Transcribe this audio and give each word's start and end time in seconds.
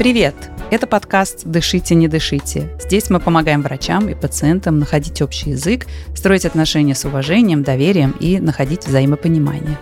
Привет! 0.00 0.34
Это 0.70 0.86
подкаст 0.86 1.44
«Дышите, 1.44 1.94
не 1.94 2.08
дышите». 2.08 2.70
Здесь 2.80 3.10
мы 3.10 3.20
помогаем 3.20 3.60
врачам 3.60 4.08
и 4.08 4.14
пациентам 4.14 4.78
находить 4.78 5.20
общий 5.20 5.50
язык, 5.50 5.86
строить 6.14 6.46
отношения 6.46 6.94
с 6.94 7.04
уважением, 7.04 7.62
доверием 7.62 8.12
и 8.18 8.40
находить 8.40 8.86
взаимопонимание. 8.86 9.78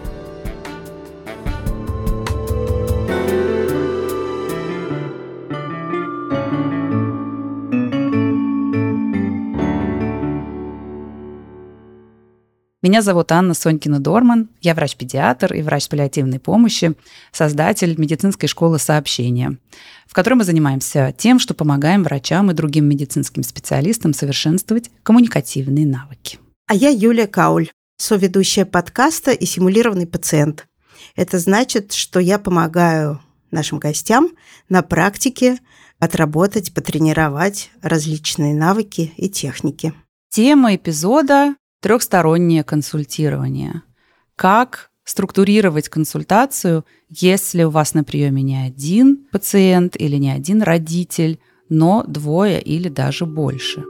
Меня 12.88 13.02
зовут 13.02 13.30
Анна 13.32 13.52
Сонькина-Дорман. 13.52 14.48
Я 14.62 14.74
врач-педиатр 14.74 15.52
и 15.52 15.60
врач 15.60 15.90
паллиативной 15.90 16.40
помощи, 16.40 16.94
создатель 17.32 17.94
медицинской 18.00 18.48
школы 18.48 18.78
сообщения, 18.78 19.58
в 20.06 20.14
которой 20.14 20.36
мы 20.36 20.44
занимаемся 20.44 21.14
тем, 21.14 21.38
что 21.38 21.52
помогаем 21.52 22.02
врачам 22.02 22.50
и 22.50 22.54
другим 22.54 22.86
медицинским 22.86 23.42
специалистам 23.42 24.14
совершенствовать 24.14 24.90
коммуникативные 25.02 25.86
навыки. 25.86 26.38
А 26.66 26.74
я 26.74 26.88
Юлия 26.88 27.26
Кауль, 27.26 27.68
соведущая 27.98 28.64
подкаста 28.64 29.32
и 29.32 29.44
симулированный 29.44 30.06
пациент. 30.06 30.66
Это 31.14 31.38
значит, 31.38 31.92
что 31.92 32.20
я 32.20 32.38
помогаю 32.38 33.20
нашим 33.50 33.80
гостям 33.80 34.30
на 34.70 34.80
практике 34.80 35.58
отработать, 35.98 36.72
потренировать 36.72 37.70
различные 37.82 38.54
навыки 38.54 39.12
и 39.18 39.28
техники. 39.28 39.92
Тема 40.30 40.74
эпизода 40.74 41.54
Трехстороннее 41.80 42.64
консультирование. 42.64 43.82
Как 44.34 44.90
структурировать 45.04 45.88
консультацию, 45.88 46.84
если 47.08 47.62
у 47.62 47.70
вас 47.70 47.94
на 47.94 48.02
приеме 48.02 48.42
не 48.42 48.56
один 48.56 49.28
пациент 49.30 49.94
или 49.96 50.16
не 50.16 50.32
один 50.32 50.62
родитель, 50.62 51.38
но 51.68 52.02
двое 52.02 52.60
или 52.60 52.88
даже 52.88 53.26
больше. 53.26 53.84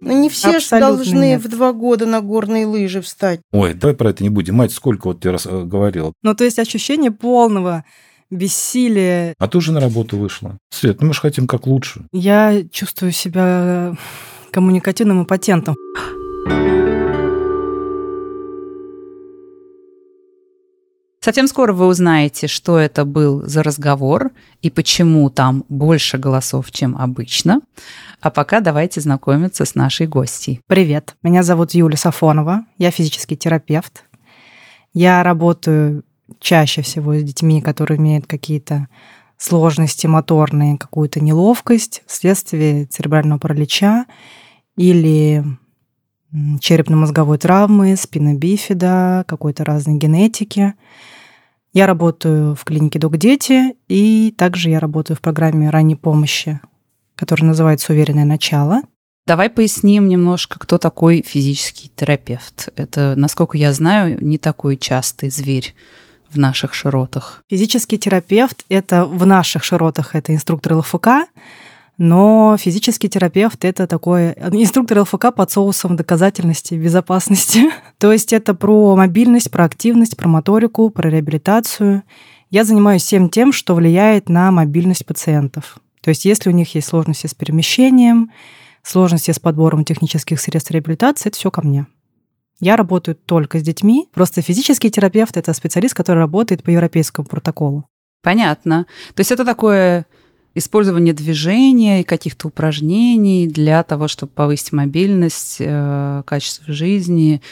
Ну, 0.00 0.20
не 0.20 0.30
все 0.30 0.58
же 0.58 0.70
должны 0.70 1.32
нет. 1.32 1.42
в 1.42 1.48
два 1.48 1.74
года 1.74 2.06
на 2.06 2.22
горные 2.22 2.66
лыжи 2.66 3.02
встать. 3.02 3.40
Ой, 3.52 3.74
давай 3.74 3.94
про 3.94 4.10
это 4.10 4.22
не 4.22 4.30
будем. 4.30 4.54
Мать 4.54 4.72
сколько 4.72 5.08
вот 5.08 5.20
ты 5.20 5.30
раз 5.30 5.46
э, 5.46 5.64
говорила. 5.64 6.14
Ну, 6.22 6.34
то 6.34 6.44
есть 6.44 6.58
ощущение 6.58 7.10
полного 7.10 7.84
бессилие. 8.34 9.34
А 9.38 9.48
ты 9.48 9.58
уже 9.58 9.72
на 9.72 9.80
работу 9.80 10.16
вышла. 10.16 10.58
Свет, 10.70 11.00
ну 11.00 11.08
мы 11.08 11.14
же 11.14 11.20
хотим 11.20 11.46
как 11.46 11.66
лучше. 11.66 12.04
Я 12.12 12.62
чувствую 12.70 13.12
себя 13.12 13.94
коммуникативным 14.50 15.22
импотентом. 15.22 15.74
Совсем 21.24 21.48
скоро 21.48 21.72
вы 21.72 21.86
узнаете, 21.86 22.48
что 22.48 22.76
это 22.78 23.06
был 23.06 23.46
за 23.46 23.62
разговор 23.62 24.32
и 24.60 24.68
почему 24.68 25.30
там 25.30 25.64
больше 25.70 26.18
голосов, 26.18 26.70
чем 26.70 26.98
обычно. 26.98 27.62
А 28.20 28.30
пока 28.30 28.60
давайте 28.60 29.00
знакомиться 29.00 29.64
с 29.64 29.74
нашей 29.74 30.06
гостьей. 30.06 30.60
Привет, 30.66 31.16
меня 31.22 31.42
зовут 31.42 31.72
Юлия 31.72 31.96
Сафонова, 31.96 32.66
я 32.76 32.90
физический 32.90 33.38
терапевт. 33.38 34.04
Я 34.92 35.22
работаю 35.22 36.04
чаще 36.40 36.82
всего 36.82 37.14
с 37.14 37.22
детьми, 37.22 37.60
которые 37.60 37.98
имеют 37.98 38.26
какие-то 38.26 38.88
сложности 39.36 40.06
моторные, 40.06 40.78
какую-то 40.78 41.20
неловкость 41.20 42.02
вследствие 42.06 42.86
церебрального 42.86 43.38
паралича 43.38 44.06
или 44.76 45.44
черепно-мозговой 46.60 47.38
травмы, 47.38 47.96
спина 47.96 48.34
бифида, 48.34 49.24
какой-то 49.26 49.64
разной 49.64 49.98
генетики. 49.98 50.74
Я 51.72 51.86
работаю 51.86 52.54
в 52.54 52.64
клинике 52.64 52.98
«Док 52.98 53.16
Дети», 53.16 53.74
и 53.88 54.32
также 54.36 54.70
я 54.70 54.80
работаю 54.80 55.16
в 55.16 55.20
программе 55.20 55.70
ранней 55.70 55.96
помощи, 55.96 56.60
которая 57.14 57.48
называется 57.48 57.92
«Уверенное 57.92 58.24
начало». 58.24 58.82
Давай 59.26 59.48
поясним 59.48 60.08
немножко, 60.08 60.58
кто 60.58 60.76
такой 60.76 61.24
физический 61.26 61.90
терапевт. 61.94 62.68
Это, 62.76 63.14
насколько 63.16 63.56
я 63.56 63.72
знаю, 63.72 64.22
не 64.22 64.36
такой 64.38 64.76
частый 64.76 65.30
зверь 65.30 65.74
в 66.34 66.38
наших 66.38 66.74
широтах? 66.74 67.42
Физический 67.48 67.98
терапевт– 67.98 68.64
это 68.68 69.04
в 69.04 69.24
наших 69.26 69.64
широтах, 69.64 70.14
это 70.14 70.34
инструктор 70.34 70.74
ЛФК, 70.74 71.08
но 71.96 72.56
физический 72.58 73.08
терапевт– 73.08 73.64
это 73.66 73.86
такой 73.86 74.32
инструктор 74.32 75.00
ЛФК 75.00 75.32
под 75.34 75.50
соусом 75.50 75.96
доказательности, 75.96 76.74
безопасности. 76.74 77.70
То 77.98 78.12
есть 78.12 78.32
это 78.32 78.54
про 78.54 78.96
мобильность, 78.96 79.50
про 79.50 79.64
активность, 79.64 80.16
про 80.16 80.28
моторику, 80.28 80.90
про 80.90 81.08
реабилитацию. 81.08 82.02
Я 82.50 82.64
занимаюсь 82.64 83.02
всем 83.02 83.28
тем, 83.28 83.52
что 83.52 83.74
влияет 83.74 84.28
на 84.28 84.50
мобильность 84.50 85.06
пациентов. 85.06 85.78
То 86.00 86.10
есть 86.10 86.24
если 86.24 86.50
у 86.50 86.52
них 86.52 86.74
есть 86.74 86.88
сложности 86.88 87.26
с 87.26 87.34
перемещением, 87.34 88.30
сложности 88.82 89.30
с 89.30 89.38
подбором 89.38 89.84
технических 89.84 90.40
средств 90.40 90.70
реабилитации, 90.70 91.28
это 91.28 91.38
все 91.38 91.50
ко 91.50 91.62
мне. 91.62 91.86
Я 92.60 92.76
работаю 92.76 93.16
только 93.16 93.58
с 93.58 93.62
детьми. 93.62 94.08
Просто 94.12 94.42
физический 94.42 94.90
терапевт– 94.90 95.36
это 95.38 95.52
специалист, 95.52 95.94
который 95.94 96.18
работает 96.18 96.62
по 96.62 96.70
европейскому 96.70 97.26
протоколу. 97.26 97.86
Понятно. 98.22 98.86
То 99.14 99.20
есть 99.20 99.32
это 99.32 99.44
такое 99.44 100.06
использование 100.54 101.12
движения 101.12 102.00
и 102.00 102.04
каких-то 102.04 102.48
упражнений 102.48 103.46
для 103.46 103.82
того, 103.82 104.08
чтобы 104.08 104.32
повысить 104.32 104.72
мобильность, 104.72 105.56
э, 105.58 106.22
качество 106.24 106.72
жизни 106.72 107.42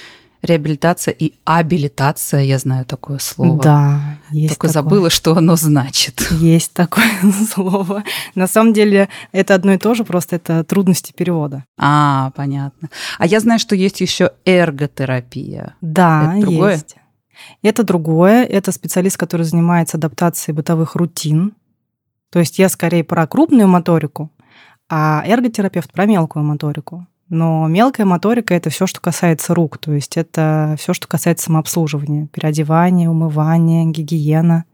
реабилитация 0.43 1.13
и 1.13 1.35
абилитация, 1.45 2.41
я 2.41 2.59
знаю 2.59 2.85
такое 2.85 3.19
слово. 3.19 3.63
Да, 3.63 4.01
есть 4.31 4.55
Только 4.55 4.67
такое. 4.69 4.83
забыла, 4.83 5.11
что 5.11 5.37
оно 5.37 5.57
значит. 5.57 6.21
Есть 6.33 6.73
такое 6.73 7.07
слово. 7.53 8.03
На 8.35 8.47
самом 8.47 8.73
деле 8.73 9.09
это 9.31 9.55
одно 9.55 9.73
и 9.73 9.79
то 9.79 9.95
же, 9.95 10.05
просто 10.05 10.37
это 10.37 10.65
трудности 10.65 11.13
перевода. 11.13 11.65
А, 11.79 12.33
понятно. 12.35 12.91
А 13.19 13.27
я 13.27 13.41
знаю, 13.41 13.61
что 13.61 13.75
есть 13.77 14.01
еще 14.01 14.33
эрготерапия. 14.45 15.77
Да, 15.81 16.35
это 16.37 16.47
другое? 16.47 16.73
есть. 16.73 16.97
Это 17.63 17.85
другое. 17.85 18.45
Это 18.45 18.73
специалист, 18.73 19.17
который 19.17 19.43
занимается 19.43 19.97
адаптацией 19.97 20.55
бытовых 20.55 20.97
рутин. 20.97 21.55
То 22.31 22.39
есть 22.39 22.59
я 22.59 22.69
скорее 22.69 23.05
про 23.05 23.27
крупную 23.27 23.69
моторику, 23.69 24.31
а 24.89 25.23
эрготерапевт 25.27 25.93
про 25.93 26.07
мелкую 26.07 26.45
моторику. 26.45 27.07
Но 27.33 27.67
мелкая 27.67 28.05
моторика 28.05 28.53
это 28.53 28.69
все, 28.69 28.87
что 28.87 29.01
касается 29.01 29.55
рук, 29.55 29.79
то 29.79 29.91
есть 29.91 30.19
это 30.19 30.77
все, 30.79 30.93
что 30.93 31.09
касается 31.09 31.47
самообслуживания, 31.47 32.27
переодевания, 32.27 33.09
умывания, 33.09 33.87
гигиена. 33.87 34.67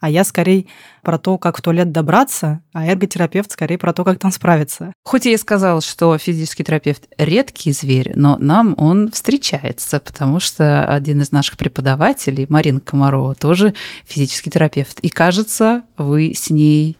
А 0.00 0.10
я 0.10 0.24
скорее 0.24 0.66
про 1.02 1.18
то, 1.18 1.38
как 1.38 1.56
в 1.56 1.62
туалет 1.62 1.92
добраться, 1.92 2.62
а 2.72 2.84
эрготерапевт 2.84 3.52
скорее 3.52 3.78
про 3.78 3.92
то, 3.92 4.02
как 4.02 4.18
там 4.18 4.32
справиться. 4.32 4.92
Хоть 5.04 5.24
я 5.26 5.34
и 5.34 5.36
сказала, 5.36 5.80
что 5.80 6.18
физический 6.18 6.64
терапевт 6.64 7.06
редкий 7.16 7.70
зверь, 7.70 8.10
но 8.16 8.38
нам 8.40 8.74
он 8.76 9.12
встречается, 9.12 10.00
потому 10.00 10.40
что 10.40 10.84
один 10.86 11.20
из 11.20 11.30
наших 11.30 11.56
преподавателей, 11.56 12.46
Марина 12.48 12.80
Комарова, 12.80 13.36
тоже 13.36 13.72
физический 14.04 14.50
терапевт. 14.50 14.98
И 14.98 15.10
кажется, 15.10 15.84
вы 15.96 16.32
с 16.34 16.50
ней 16.50 16.98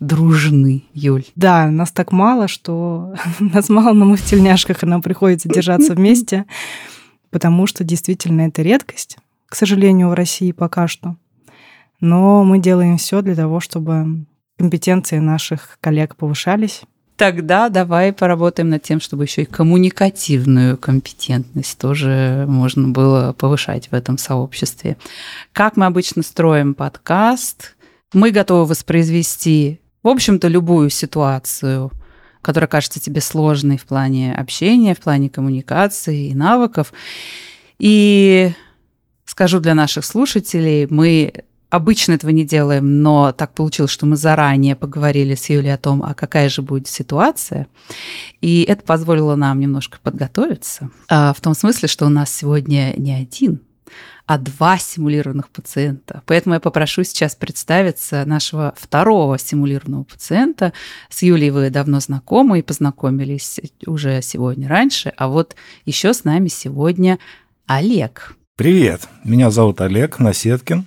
дружны, 0.00 0.84
Юль. 0.92 1.24
Да, 1.36 1.68
нас 1.70 1.92
так 1.92 2.12
мало, 2.12 2.48
что 2.48 3.14
нас 3.40 3.68
мало, 3.68 3.92
но 3.92 4.04
мы 4.04 4.16
в 4.16 4.24
тельняшках, 4.24 4.82
и 4.82 4.86
нам 4.86 5.02
приходится 5.02 5.48
держаться 5.48 5.94
вместе, 5.94 6.44
потому 7.30 7.66
что 7.66 7.84
действительно 7.84 8.42
это 8.42 8.62
редкость, 8.62 9.18
к 9.46 9.54
сожалению, 9.54 10.08
в 10.10 10.14
России 10.14 10.52
пока 10.52 10.88
что. 10.88 11.16
Но 12.00 12.44
мы 12.44 12.58
делаем 12.58 12.98
все 12.98 13.22
для 13.22 13.34
того, 13.34 13.60
чтобы 13.60 14.26
компетенции 14.58 15.18
наших 15.18 15.78
коллег 15.80 16.16
повышались. 16.16 16.82
Тогда 17.16 17.70
давай 17.70 18.12
поработаем 18.12 18.68
над 18.68 18.82
тем, 18.82 19.00
чтобы 19.00 19.24
еще 19.24 19.42
и 19.42 19.46
коммуникативную 19.46 20.76
компетентность 20.76 21.78
тоже 21.78 22.44
можно 22.46 22.88
было 22.88 23.32
повышать 23.32 23.88
в 23.90 23.94
этом 23.94 24.18
сообществе. 24.18 24.98
Как 25.54 25.78
мы 25.78 25.86
обычно 25.86 26.22
строим 26.22 26.74
подкаст, 26.74 27.74
мы 28.12 28.32
готовы 28.32 28.66
воспроизвести 28.66 29.80
в 30.06 30.08
общем-то, 30.08 30.46
любую 30.46 30.88
ситуацию, 30.88 31.90
которая 32.40 32.68
кажется 32.68 33.00
тебе 33.00 33.20
сложной 33.20 33.76
в 33.76 33.86
плане 33.86 34.32
общения, 34.36 34.94
в 34.94 35.00
плане 35.00 35.28
коммуникации 35.28 36.28
и 36.28 36.34
навыков. 36.34 36.92
И 37.80 38.52
скажу 39.24 39.58
для 39.58 39.74
наших 39.74 40.04
слушателей, 40.04 40.86
мы 40.88 41.32
обычно 41.70 42.12
этого 42.12 42.30
не 42.30 42.44
делаем, 42.44 43.02
но 43.02 43.32
так 43.32 43.52
получилось, 43.52 43.90
что 43.90 44.06
мы 44.06 44.14
заранее 44.14 44.76
поговорили 44.76 45.34
с 45.34 45.50
Юлей 45.50 45.74
о 45.74 45.76
том, 45.76 46.04
а 46.04 46.14
какая 46.14 46.48
же 46.50 46.62
будет 46.62 46.86
ситуация. 46.86 47.66
И 48.40 48.62
это 48.62 48.84
позволило 48.84 49.34
нам 49.34 49.58
немножко 49.58 49.98
подготовиться. 50.00 50.90
А 51.08 51.32
в 51.32 51.40
том 51.40 51.52
смысле, 51.54 51.88
что 51.88 52.06
у 52.06 52.10
нас 52.10 52.32
сегодня 52.32 52.94
не 52.96 53.12
один 53.12 53.60
а 54.26 54.38
два 54.38 54.76
симулированных 54.76 55.48
пациента. 55.50 56.22
Поэтому 56.26 56.54
я 56.54 56.60
попрошу 56.60 57.04
сейчас 57.04 57.34
представиться 57.34 58.24
нашего 58.26 58.74
второго 58.76 59.38
симулированного 59.38 60.04
пациента. 60.04 60.72
С 61.08 61.22
Юлей 61.22 61.50
вы 61.50 61.70
давно 61.70 62.00
знакомы 62.00 62.58
и 62.58 62.62
познакомились 62.62 63.60
уже 63.86 64.20
сегодня 64.22 64.68
раньше, 64.68 65.12
а 65.16 65.28
вот 65.28 65.54
еще 65.84 66.12
с 66.12 66.24
нами 66.24 66.48
сегодня 66.48 67.18
Олег. 67.66 68.36
Привет, 68.56 69.08
меня 69.22 69.50
зовут 69.50 69.80
Олег 69.80 70.18
Насеткин. 70.18 70.86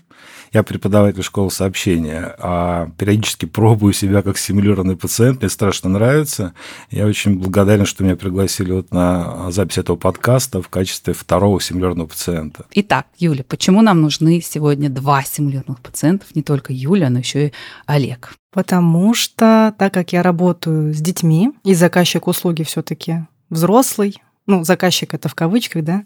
Я 0.52 0.64
преподаватель 0.64 1.24
школы 1.24 1.52
сообщения, 1.52 2.36
а 2.40 2.90
периодически 2.98 3.46
пробую 3.46 3.94
себя 3.94 4.22
как 4.22 4.38
симулированный 4.38 4.96
пациент. 4.96 5.42
Мне 5.42 5.50
страшно 5.50 5.90
нравится. 5.90 6.54
Я 6.90 7.06
очень 7.06 7.38
благодарен, 7.38 7.86
что 7.86 8.04
меня 8.04 8.16
пригласили 8.16 8.72
вот 8.72 8.92
на 8.92 9.52
запись 9.52 9.78
этого 9.78 9.96
подкаста 9.96 10.62
в 10.62 10.70
качестве 10.70 11.14
второго 11.14 11.62
симулированного 11.62 12.08
пациента. 12.08 12.66
Итак, 12.72 13.08
Юля, 13.18 13.44
почему 13.48 13.82
нам 13.82 14.02
нужны 14.02 14.42
сегодня 14.42 14.90
два 14.90 15.24
симулированных 15.24 15.82
пациентов? 15.82 16.36
Не 16.36 16.42
только 16.42 16.74
Юля, 16.74 17.10
но 17.10 17.20
еще 17.20 17.48
и 17.48 17.54
Олег. 17.86 18.34
Потому 18.52 19.14
что, 19.14 19.76
так 19.78 19.94
как 19.94 20.14
я 20.14 20.24
работаю 20.24 20.94
с 20.94 20.98
детьми, 20.98 21.52
и 21.64 21.76
заказчик 21.76 22.28
услуги 22.28 22.64
все-таки 22.64 23.28
взрослый, 23.52 24.16
ну, 24.48 24.64
заказчик 24.64 25.14
это 25.14 25.30
в 25.30 25.36
кавычках, 25.36 25.84
да, 25.84 26.06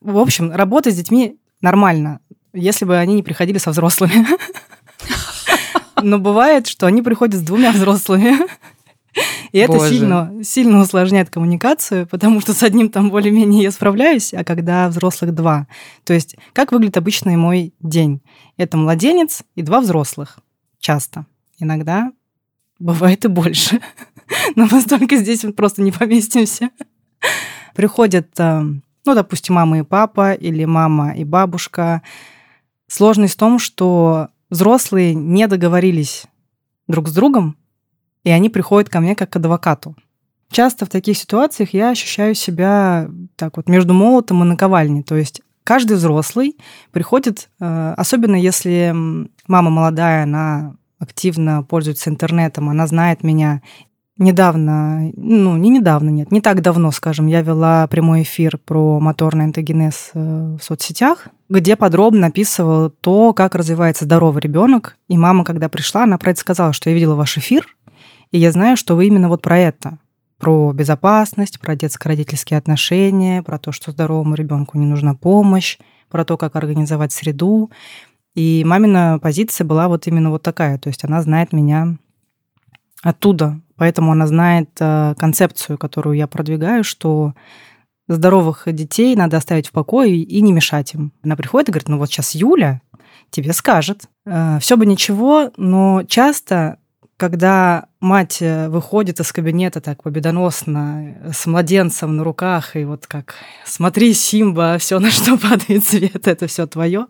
в 0.00 0.18
общем, 0.18 0.50
работать 0.52 0.94
с 0.94 0.96
детьми 0.96 1.38
нормально 1.60 2.20
если 2.58 2.84
бы 2.84 2.96
они 2.96 3.14
не 3.14 3.22
приходили 3.22 3.58
со 3.58 3.70
взрослыми. 3.70 4.26
Но 6.02 6.18
бывает, 6.18 6.66
что 6.66 6.86
они 6.86 7.02
приходят 7.02 7.40
с 7.40 7.42
двумя 7.42 7.72
взрослыми. 7.72 8.38
И 9.52 9.58
это 9.58 9.78
сильно, 9.88 10.32
сильно 10.42 10.80
усложняет 10.80 11.30
коммуникацию, 11.30 12.06
потому 12.06 12.40
что 12.40 12.52
с 12.52 12.62
одним 12.62 12.90
там 12.90 13.10
более-менее 13.10 13.64
я 13.64 13.70
справляюсь, 13.70 14.34
а 14.34 14.44
когда 14.44 14.88
взрослых 14.88 15.34
два. 15.34 15.66
То 16.04 16.12
есть 16.12 16.36
как 16.52 16.72
выглядит 16.72 16.98
обычный 16.98 17.36
мой 17.36 17.72
день? 17.80 18.20
Это 18.56 18.76
младенец 18.76 19.42
и 19.54 19.62
два 19.62 19.80
взрослых. 19.80 20.38
Часто. 20.78 21.26
Иногда 21.58 22.12
бывает 22.78 23.24
и 23.24 23.28
больше. 23.28 23.80
Но 24.54 24.68
мы 24.70 24.80
столько 24.80 25.16
здесь 25.16 25.44
просто 25.56 25.82
не 25.82 25.90
поместимся. 25.90 26.70
Приходят, 27.74 28.28
э, 28.38 28.60
ну, 28.60 29.14
допустим, 29.14 29.54
мама 29.54 29.78
и 29.78 29.82
папа 29.82 30.32
или 30.32 30.64
мама 30.64 31.14
и 31.14 31.24
бабушка, 31.24 32.02
Сложность 32.88 33.34
в 33.34 33.38
том, 33.38 33.58
что 33.58 34.28
взрослые 34.50 35.14
не 35.14 35.46
договорились 35.46 36.24
друг 36.88 37.08
с 37.08 37.12
другом, 37.12 37.56
и 38.24 38.30
они 38.30 38.48
приходят 38.48 38.88
ко 38.88 39.00
мне 39.00 39.14
как 39.14 39.30
к 39.30 39.36
адвокату. 39.36 39.94
Часто 40.50 40.86
в 40.86 40.88
таких 40.88 41.18
ситуациях 41.18 41.74
я 41.74 41.90
ощущаю 41.90 42.34
себя 42.34 43.08
так 43.36 43.58
вот 43.58 43.68
между 43.68 43.92
молотом 43.92 44.42
и 44.42 44.46
наковальней. 44.46 45.02
То 45.02 45.14
есть 45.16 45.42
каждый 45.64 45.98
взрослый 45.98 46.56
приходит, 46.90 47.50
э, 47.60 47.94
особенно 47.96 48.36
если 48.36 48.94
мама 49.46 49.70
молодая, 49.70 50.22
она 50.22 50.74
активно 50.98 51.62
пользуется 51.62 52.10
интернетом, 52.10 52.70
она 52.70 52.86
знает 52.86 53.22
меня, 53.22 53.62
недавно, 54.18 55.10
ну, 55.16 55.56
не 55.56 55.70
недавно, 55.70 56.10
нет, 56.10 56.30
не 56.30 56.40
так 56.40 56.60
давно, 56.60 56.90
скажем, 56.90 57.26
я 57.26 57.40
вела 57.40 57.86
прямой 57.86 58.22
эфир 58.22 58.58
про 58.58 59.00
моторный 59.00 59.46
антогенез 59.46 60.10
э, 60.14 60.56
в 60.60 60.62
соцсетях, 60.62 61.28
где 61.48 61.76
подробно 61.76 62.26
описывала 62.26 62.90
то, 62.90 63.32
как 63.32 63.54
развивается 63.54 64.04
здоровый 64.04 64.42
ребенок. 64.42 64.96
И 65.08 65.16
мама, 65.16 65.44
когда 65.44 65.68
пришла, 65.68 66.02
она 66.02 66.18
про 66.18 66.32
это 66.32 66.40
сказала, 66.40 66.72
что 66.72 66.90
я 66.90 66.94
видела 66.94 67.14
ваш 67.14 67.38
эфир, 67.38 67.66
и 68.30 68.38
я 68.38 68.52
знаю, 68.52 68.76
что 68.76 68.96
вы 68.96 69.06
именно 69.06 69.28
вот 69.28 69.42
про 69.42 69.58
это 69.58 69.98
про 70.38 70.72
безопасность, 70.72 71.60
про 71.60 71.74
детско-родительские 71.74 72.58
отношения, 72.58 73.42
про 73.42 73.58
то, 73.58 73.72
что 73.72 73.90
здоровому 73.90 74.34
ребенку 74.34 74.78
не 74.78 74.86
нужна 74.86 75.14
помощь, 75.14 75.78
про 76.08 76.24
то, 76.24 76.36
как 76.36 76.56
организовать 76.56 77.12
среду. 77.12 77.70
И 78.34 78.62
мамина 78.64 79.18
позиция 79.20 79.64
была 79.64 79.88
вот 79.88 80.06
именно 80.06 80.30
вот 80.30 80.42
такая, 80.42 80.78
то 80.78 80.88
есть 80.88 81.04
она 81.04 81.20
знает 81.22 81.52
меня 81.52 81.96
оттуда, 83.02 83.60
Поэтому 83.78 84.12
она 84.12 84.26
знает 84.26 84.70
э, 84.80 85.14
концепцию, 85.16 85.78
которую 85.78 86.16
я 86.16 86.26
продвигаю, 86.26 86.84
что 86.84 87.34
здоровых 88.08 88.64
детей 88.66 89.14
надо 89.16 89.36
оставить 89.36 89.68
в 89.68 89.72
покое 89.72 90.16
и 90.16 90.40
не 90.40 90.52
мешать 90.52 90.94
им. 90.94 91.12
Она 91.22 91.36
приходит 91.36 91.68
и 91.68 91.72
говорит, 91.72 91.88
ну 91.88 91.98
вот 91.98 92.10
сейчас 92.10 92.34
Юля 92.34 92.80
тебе 93.30 93.52
скажет. 93.52 94.04
Э, 94.26 94.58
Все 94.60 94.76
бы 94.76 94.84
ничего, 94.84 95.52
но 95.56 96.02
часто 96.08 96.78
когда 97.18 97.88
мать 97.98 98.38
э, 98.40 98.68
выходит 98.68 99.18
из 99.18 99.32
кабинета 99.32 99.80
так 99.80 100.04
победоносно, 100.04 101.16
э, 101.20 101.32
с 101.32 101.46
младенцем 101.46 102.16
на 102.16 102.22
руках, 102.22 102.76
и 102.76 102.84
вот 102.84 103.08
как 103.08 103.34
«смотри, 103.64 104.14
Симба, 104.14 104.78
все, 104.78 105.00
на 105.00 105.10
что 105.10 105.36
падает 105.38 105.84
свет, 105.84 106.28
это 106.28 106.46
все 106.46 106.68
твое». 106.68 107.06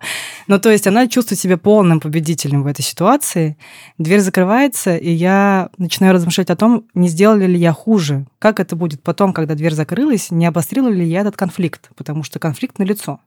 Ну, 0.46 0.58
то 0.58 0.70
есть 0.70 0.87
она 0.87 1.08
чувствует 1.08 1.38
себя 1.38 1.58
полным 1.58 2.00
победителем 2.00 2.62
в 2.62 2.66
этой 2.66 2.81
ситуации. 2.81 3.58
Дверь 3.99 4.20
закрывается, 4.20 4.96
и 4.96 5.10
я 5.10 5.69
начинаю 5.76 6.14
размышлять 6.14 6.49
о 6.49 6.56
том, 6.56 6.87
не 6.94 7.08
сделали 7.08 7.46
ли 7.46 7.58
я 7.58 7.75
хуже, 7.75 8.26
как 8.38 8.60
это 8.60 8.76
будет 8.76 9.02
потом, 9.02 9.34
когда 9.34 9.55
дверь 9.55 9.75
закрылась, 9.75 10.31
не 10.31 10.46
обострила 10.46 10.88
ли 10.88 11.05
я 11.05 11.20
этот 11.20 11.37
конфликт, 11.37 11.90
потому 11.96 12.22
что 12.22 12.38
конфликт 12.38 12.78
налицо. 12.78 13.20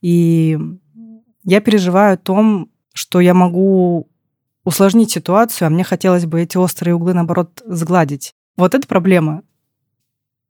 И 0.00 0.56
я 1.42 1.60
переживаю 1.60 2.14
о 2.14 2.18
том, 2.18 2.70
что 2.94 3.18
я 3.18 3.34
могу 3.34 4.08
усложнить 4.68 5.10
ситуацию, 5.10 5.66
а 5.66 5.70
мне 5.70 5.82
хотелось 5.82 6.26
бы 6.26 6.42
эти 6.42 6.58
острые 6.58 6.94
углы, 6.94 7.14
наоборот, 7.14 7.62
сгладить. 7.64 8.34
Вот 8.56 8.74
это 8.74 8.86
проблема. 8.86 9.42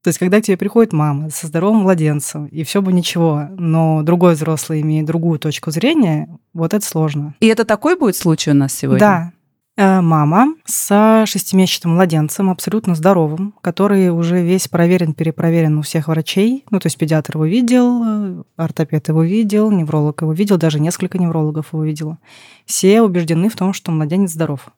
То 0.02 0.08
есть, 0.08 0.18
когда 0.18 0.40
к 0.40 0.44
тебе 0.44 0.56
приходит 0.56 0.92
мама 0.92 1.30
со 1.30 1.46
здоровым 1.46 1.82
младенцем, 1.82 2.46
и 2.46 2.64
все 2.64 2.82
бы 2.82 2.92
ничего, 2.92 3.46
но 3.56 4.02
другой 4.02 4.34
взрослый 4.34 4.80
имеет 4.80 5.06
другую 5.06 5.38
точку 5.38 5.70
зрения, 5.70 6.28
вот 6.52 6.74
это 6.74 6.84
сложно. 6.84 7.36
И 7.38 7.46
это 7.46 7.64
такой 7.64 7.96
будет 7.96 8.16
случай 8.16 8.50
у 8.50 8.54
нас 8.54 8.74
сегодня? 8.74 8.98
Да, 8.98 9.32
мама 9.78 10.54
с 10.64 11.24
шестимесячным 11.26 11.94
младенцем, 11.94 12.50
абсолютно 12.50 12.94
здоровым, 12.96 13.54
который 13.60 14.10
уже 14.10 14.42
весь 14.42 14.66
проверен, 14.66 15.14
перепроверен 15.14 15.78
у 15.78 15.82
всех 15.82 16.08
врачей. 16.08 16.64
Ну, 16.70 16.80
то 16.80 16.86
есть 16.86 16.98
педиатр 16.98 17.36
его 17.36 17.46
видел, 17.46 18.02
э, 18.04 18.42
ортопед 18.56 19.06
его 19.08 19.22
видел, 19.22 19.70
невролог 19.70 20.22
его 20.22 20.32
видел, 20.32 20.58
даже 20.58 20.80
несколько 20.80 21.18
неврологов 21.18 21.72
его 21.72 21.84
видела. 21.84 22.18
Все 22.66 23.02
убеждены 23.02 23.48
в 23.48 23.54
том, 23.54 23.72
что 23.72 23.92
младенец 23.92 24.32
здоров. 24.32 24.68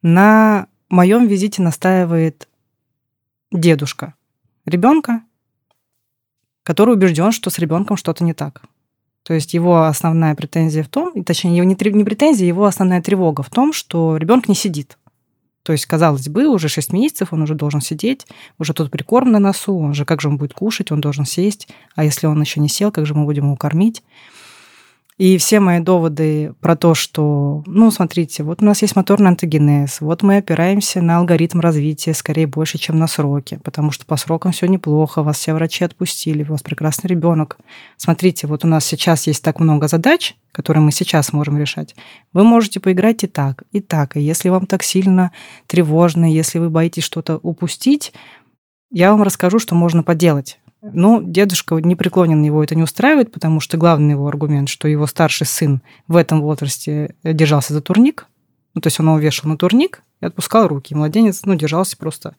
На 0.00 0.66
моем 0.88 1.26
визите 1.26 1.60
настаивает 1.60 2.48
дедушка 3.52 4.14
ребенка, 4.64 5.22
который 6.62 6.94
убежден, 6.94 7.32
что 7.32 7.50
с 7.50 7.58
ребенком 7.58 7.96
что-то 7.96 8.24
не 8.24 8.32
так. 8.32 8.62
То 9.30 9.34
есть 9.34 9.54
его 9.54 9.84
основная 9.84 10.34
претензия 10.34 10.82
в 10.82 10.88
том, 10.88 11.22
точнее, 11.22 11.56
его 11.56 11.64
не 11.64 11.76
претензия, 11.76 12.48
его 12.48 12.64
основная 12.64 13.00
тревога 13.00 13.44
в 13.44 13.48
том, 13.48 13.72
что 13.72 14.16
ребенок 14.16 14.48
не 14.48 14.56
сидит. 14.56 14.98
То 15.62 15.70
есть, 15.70 15.86
казалось 15.86 16.28
бы, 16.28 16.48
уже 16.48 16.68
6 16.68 16.92
месяцев 16.92 17.32
он 17.32 17.42
уже 17.42 17.54
должен 17.54 17.80
сидеть, 17.80 18.26
уже 18.58 18.74
тут 18.74 18.90
прикорм 18.90 19.30
на 19.30 19.38
носу, 19.38 19.78
он 19.78 19.94
же 19.94 20.04
как 20.04 20.20
же 20.20 20.26
он 20.26 20.36
будет 20.36 20.52
кушать, 20.52 20.90
он 20.90 21.00
должен 21.00 21.26
сесть, 21.26 21.68
а 21.94 22.02
если 22.02 22.26
он 22.26 22.40
еще 22.40 22.58
не 22.58 22.68
сел, 22.68 22.90
как 22.90 23.06
же 23.06 23.14
мы 23.14 23.24
будем 23.24 23.44
его 23.44 23.54
кормить? 23.54 24.02
И 25.20 25.36
все 25.36 25.60
мои 25.60 25.80
доводы 25.80 26.54
про 26.62 26.76
то, 26.76 26.94
что, 26.94 27.62
ну, 27.66 27.90
смотрите, 27.90 28.42
вот 28.42 28.62
у 28.62 28.64
нас 28.64 28.80
есть 28.80 28.96
моторный 28.96 29.28
антогенез, 29.28 30.00
вот 30.00 30.22
мы 30.22 30.38
опираемся 30.38 31.02
на 31.02 31.18
алгоритм 31.18 31.60
развития 31.60 32.14
скорее 32.14 32.46
больше, 32.46 32.78
чем 32.78 32.98
на 32.98 33.06
сроки, 33.06 33.60
потому 33.62 33.90
что 33.90 34.06
по 34.06 34.16
срокам 34.16 34.52
все 34.52 34.64
неплохо, 34.64 35.22
вас 35.22 35.36
все 35.36 35.52
врачи 35.52 35.84
отпустили, 35.84 36.42
у 36.42 36.52
вас 36.52 36.62
прекрасный 36.62 37.08
ребенок. 37.08 37.58
Смотрите, 37.98 38.46
вот 38.46 38.64
у 38.64 38.68
нас 38.68 38.86
сейчас 38.86 39.26
есть 39.26 39.44
так 39.44 39.60
много 39.60 39.88
задач, 39.88 40.36
которые 40.52 40.82
мы 40.82 40.90
сейчас 40.90 41.34
можем 41.34 41.58
решать. 41.58 41.94
Вы 42.32 42.42
можете 42.42 42.80
поиграть 42.80 43.22
и 43.22 43.26
так, 43.26 43.64
и 43.72 43.80
так. 43.82 44.16
И 44.16 44.22
если 44.22 44.48
вам 44.48 44.64
так 44.64 44.82
сильно 44.82 45.32
тревожно, 45.66 46.32
если 46.32 46.58
вы 46.58 46.70
боитесь 46.70 47.04
что-то 47.04 47.36
упустить, 47.42 48.14
я 48.90 49.10
вам 49.10 49.22
расскажу, 49.22 49.58
что 49.58 49.74
можно 49.74 50.02
поделать. 50.02 50.58
Но 50.82 51.20
дедушка 51.22 51.76
не 51.76 51.94
преклонен, 51.94 52.42
его 52.42 52.64
это 52.64 52.74
не 52.74 52.82
устраивает, 52.82 53.32
потому 53.32 53.60
что 53.60 53.76
главный 53.76 54.12
его 54.12 54.26
аргумент, 54.26 54.68
что 54.68 54.88
его 54.88 55.06
старший 55.06 55.46
сын 55.46 55.82
в 56.08 56.16
этом 56.16 56.40
возрасте 56.40 57.14
держался 57.22 57.74
за 57.74 57.82
турник, 57.82 58.26
ну, 58.74 58.80
то 58.80 58.86
есть 58.86 59.00
он 59.00 59.06
его 59.06 59.18
вешал 59.18 59.50
на 59.50 59.58
турник 59.58 60.02
и 60.20 60.26
отпускал 60.26 60.68
руки. 60.68 60.94
Младенец, 60.94 61.44
ну, 61.44 61.54
держался 61.54 61.96
просто 61.96 62.34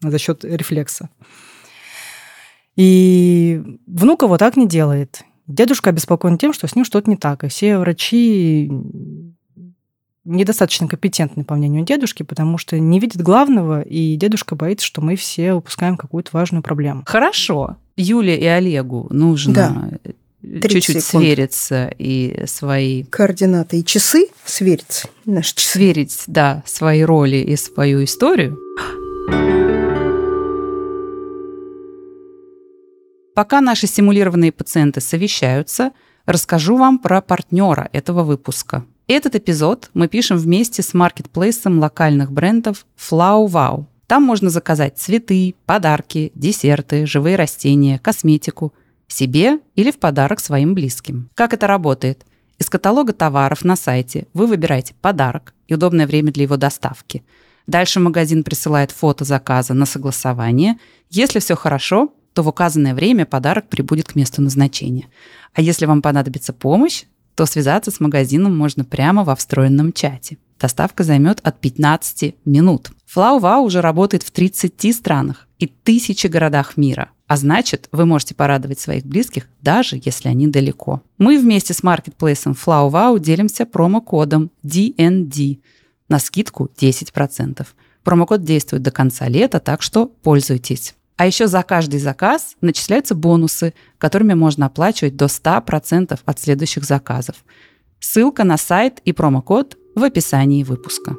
за 0.00 0.18
счет 0.18 0.44
рефлекса. 0.44 1.08
И 2.76 3.62
внука 3.86 4.26
вот 4.26 4.38
так 4.38 4.56
не 4.56 4.66
делает. 4.66 5.22
Дедушка 5.46 5.90
обеспокоен 5.90 6.38
тем, 6.38 6.52
что 6.52 6.66
с 6.66 6.74
ним 6.74 6.84
что-то 6.84 7.10
не 7.10 7.16
так. 7.16 7.44
И 7.44 7.48
все 7.48 7.78
врачи 7.78 8.70
недостаточно 10.24 10.88
компетентны, 10.88 11.44
по 11.44 11.54
мнению 11.54 11.84
дедушки, 11.84 12.22
потому 12.22 12.58
что 12.58 12.78
не 12.78 13.00
видит 13.00 13.20
главного, 13.20 13.82
и 13.82 14.16
дедушка 14.16 14.54
боится, 14.54 14.86
что 14.86 15.00
мы 15.00 15.16
все 15.16 15.54
упускаем 15.54 15.96
какую-то 15.96 16.30
важную 16.32 16.62
проблему. 16.62 17.02
Хорошо. 17.06 17.76
Юле 17.96 18.38
и 18.38 18.46
Олегу 18.46 19.08
нужно 19.10 19.54
да. 20.42 20.60
чуть-чуть 20.68 21.04
секунд. 21.04 21.24
свериться 21.24 21.94
и 21.98 22.44
свои... 22.46 23.04
Координаты 23.04 23.80
и 23.80 23.84
часы 23.84 24.28
свериться. 24.44 25.08
Наши 25.24 25.54
часы. 25.54 25.70
Сверить, 25.72 26.22
да, 26.26 26.62
свои 26.66 27.02
роли 27.02 27.36
и 27.36 27.56
свою 27.56 28.04
историю. 28.04 28.58
Пока 33.34 33.60
наши 33.62 33.86
симулированные 33.86 34.52
пациенты 34.52 35.00
совещаются, 35.00 35.92
расскажу 36.26 36.76
вам 36.76 36.98
про 36.98 37.22
партнера 37.22 37.88
этого 37.92 38.24
выпуска. 38.24 38.84
Этот 39.14 39.34
эпизод 39.34 39.90
мы 39.92 40.08
пишем 40.08 40.38
вместе 40.38 40.80
с 40.80 40.94
маркетплейсом 40.94 41.78
локальных 41.78 42.32
брендов 42.32 42.86
Flow 42.96 43.46
Wow. 43.46 43.84
Там 44.06 44.22
можно 44.22 44.48
заказать 44.48 44.96
цветы, 44.96 45.54
подарки, 45.66 46.32
десерты, 46.34 47.04
живые 47.04 47.36
растения, 47.36 47.98
косметику 47.98 48.72
себе 49.08 49.58
или 49.74 49.90
в 49.90 49.98
подарок 49.98 50.40
своим 50.40 50.72
близким. 50.72 51.28
Как 51.34 51.52
это 51.52 51.66
работает? 51.66 52.24
Из 52.58 52.70
каталога 52.70 53.12
товаров 53.12 53.66
на 53.66 53.76
сайте 53.76 54.28
вы 54.32 54.46
выбираете 54.46 54.94
подарок 55.02 55.52
и 55.68 55.74
удобное 55.74 56.06
время 56.06 56.32
для 56.32 56.44
его 56.44 56.56
доставки. 56.56 57.22
Дальше 57.66 58.00
магазин 58.00 58.42
присылает 58.42 58.92
фото 58.92 59.26
заказа 59.26 59.74
на 59.74 59.84
согласование. 59.84 60.78
Если 61.10 61.38
все 61.38 61.54
хорошо, 61.54 62.14
то 62.32 62.42
в 62.42 62.48
указанное 62.48 62.94
время 62.94 63.26
подарок 63.26 63.68
прибудет 63.68 64.08
к 64.08 64.14
месту 64.14 64.40
назначения. 64.40 65.08
А 65.52 65.60
если 65.60 65.84
вам 65.84 66.00
понадобится 66.00 66.54
помощь, 66.54 67.04
то 67.34 67.46
связаться 67.46 67.90
с 67.90 68.00
магазином 68.00 68.56
можно 68.56 68.84
прямо 68.84 69.24
во 69.24 69.34
встроенном 69.34 69.92
чате. 69.92 70.38
Доставка 70.60 71.02
займет 71.02 71.40
от 71.42 71.58
15 71.60 72.36
минут. 72.44 72.92
FlowWow 73.14 73.62
уже 73.62 73.80
работает 73.80 74.22
в 74.22 74.30
30 74.30 74.94
странах 74.94 75.48
и 75.58 75.66
тысячи 75.66 76.28
городах 76.28 76.76
мира. 76.76 77.10
А 77.26 77.36
значит, 77.36 77.88
вы 77.92 78.06
можете 78.06 78.34
порадовать 78.34 78.78
своих 78.78 79.04
близких, 79.04 79.48
даже 79.60 80.00
если 80.04 80.28
они 80.28 80.46
далеко. 80.46 81.02
Мы 81.18 81.38
вместе 81.38 81.74
с 81.74 81.82
маркетплейсом 81.82 82.52
FlowWow 82.52 83.18
делимся 83.18 83.66
промокодом 83.66 84.50
DND 84.64 85.60
на 86.08 86.18
скидку 86.18 86.70
10%. 86.78 87.66
Промокод 88.04 88.44
действует 88.44 88.82
до 88.82 88.90
конца 88.90 89.28
лета, 89.28 89.60
так 89.60 89.82
что 89.82 90.06
пользуйтесь. 90.06 90.94
А 91.16 91.26
еще 91.26 91.46
за 91.46 91.62
каждый 91.62 92.00
заказ 92.00 92.56
начисляются 92.60 93.14
бонусы, 93.14 93.74
которыми 93.98 94.34
можно 94.34 94.66
оплачивать 94.66 95.16
до 95.16 95.26
100% 95.26 96.18
от 96.24 96.38
следующих 96.38 96.84
заказов. 96.84 97.36
Ссылка 98.00 98.44
на 98.44 98.56
сайт 98.56 99.00
и 99.04 99.12
промокод 99.12 99.76
в 99.94 100.02
описании 100.02 100.64
выпуска. 100.64 101.16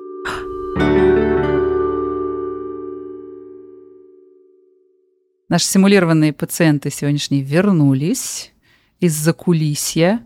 Наши 5.49 5.67
симулированные 5.67 6.33
пациенты 6.33 6.89
сегодняшние 6.89 7.43
вернулись 7.43 8.51
из-за 8.99 9.33
кулисья 9.33 10.25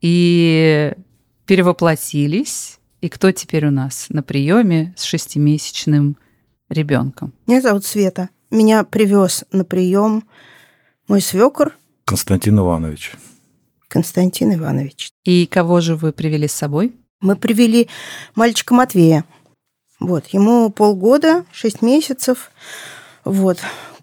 и 0.00 0.92
перевоплотились. 1.46 2.80
И 3.00 3.08
кто 3.08 3.30
теперь 3.30 3.66
у 3.66 3.70
нас 3.70 4.06
на 4.08 4.22
приеме 4.22 4.92
с 4.96 5.04
шестимесячным 5.04 6.16
ребенком? 6.68 7.32
Меня 7.46 7.60
зовут 7.60 7.84
Света. 7.84 8.30
Меня 8.56 8.84
привез 8.84 9.44
на 9.52 9.66
прием 9.66 10.24
мой 11.08 11.20
свекор 11.20 11.74
Константин 12.06 12.58
Иванович. 12.58 13.12
Константин 13.86 14.54
Иванович. 14.54 15.10
И 15.24 15.44
кого 15.44 15.82
же 15.82 15.94
вы 15.94 16.10
привели 16.10 16.48
с 16.48 16.52
собой? 16.52 16.94
Мы 17.20 17.36
привели 17.36 17.86
мальчика 18.34 18.72
Матвея. 18.72 19.26
Вот, 20.00 20.28
ему 20.28 20.70
полгода, 20.70 21.44
шесть 21.52 21.82
месяцев. 21.82 22.50
Вот, 23.26 23.58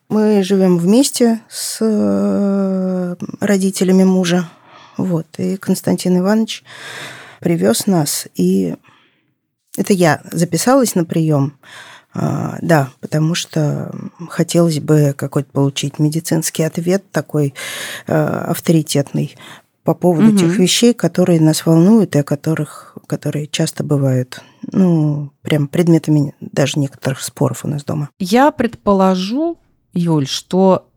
мы 0.07 0.43
живем 0.43 0.77
вместе 0.77 1.41
с 1.50 1.79
э, 1.81 3.15
родителями 3.39 4.03
мужа. 4.03 4.48
Вот, 4.98 5.25
и 5.39 5.57
Константин 5.57 6.19
Иванович 6.19 6.63
привез 7.39 7.88
нас, 7.88 8.27
и 8.36 8.75
это 9.75 9.93
я 9.93 10.22
записалась 10.31 10.93
на 10.93 11.05
прием. 11.05 11.57
А, 12.13 12.58
да, 12.62 12.89
потому 13.00 13.34
что 13.34 13.93
хотелось 14.29 14.79
бы 14.79 15.13
какой-то 15.17 15.51
получить 15.51 16.00
медицинский 16.00 16.63
ответ 16.63 17.03
такой 17.12 17.53
э, 18.08 18.13
авторитетный 18.13 19.36
по 19.84 19.93
поводу 19.93 20.29
угу. 20.29 20.38
тех 20.38 20.58
вещей, 20.60 20.93
которые 20.93 21.41
нас 21.41 21.65
волнуют 21.65 22.15
и 22.15 22.20
о 22.20 22.24
которых, 22.24 22.98
которые 23.08 23.48
часто 23.48 23.84
бывают, 23.84 24.41
ну, 24.72 25.32
прям 25.41 25.67
предметами 25.67 26.36
даже 26.39 26.79
некоторых 26.79 27.22
споров 27.22 27.65
у 27.65 27.67
нас 27.67 27.84
дома. 27.84 28.10
Я 28.20 28.51
предположу, 28.51 29.58
Юль, 29.93 30.27
что 30.27 30.88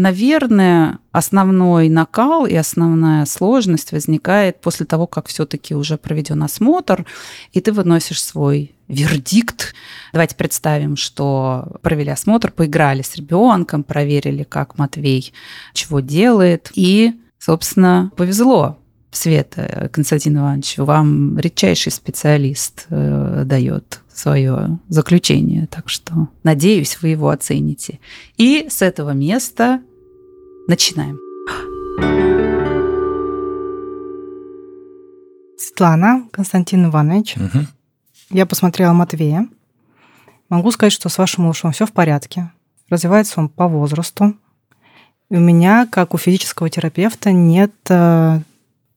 Наверное, 0.00 0.98
основной 1.12 1.90
накал 1.90 2.46
и 2.46 2.54
основная 2.54 3.26
сложность 3.26 3.92
возникает 3.92 4.58
после 4.62 4.86
того, 4.86 5.06
как 5.06 5.28
все-таки 5.28 5.74
уже 5.74 5.98
проведен 5.98 6.42
осмотр, 6.42 7.04
и 7.52 7.60
ты 7.60 7.70
выносишь 7.70 8.22
свой 8.22 8.74
вердикт. 8.88 9.74
Давайте 10.14 10.36
представим, 10.36 10.96
что 10.96 11.76
провели 11.82 12.08
осмотр, 12.08 12.50
поиграли 12.50 13.02
с 13.02 13.14
ребенком, 13.16 13.84
проверили, 13.84 14.42
как 14.42 14.78
Матвей 14.78 15.34
чего 15.74 16.00
делает, 16.00 16.70
и, 16.74 17.20
собственно, 17.38 18.10
повезло. 18.16 18.78
Света, 19.10 19.90
Константин 19.92 20.38
Иванович, 20.38 20.78
вам 20.78 21.38
редчайший 21.38 21.92
специалист 21.92 22.86
э, 22.88 23.42
дает 23.44 24.00
свое 24.14 24.78
заключение, 24.88 25.66
так 25.66 25.88
что 25.90 26.28
надеюсь, 26.42 26.96
вы 27.02 27.08
его 27.08 27.28
оцените. 27.28 27.98
И 28.38 28.68
с 28.70 28.82
этого 28.82 29.10
места 29.10 29.80
начинаем. 30.66 31.18
Светлана, 35.58 36.26
Константин 36.32 36.86
Иванович, 36.86 37.36
Угу. 37.36 37.66
я 38.30 38.46
посмотрела 38.46 38.92
Матвея. 38.92 39.46
Могу 40.48 40.70
сказать, 40.72 40.92
что 40.92 41.08
с 41.08 41.18
вашим 41.18 41.44
малышом 41.44 41.72
все 41.72 41.86
в 41.86 41.92
порядке. 41.92 42.50
Развивается 42.88 43.40
он 43.40 43.48
по 43.48 43.68
возрасту. 43.68 44.34
И 45.30 45.36
у 45.36 45.40
меня, 45.40 45.86
как 45.86 46.12
у 46.14 46.18
физического 46.18 46.68
терапевта, 46.68 47.30
нет 47.30 47.72
э, 47.88 48.40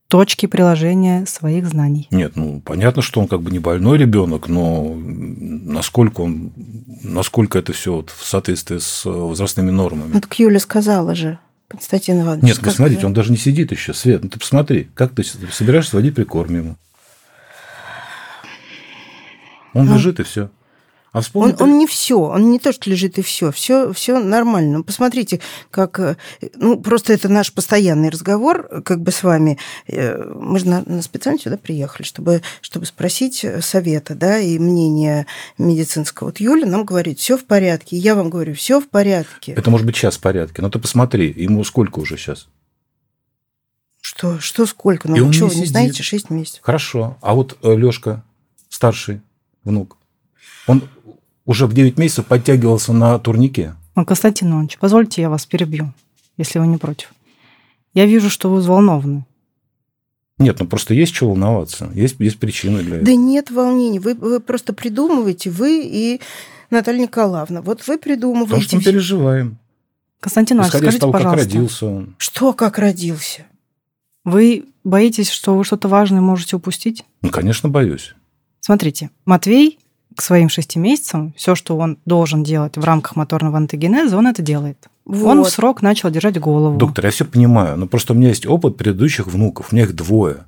точки 0.07 0.47
приложения 0.47 1.25
своих 1.27 1.67
знаний. 1.67 2.07
Нет, 2.09 2.35
ну 2.35 2.59
понятно, 2.59 3.03
что 3.03 3.21
он 3.21 3.27
как 3.27 3.41
бы 3.41 3.51
не 3.51 3.59
больной 3.59 3.99
ребенок, 3.99 4.47
но 4.47 4.95
насколько 4.95 6.21
он, 6.21 6.51
насколько 7.03 7.59
это 7.59 7.71
все 7.73 7.93
вот 7.97 8.09
в 8.09 8.25
соответствии 8.25 8.79
с 8.79 9.05
возрастными 9.05 9.69
нормами. 9.69 10.13
Так 10.13 10.39
Юля 10.39 10.59
сказала 10.59 11.13
же, 11.13 11.37
Константин 11.73 12.21
Иванович. 12.21 12.43
Нет, 12.43 12.55
вы 12.57 12.61
сказала. 12.61 12.75
смотрите, 12.75 13.05
он 13.07 13.13
даже 13.13 13.31
не 13.31 13.37
сидит 13.37 13.71
еще, 13.71 13.93
Свет. 13.93 14.23
Ну 14.23 14.29
ты 14.29 14.39
посмотри, 14.39 14.89
как 14.93 15.13
ты 15.15 15.23
собираешься 15.23 15.95
водить 15.95 16.13
прикорм 16.15 16.55
ему. 16.55 16.75
Он 19.73 19.87
Ну. 19.87 19.95
лежит 19.95 20.19
и 20.19 20.23
все. 20.23 20.49
А 21.13 21.21
вспомни, 21.21 21.51
Он, 21.59 21.69
он 21.69 21.77
не 21.77 21.85
все, 21.85 22.19
он 22.19 22.49
не 22.49 22.57
то, 22.57 22.73
что 22.73 22.89
лежит 22.89 23.19
и 23.19 23.21
все, 23.21 23.51
все, 23.51 23.93
все 23.93 24.19
нормально. 24.19 24.79
Ну, 24.79 24.83
посмотрите, 24.83 25.41
как, 25.69 25.99
э, 25.99 26.17
ну, 26.55 26.81
просто 26.81 27.13
это 27.13 27.29
наш 27.29 27.53
постоянный 27.53 28.09
разговор, 28.09 28.67
э, 28.69 28.81
как 28.81 28.99
бы 29.01 29.11
с 29.11 29.21
вами. 29.21 29.59
Э, 29.87 30.23
Мы 30.33 30.57
же 30.57 30.67
на, 30.67 30.83
на 30.87 31.03
специально 31.03 31.39
сюда 31.39 31.57
приехали, 31.57 32.03
чтобы, 32.03 32.41
чтобы 32.61 32.87
спросить 32.87 33.45
совета, 33.61 34.15
да, 34.15 34.39
и 34.39 34.57
мнение 34.57 35.27
медицинского. 35.59 36.29
Вот 36.29 36.39
Юля 36.39 36.65
нам 36.65 36.83
говорит, 36.83 37.19
все 37.19 37.37
в 37.37 37.45
порядке, 37.45 37.95
и 37.95 37.99
я 37.99 38.15
вам 38.15 38.31
говорю, 38.31 38.55
все 38.55 38.81
в 38.81 38.89
порядке. 38.89 39.51
это 39.51 39.69
может 39.69 39.85
быть 39.85 39.95
сейчас 39.95 40.17
в 40.17 40.19
порядке. 40.19 40.63
Но 40.63 40.71
ты 40.71 40.79
посмотри, 40.79 41.31
ему 41.31 41.63
сколько 41.63 41.99
уже 41.99 42.17
сейчас? 42.17 42.47
Что, 44.01 44.39
что 44.39 44.65
сколько? 44.65 45.07
Ну, 45.07 45.15
И 45.15 45.19
вы 45.21 45.31
что, 45.31 45.47
не 45.47 45.61
не 45.61 45.65
знаете, 45.67 46.01
6 46.01 46.31
месяцев. 46.31 46.61
Хорошо. 46.63 47.17
А 47.21 47.35
вот 47.35 47.55
Лешка, 47.61 48.23
старший 48.67 49.21
внук, 49.63 49.97
он 50.65 50.81
уже 51.45 51.67
в 51.67 51.73
9 51.73 51.97
месяцев 51.97 52.25
подтягивался 52.25 52.93
на 52.93 53.17
турнике. 53.19 53.75
Ну, 53.95 54.05
Константин 54.05 54.51
Иванович, 54.51 54.77
позвольте 54.79 55.21
я 55.21 55.29
вас 55.29 55.45
перебью, 55.45 55.93
если 56.37 56.59
вы 56.59 56.67
не 56.67 56.77
против. 56.77 57.13
Я 57.93 58.05
вижу, 58.05 58.29
что 58.29 58.49
вы 58.49 58.57
взволнованы. 58.57 59.25
Нет, 60.39 60.59
ну 60.59 60.65
просто 60.65 60.93
есть 60.93 61.13
чего 61.13 61.31
волноваться. 61.31 61.91
Есть, 61.93 62.15
есть 62.19 62.39
причины 62.39 62.81
для 62.81 62.95
этого. 62.95 63.05
Да 63.05 63.15
нет 63.15 63.51
волнений, 63.51 63.99
вы, 63.99 64.15
вы 64.15 64.39
просто 64.39 64.73
придумываете, 64.73 65.51
вы 65.51 65.83
и 65.85 66.21
Наталья 66.71 67.03
Николаевна. 67.03 67.61
Вот 67.61 67.85
вы 67.87 67.97
Потому 67.97 67.99
придумываете. 67.99 68.65
что 68.65 68.75
мы 68.77 68.81
переживаем. 68.81 69.57
Константин 70.19 70.57
Иванович, 70.57 70.75
скажите, 70.75 70.99
того, 70.99 71.11
как 71.11 71.21
пожалуйста, 71.21 71.45
родился 71.45 71.85
он. 71.85 72.15
Что, 72.17 72.53
как 72.53 72.79
родился? 72.79 73.45
вы 74.23 74.65
боитесь, 74.83 75.29
что 75.29 75.57
вы 75.57 75.63
что-то 75.63 75.87
важное 75.87 76.21
можете 76.21 76.55
упустить? 76.55 77.05
Ну, 77.21 77.29
конечно, 77.29 77.69
боюсь. 77.69 78.15
Смотрите, 78.61 79.09
Матвей 79.25 79.79
к 80.15 80.21
своим 80.21 80.49
шести 80.49 80.79
месяцам 80.79 81.33
все, 81.37 81.55
что 81.55 81.77
он 81.77 81.97
должен 82.05 82.43
делать 82.43 82.77
в 82.77 82.83
рамках 82.83 83.15
моторного 83.15 83.57
антогенеза, 83.57 84.17
он 84.17 84.27
это 84.27 84.41
делает. 84.41 84.87
Он 85.05 85.13
в 85.15 85.43
Вот. 85.43 85.49
срок 85.49 85.81
начал 85.81 86.09
держать 86.09 86.39
голову. 86.39 86.77
Доктор, 86.77 87.05
я 87.05 87.11
все 87.11 87.25
понимаю, 87.25 87.77
но 87.77 87.87
просто 87.87 88.13
у 88.13 88.15
меня 88.15 88.29
есть 88.29 88.45
опыт 88.45 88.77
предыдущих 88.77 89.27
внуков, 89.27 89.67
у 89.71 89.75
меня 89.75 89.85
их 89.85 89.93
двое. 89.95 90.45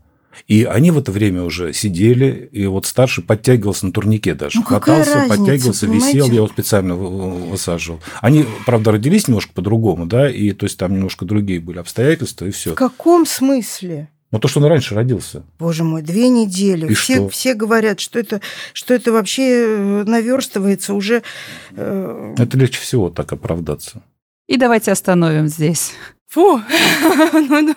И 0.48 0.64
они 0.66 0.92
в 0.92 0.98
это 0.98 1.14
время 1.14 1.44
уже 1.44 1.72
сидели, 1.72 2.50
и 2.52 2.66
вот 2.66 2.86
старший 2.86 3.24
подтягивался 3.24 3.86
на 3.86 3.94
турнике 3.94 4.34
даже. 4.34 4.60
Ну, 4.60 4.64
какая 4.66 5.00
Катался, 5.00 5.14
разница, 5.20 5.38
подтягивался, 5.38 5.86
висел, 5.86 6.02
понимаете? 6.10 6.28
я 6.30 6.36
его 6.36 6.48
специально 6.48 6.96
вы- 6.96 7.32
высаживал. 7.52 8.02
Они, 8.22 8.46
правда, 8.66 8.92
родились 8.92 9.28
немножко 9.30 9.54
по-другому, 9.54 10.06
да, 10.08 10.30
и 10.30 10.52
то 10.52 10.66
есть 10.66 10.78
там 10.78 10.94
немножко 10.94 11.24
другие 11.26 11.62
были 11.62 11.78
обстоятельства, 11.80 12.46
и 12.46 12.52
все. 12.52 12.72
В 12.72 12.76
каком 12.76 13.26
смысле? 13.26 14.10
Но 14.36 14.40
то, 14.40 14.50
что 14.50 14.60
он 14.60 14.66
раньше 14.66 14.94
родился. 14.96 15.44
Боже 15.58 15.86
мой, 15.86 16.02
две 16.02 16.28
недели. 16.28 16.92
И 16.92 16.94
все, 16.94 17.14
что? 17.16 17.30
все 17.30 17.54
говорят, 17.54 18.02
что 18.02 18.20
это, 18.20 18.42
что 18.74 18.94
это 18.94 19.14
вообще 19.14 19.44
э, 19.66 20.04
наверстывается 20.06 20.94
уже. 20.94 21.24
э, 21.72 22.36
Это 22.38 22.58
легче 22.58 22.82
всего 22.82 23.10
так 23.10 23.32
оправдаться. 23.32 24.04
И 24.48 24.58
давайте 24.58 24.92
остановим 24.92 25.48
здесь. 25.48 25.94
Фу, 26.28 26.60
ну, 27.34 27.76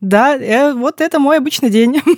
да, 0.00 0.36
э, 0.36 0.74
вот 0.74 1.00
это 1.00 1.18
мой 1.18 1.38
обычный 1.38 1.70
день. 1.70 2.00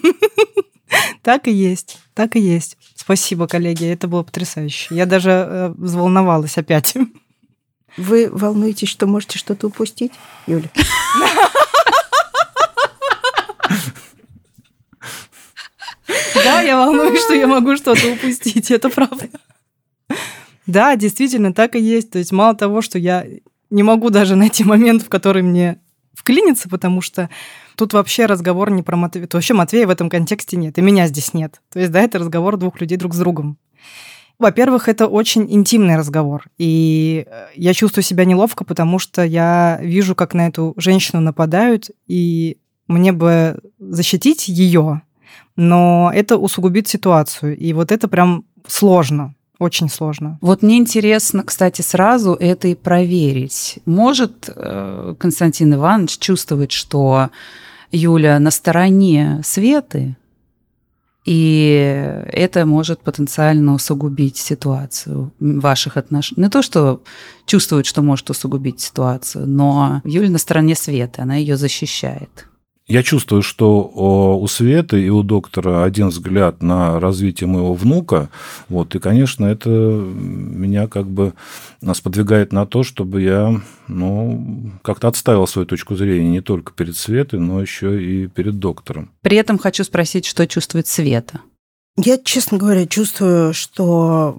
Так 1.23 1.49
и 1.49 1.50
есть, 1.52 1.99
так 2.12 2.37
и 2.37 2.41
есть. 2.41 2.76
Спасибо, 2.95 3.47
коллеги, 3.49 3.87
это 3.87 4.09
было 4.09 4.23
потрясающе. 4.25 4.95
Я 4.95 5.07
даже 5.07 5.73
взволновалась 5.79 6.59
опять. 6.59 6.95
Вы 7.97 8.29
волнуетесь, 8.31 8.88
что 8.88 9.07
можете 9.07 9.38
что-то 9.38 9.69
упустить, 9.69 10.12
Юля? 10.47 10.69
Да, 16.44 16.61
я 16.61 16.76
волнуюсь, 16.76 17.22
что 17.22 17.34
я 17.34 17.46
могу 17.46 17.76
что-то 17.76 18.12
упустить, 18.12 18.70
это 18.70 18.88
правда. 18.88 19.28
Да, 20.66 20.96
действительно, 20.96 21.52
так 21.52 21.75
и 21.75 21.80
есть. 21.80 22.11
То 22.11 22.18
есть 22.18 22.32
мало 22.32 22.54
того, 22.54 22.82
что 22.82 22.99
я 22.99 23.26
не 23.70 23.82
могу 23.82 24.11
даже 24.11 24.37
найти 24.37 24.64
момент, 24.64 25.02
в 25.02 25.08
который 25.08 25.42
мне 25.42 25.80
вклиниться, 26.14 26.68
потому 26.68 27.00
что 27.00 27.30
тут 27.76 27.92
вообще 27.94 28.26
разговор 28.26 28.70
не 28.70 28.82
про 28.82 28.96
Матвея. 28.96 29.28
Вообще 29.32 29.54
Матвея 29.54 29.87
в 29.87 29.90
этом 29.90 30.08
контексте 30.08 30.56
нет, 30.56 30.78
и 30.78 30.82
меня 30.82 31.06
здесь 31.08 31.34
нет. 31.34 31.61
То 31.72 31.80
есть, 31.80 31.90
да, 31.90 32.00
это 32.00 32.18
разговор 32.18 32.56
двух 32.56 32.80
людей 32.80 32.96
друг 32.99 33.14
с 33.14 33.18
другом. 33.18 33.58
Во-первых, 34.38 34.88
это 34.88 35.06
очень 35.06 35.46
интимный 35.52 35.96
разговор, 35.96 36.46
и 36.58 37.26
э, 37.28 37.46
я 37.54 37.75
чувствую 37.75 38.02
себя 38.02 38.25
неловко, 38.25 38.64
потому 38.64 38.99
что 38.99 39.22
я 39.22 39.78
вижу, 39.80 40.16
как 40.16 40.34
на 40.34 40.49
эту 40.49 40.75
женщину 40.76 41.20
нападают, 41.20 41.90
и 42.08 42.56
мне 42.88 43.12
бы 43.12 43.58
защитить 43.78 44.49
ее, 44.49 45.02
но 45.56 46.11
это 46.14 46.37
усугубит 46.37 46.88
ситуацию, 46.88 47.56
и 47.56 47.73
вот 47.73 47.92
это 47.92 48.09
прям 48.09 48.44
сложно. 48.66 49.35
Очень 49.59 49.88
сложно. 49.88 50.38
Вот 50.40 50.62
мне 50.62 50.78
интересно, 50.78 51.44
кстати, 51.44 51.82
сразу 51.82 52.32
это 52.35 52.66
и 52.68 52.75
проверить. 52.75 53.78
Может 53.87 54.50
э, 54.52 55.14
Константин 55.18 55.75
Иванович 55.75 56.18
чувствовать, 56.18 56.73
что 56.73 57.30
Юля 57.92 58.40
на 58.40 58.50
стороне 58.50 59.40
Светы, 59.44 60.16
и 61.25 62.25
это 62.32 62.66
может 62.66 63.00
потенциально 63.02 63.75
усугубить 63.75 64.37
ситуацию 64.37 65.32
ваших 65.38 65.97
отношений. 65.97 66.42
Не 66.42 66.50
то, 66.50 66.62
что 66.62 67.00
чувствует, 67.47 67.87
что 67.87 68.02
может 68.02 68.28
усугубить 68.30 68.80
ситуацию, 68.80 69.47
но 69.47 70.00
Юля 70.04 70.30
на 70.30 70.38
стороне 70.38 70.75
Светы, 70.75 71.23
она 71.23 71.37
ее 71.37 71.56
защищает. 71.56 72.49
Я 72.88 73.02
чувствую, 73.02 73.42
что 73.42 73.80
у 74.40 74.46
Светы 74.48 75.02
и 75.02 75.08
у 75.08 75.22
доктора 75.22 75.84
один 75.84 76.08
взгляд 76.08 76.62
на 76.62 76.98
развитие 76.98 77.46
моего 77.46 77.74
внука. 77.74 78.28
Вот, 78.68 78.94
и, 78.94 78.98
конечно, 78.98 79.46
это 79.46 79.70
меня 79.70 80.88
как 80.88 81.06
бы 81.06 81.32
сподвигает 81.94 82.52
на 82.52 82.66
то, 82.66 82.82
чтобы 82.82 83.22
я 83.22 83.60
ну, 83.88 84.72
как-то 84.82 85.08
отставил 85.08 85.46
свою 85.46 85.66
точку 85.66 85.94
зрения 85.94 86.28
не 86.28 86.40
только 86.40 86.72
перед 86.72 86.96
Светой, 86.96 87.38
но 87.38 87.60
еще 87.60 88.02
и 88.02 88.26
перед 88.26 88.58
доктором. 88.58 89.10
При 89.22 89.36
этом 89.36 89.58
хочу 89.58 89.84
спросить, 89.84 90.26
что 90.26 90.46
чувствует 90.46 90.86
Света? 90.86 91.40
Я, 91.96 92.16
честно 92.16 92.56
говоря, 92.56 92.86
чувствую, 92.86 93.52
что, 93.52 94.34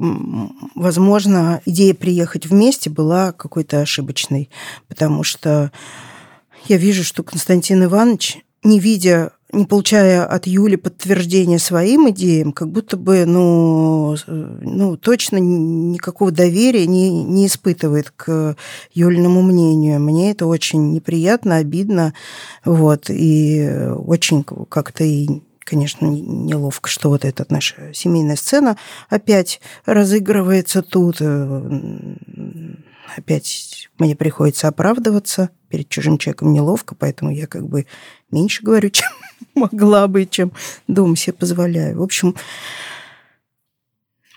возможно, 0.74 1.62
идея 1.66 1.94
приехать 1.94 2.48
вместе 2.48 2.90
была 2.90 3.32
какой-то 3.32 3.82
ошибочной, 3.82 4.50
потому 4.88 5.24
что 5.24 5.72
я 6.68 6.78
вижу, 6.78 7.04
что 7.04 7.24
Константин 7.24 7.84
Иванович, 7.84 8.44
не 8.64 8.80
видя 8.80 9.32
не 9.54 9.66
получая 9.66 10.26
от 10.26 10.48
Юли 10.48 10.76
подтверждения 10.76 11.60
своим 11.60 12.10
идеям, 12.10 12.52
как 12.52 12.70
будто 12.70 12.98
бы, 12.98 13.26
ну, 13.26 14.16
ну 14.28 14.98
точно 14.98 15.38
никакого 15.38 16.32
доверия 16.32 16.88
не, 16.88 17.24
не 17.24 17.46
испытывает 17.46 18.10
к 18.10 18.56
Юлиному 18.94 19.42
мнению. 19.42 20.00
Мне 20.00 20.32
это 20.32 20.48
очень 20.48 20.92
неприятно, 20.92 21.58
обидно, 21.58 22.14
вот, 22.66 23.10
и 23.10 23.70
очень 23.96 24.44
как-то 24.44 25.04
и 25.04 25.28
конечно, 25.66 26.08
неловко, 26.08 26.90
что 26.90 27.10
вот 27.10 27.24
эта 27.24 27.46
наша 27.48 27.94
семейная 27.94 28.36
сцена 28.36 28.76
опять 29.10 29.62
разыгрывается 29.86 30.82
тут. 30.82 31.22
Опять 33.16 33.90
мне 34.00 34.16
приходится 34.16 34.68
оправдываться 34.68 35.50
перед 35.70 35.90
чужим 35.90 36.18
человеком 36.18 36.54
неловко, 36.54 36.96
поэтому 36.96 37.32
я 37.32 37.48
как 37.48 37.68
бы 37.68 37.86
меньше 38.32 38.64
говорю, 38.64 38.90
чем 38.92 39.10
могла 39.56 40.08
бы, 40.08 40.26
чем 40.26 40.52
дома 40.88 41.16
себе 41.16 41.34
позволяю. 41.34 42.00
В 42.00 42.04
общем, 42.04 42.36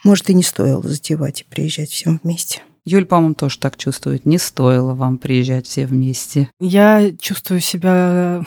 может, 0.05 0.31
и 0.31 0.35
не 0.35 0.43
стоило 0.43 0.83
затевать 0.83 1.41
и 1.41 1.45
приезжать 1.45 1.91
всем 1.91 2.21
вместе. 2.23 2.63
Юль, 2.85 3.05
по-моему, 3.05 3.35
тоже 3.35 3.59
так 3.59 3.77
чувствует. 3.77 4.27
Не 4.27 4.39
стоило 4.39 4.95
вам 4.95 5.19
приезжать 5.19 5.67
все 5.67 5.87
вместе. 5.87 6.49
Я 6.61 7.11
чувствую 7.19 7.61
себя 7.61 8.45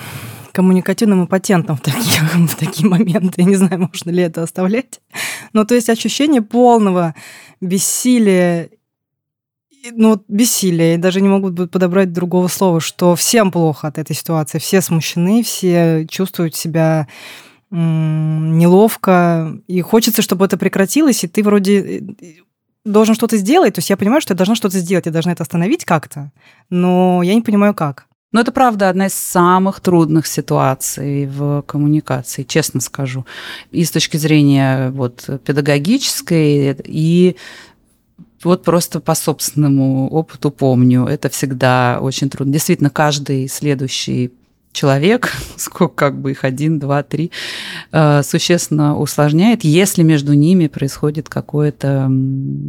коммуникативным 0.53 1.23
импотентом 1.23 1.75
в 1.75 1.81
такие, 1.81 2.21
в 2.47 2.55
такие 2.55 2.87
моменты. 2.87 3.41
Я 3.41 3.43
не 3.43 3.57
знаю, 3.57 3.89
можно 3.91 4.09
ли 4.09 4.23
это 4.23 4.41
оставлять. 4.41 5.01
Но 5.51 5.65
то 5.65 5.75
есть 5.75 5.89
ощущение 5.89 6.41
полного 6.41 7.15
бессилия 7.59 8.69
ну, 9.93 10.23
бессилие, 10.27 10.93
я 10.93 10.97
даже 10.97 11.21
не 11.21 11.27
могу 11.27 11.51
подобрать 11.67 12.13
другого 12.13 12.47
слова, 12.47 12.79
что 12.79 13.15
всем 13.15 13.51
плохо 13.51 13.87
от 13.87 13.97
этой 13.97 14.15
ситуации, 14.15 14.59
все 14.59 14.81
смущены, 14.81 15.43
все 15.43 16.05
чувствуют 16.09 16.55
себя 16.55 17.07
неловко, 17.71 19.59
и 19.67 19.81
хочется, 19.81 20.21
чтобы 20.21 20.45
это 20.45 20.57
прекратилось, 20.57 21.23
и 21.23 21.27
ты 21.27 21.43
вроде 21.43 21.99
э, 21.99 22.01
должен 22.83 23.13
что-то 23.13 23.37
сделать, 23.37 23.75
то 23.75 23.79
есть 23.79 23.91
я 23.91 23.97
понимаю, 23.97 24.21
что 24.21 24.33
я 24.33 24.37
должна 24.37 24.55
что-то 24.55 24.79
сделать, 24.79 25.05
я 25.05 25.11
должна 25.11 25.33
это 25.33 25.43
остановить 25.43 25.85
как-то, 25.85 26.31
но 26.71 27.21
я 27.21 27.35
не 27.35 27.41
понимаю, 27.41 27.75
как. 27.75 28.07
Но 28.31 28.41
это 28.41 28.51
правда 28.51 28.89
одна 28.89 29.07
из 29.07 29.13
самых 29.13 29.79
трудных 29.81 30.27
ситуаций 30.27 31.25
в 31.25 31.63
коммуникации, 31.63 32.43
честно 32.43 32.79
скажу. 32.79 33.25
И 33.71 33.83
с 33.83 33.89
точки 33.89 34.17
зрения 34.17 34.91
вот, 34.91 35.27
педагогической, 35.43 36.77
и 36.85 37.35
вот 38.43 38.63
просто 38.63 38.99
по 38.99 39.15
собственному 39.15 40.07
опыту 40.09 40.51
помню, 40.51 41.05
это 41.05 41.29
всегда 41.29 41.99
очень 42.01 42.29
трудно. 42.29 42.53
Действительно, 42.53 42.89
каждый 42.89 43.47
следующий 43.47 44.31
человек, 44.71 45.33
сколько 45.57 45.93
как 45.93 46.21
бы 46.21 46.31
их 46.31 46.43
один, 46.43 46.79
два, 46.79 47.03
три, 47.03 47.31
э, 47.91 48.23
существенно 48.23 48.97
усложняет, 48.97 49.63
если 49.63 50.03
между 50.03 50.33
ними 50.33 50.67
происходит 50.67 51.29
какое-то 51.29 52.11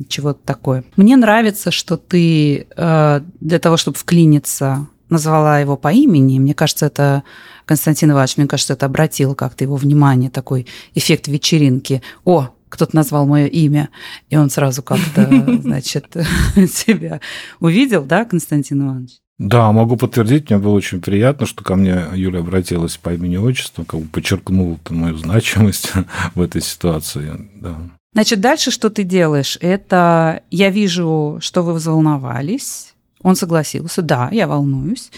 чего-то 0.09 0.41
такое. 0.45 0.85
Мне 0.97 1.17
нравится, 1.17 1.71
что 1.71 1.97
ты 1.97 2.67
э, 2.77 3.21
для 3.41 3.59
того, 3.59 3.77
чтобы 3.77 3.97
вклиниться, 3.99 4.87
назвала 5.09 5.59
его 5.59 5.77
по 5.77 5.93
имени. 5.93 6.39
Мне 6.39 6.55
кажется, 6.55 6.87
это 6.87 7.25
Константин 7.67 8.13
Иванович, 8.13 8.37
мне 8.37 8.47
кажется, 8.47 8.75
это 8.75 8.87
обратил 8.87 9.35
как-то 9.35 9.65
его 9.65 9.77
внимание, 9.77 10.31
такой 10.31 10.67
эффект 10.95 11.29
вечеринки. 11.29 12.01
О, 12.25 12.51
кто-то 12.71 12.97
назвал 12.97 13.27
мое 13.27 13.47
имя, 13.47 13.91
и 14.31 14.37
он 14.37 14.49
сразу 14.49 14.83
как-то, 14.83 15.29
значит, 15.63 16.17
себя 16.73 17.21
увидел, 17.61 18.05
да, 18.05 18.25
Константин 18.25 18.87
Иванович? 18.87 19.19
Да, 19.41 19.73
могу 19.73 19.97
подтвердить, 19.97 20.51
мне 20.51 20.59
было 20.59 20.75
очень 20.75 21.01
приятно, 21.01 21.47
что 21.47 21.65
ко 21.65 21.75
мне 21.75 22.05
Юля 22.15 22.41
обратилась 22.41 22.99
по 22.99 23.15
имени 23.15 23.39
отчеству, 23.39 23.87
как 23.87 24.01
бы 24.01 24.07
подчеркнула 24.07 24.79
мою 24.91 25.17
значимость 25.17 25.93
в 26.35 26.43
этой 26.43 26.61
ситуации. 26.61 27.49
Да. 27.55 27.77
Значит, 28.13 28.41
дальше 28.41 28.71
что 28.71 28.91
ты 28.91 29.03
делаешь? 29.03 29.57
Это 29.63 30.43
я 30.51 30.69
вижу, 30.71 31.39
что 31.41 31.63
вы 31.63 31.73
взволновались. 31.75 32.93
Он 33.23 33.35
согласился. 33.35 34.03
Да, 34.03 34.29
я 34.31 34.47
волнуюсь. 34.47 35.11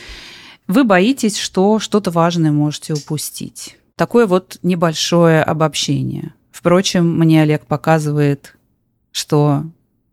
Вы 0.68 0.84
боитесь, 0.84 1.36
что 1.36 1.80
что-то 1.80 2.12
важное 2.12 2.52
можете 2.52 2.94
упустить. 2.94 3.76
Такое 3.96 4.26
вот 4.26 4.58
небольшое 4.62 5.42
обобщение. 5.42 6.32
Впрочем, 6.52 7.18
мне 7.18 7.42
Олег 7.42 7.66
показывает, 7.66 8.56
что 9.10 9.64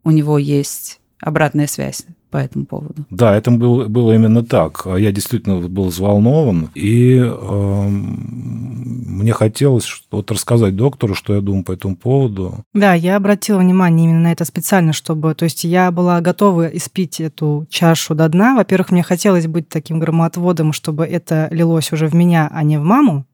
у 0.04 0.12
него 0.12 0.38
есть 0.38 0.99
обратная 1.21 1.67
связь 1.67 2.06
по 2.32 2.38
этому 2.38 2.65
поводу. 2.65 3.06
Да, 3.10 3.36
это 3.36 3.52
было, 3.52 3.86
было 3.86 4.13
именно 4.13 4.43
так. 4.43 4.86
Я 4.86 5.12
действительно 5.12 5.67
был 5.67 5.86
взволнован, 5.86 6.69
и 6.75 7.17
э, 7.17 7.88
мне 7.89 9.34
хотелось 9.34 9.88
вот 10.12 10.30
рассказать 10.32 10.75
доктору, 10.75 11.15
что 11.15 11.36
я 11.36 11.41
думаю 11.41 11.63
по 11.63 11.71
этому 11.71 11.95
поводу. 11.95 12.63
Да, 12.73 12.93
я 12.93 13.15
обратила 13.15 13.60
внимание 13.60 14.06
именно 14.06 14.21
на 14.21 14.32
это 14.32 14.45
специально, 14.45 14.93
чтобы... 14.93 15.34
То 15.34 15.45
есть 15.45 15.63
я 15.63 15.91
была 15.91 16.21
готова 16.21 16.67
испить 16.67 17.19
эту 17.19 17.65
чашу 17.69 18.13
до 18.15 18.30
дна. 18.30 18.56
Во-первых, 18.56 18.91
мне 18.91 19.04
хотелось 19.04 19.47
быть 19.47 19.67
таким 19.67 19.99
громоотводом, 19.99 20.71
чтобы 20.71 21.06
это 21.06 21.47
лилось 21.52 21.91
уже 21.91 22.08
в 22.08 22.13
меня, 22.13 22.49
а 22.52 22.63
не 22.63 22.78
в 22.78 22.84
маму 22.84 23.25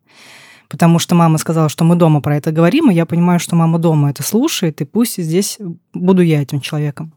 потому 0.76 1.00
что 1.00 1.16
мама 1.16 1.38
сказала, 1.38 1.70
что 1.70 1.86
мы 1.86 1.96
дома 1.96 2.20
про 2.20 2.36
это 2.36 2.52
говорим, 2.52 2.92
и 2.92 2.94
я 2.94 3.06
понимаю, 3.06 3.40
что 3.40 3.56
мама 3.56 3.80
дома 3.80 4.10
это 4.10 4.24
слушает, 4.24 4.82
и 4.82 4.84
пусть 4.84 5.24
здесь 5.24 5.58
буду 5.94 6.22
я 6.22 6.42
этим 6.42 6.60
человеком. 6.60 7.14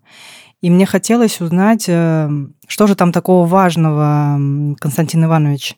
И 0.61 0.71
мне 0.71 0.87
хотелось 0.87 1.41
узнать, 1.41 1.87
э, 1.89 2.31
что 2.69 2.87
же 2.87 2.95
там 2.95 3.11
такого 3.11 3.49
важного, 3.49 4.39
Константин 4.79 5.25
Иванович, 5.25 5.77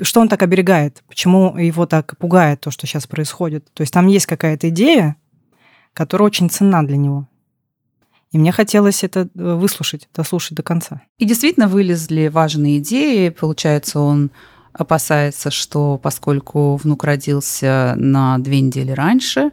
что 0.00 0.22
он 0.22 0.28
так 0.30 0.42
оберегает, 0.42 1.02
почему 1.06 1.54
его 1.58 1.84
так 1.84 2.16
пугает 2.16 2.62
то, 2.62 2.70
что 2.70 2.86
сейчас 2.86 3.06
происходит. 3.06 3.70
То 3.74 3.82
есть 3.82 3.92
там 3.92 4.06
есть 4.06 4.24
какая-то 4.24 4.70
идея, 4.70 5.16
которая 5.92 6.28
очень 6.28 6.48
ценна 6.48 6.82
для 6.86 6.96
него. 6.96 7.28
И 8.32 8.38
мне 8.38 8.52
хотелось 8.52 9.04
это 9.04 9.28
э, 9.34 9.54
выслушать, 9.54 10.08
дослушать 10.14 10.56
до 10.56 10.62
конца. 10.62 11.02
И 11.18 11.26
действительно 11.26 11.68
вылезли 11.68 12.28
важные 12.28 12.78
идеи. 12.78 13.28
Получается, 13.28 14.00
он 14.00 14.30
опасается, 14.72 15.50
что 15.50 15.98
поскольку 15.98 16.76
внук 16.76 17.04
родился 17.04 17.94
на 17.96 18.38
две 18.38 18.60
недели 18.60 18.90
раньше, 18.92 19.50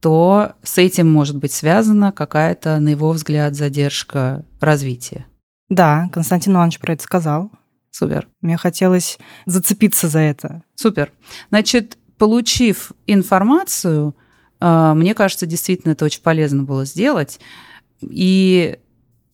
то 0.00 0.52
с 0.62 0.78
этим 0.78 1.10
может 1.10 1.36
быть 1.36 1.52
связана 1.52 2.12
какая-то, 2.12 2.78
на 2.78 2.90
его 2.90 3.10
взгляд, 3.10 3.54
задержка 3.54 4.44
развития. 4.60 5.26
Да, 5.68 6.10
Константин 6.12 6.52
Иванович 6.54 6.78
про 6.78 6.92
это 6.92 7.02
сказал. 7.02 7.50
Супер. 7.90 8.28
Мне 8.40 8.56
хотелось 8.56 9.18
зацепиться 9.46 10.08
за 10.08 10.18
это. 10.18 10.62
Супер. 10.74 11.12
Значит, 11.48 11.96
получив 12.18 12.92
информацию, 13.06 14.14
э, 14.60 14.92
мне 14.94 15.14
кажется, 15.14 15.46
действительно 15.46 15.92
это 15.92 16.04
очень 16.04 16.22
полезно 16.22 16.64
было 16.64 16.84
сделать. 16.84 17.40
И 18.02 18.78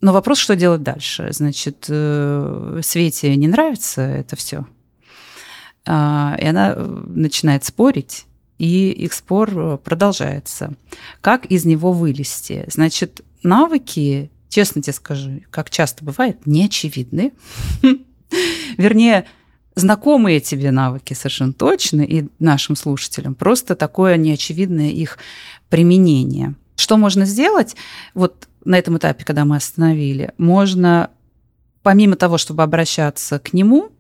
но 0.01 0.13
вопрос, 0.13 0.39
что 0.39 0.57
делать 0.57 0.83
дальше? 0.83 1.29
Значит, 1.31 1.87
э, 1.89 2.81
Свете 2.83 3.35
не 3.37 3.49
нравится 3.49 4.01
это 4.03 4.37
все. 4.37 4.67
А, 5.87 6.37
и 6.41 6.47
она 6.47 6.75
э, 6.77 7.03
начинает 7.07 7.65
спорить 7.65 8.27
и 8.61 8.91
их 8.91 9.15
спор 9.15 9.51
э, 9.57 9.79
продолжается. 9.79 10.75
Как 11.23 11.47
из 11.47 11.65
него 11.65 11.93
вылезти? 11.93 12.65
Значит, 12.69 13.23
навыки, 13.43 14.31
честно 14.51 14.83
тебе 14.83 14.93
скажу, 14.93 15.41
как 15.51 15.71
часто 15.71 16.05
бывает, 16.05 16.47
не 16.47 16.67
очевидны. 16.67 17.33
Вернее, 18.77 19.25
знакомые 19.75 20.41
тебе 20.41 20.71
навыки 20.73 21.15
совершенно 21.15 21.55
точно 21.55 22.03
и 22.03 22.27
нашим 22.39 22.77
слушателям, 22.77 23.35
просто 23.35 23.77
такое 23.77 24.19
неочевидное 24.19 24.91
их 24.91 25.17
применение. 25.71 26.55
Что 26.77 26.99
можно 26.99 27.25
сделать? 27.25 27.77
Вот 28.13 28.47
на 28.65 28.79
этом 28.79 28.99
этапе, 28.99 29.25
когда 29.25 29.47
мы 29.47 29.57
остановили, 29.57 30.33
можно, 30.37 31.09
помимо 31.83 32.17
того, 32.17 32.37
чтобы 32.37 32.63
обращаться 32.63 33.39
к 33.39 33.55
нему, 33.55 33.91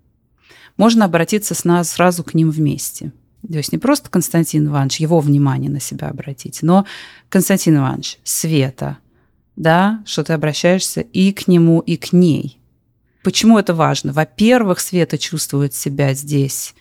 можно 0.80 1.04
обратиться 1.04 1.54
с 1.54 1.64
нас 1.64 1.90
сразу 1.90 2.24
к 2.24 2.32
ним 2.32 2.50
вместе. 2.50 3.12
То 3.46 3.58
есть 3.58 3.70
не 3.70 3.76
просто 3.76 4.08
Константин 4.08 4.68
Иванович, 4.68 5.00
его 5.00 5.20
внимание 5.20 5.70
на 5.70 5.78
себя 5.78 6.08
обратить, 6.08 6.60
но 6.62 6.86
Константин 7.28 7.76
Иванович, 7.76 8.18
Света, 8.24 8.96
да, 9.56 10.02
что 10.06 10.24
ты 10.24 10.32
обращаешься 10.32 11.02
и 11.02 11.32
к 11.32 11.48
нему, 11.48 11.80
и 11.80 11.98
к 11.98 12.14
ней. 12.14 12.58
Почему 13.22 13.58
это 13.58 13.74
важно? 13.74 14.14
Во-первых, 14.14 14.80
Света 14.80 15.18
чувствует 15.18 15.74
себя 15.74 16.14
здесь. 16.14 16.74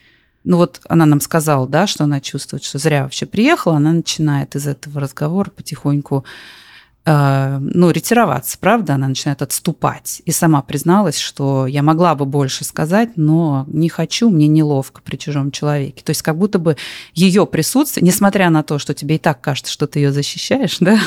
Ну 0.46 0.56
вот 0.56 0.80
она 0.88 1.06
нам 1.06 1.20
сказала, 1.20 1.68
да, 1.68 1.86
что 1.86 2.06
она 2.06 2.22
чувствует, 2.22 2.64
что 2.64 2.78
зря 2.78 3.04
вообще 3.04 3.26
приехала, 3.26 3.76
она 3.76 3.92
начинает 3.92 4.56
из 4.56 4.66
этого 4.66 5.02
разговора 5.02 5.50
потихоньку 5.50 6.24
ну, 7.06 7.90
ретироваться, 7.92 8.58
правда, 8.60 8.96
она 8.96 9.08
начинает 9.08 9.42
отступать. 9.42 10.22
И 10.26 10.32
сама 10.32 10.62
призналась, 10.62 11.18
что 11.18 11.66
я 11.66 11.82
могла 11.82 12.14
бы 12.14 12.26
больше 12.26 12.64
сказать, 12.64 13.12
но 13.16 13.66
не 13.68 13.90
хочу, 13.90 14.30
мне 14.30 14.48
неловко 14.48 15.02
при 15.02 15.16
чужом 15.16 15.52
человеке. 15.52 16.04
То 16.04 16.12
есть 16.12 16.22
как 16.22 16.38
будто 16.38 16.60
бы 16.60 16.78
ее 17.14 17.48
присутствие, 17.48 18.06
несмотря 18.06 18.50
на 18.50 18.64
то, 18.64 18.78
что 18.80 18.94
тебе 18.94 19.16
и 19.16 19.18
так 19.18 19.42
кажется, 19.42 19.72
что 19.72 19.88
ты 19.88 20.00
ее 20.00 20.12
защищаешь, 20.12 20.78
да, 20.82 21.00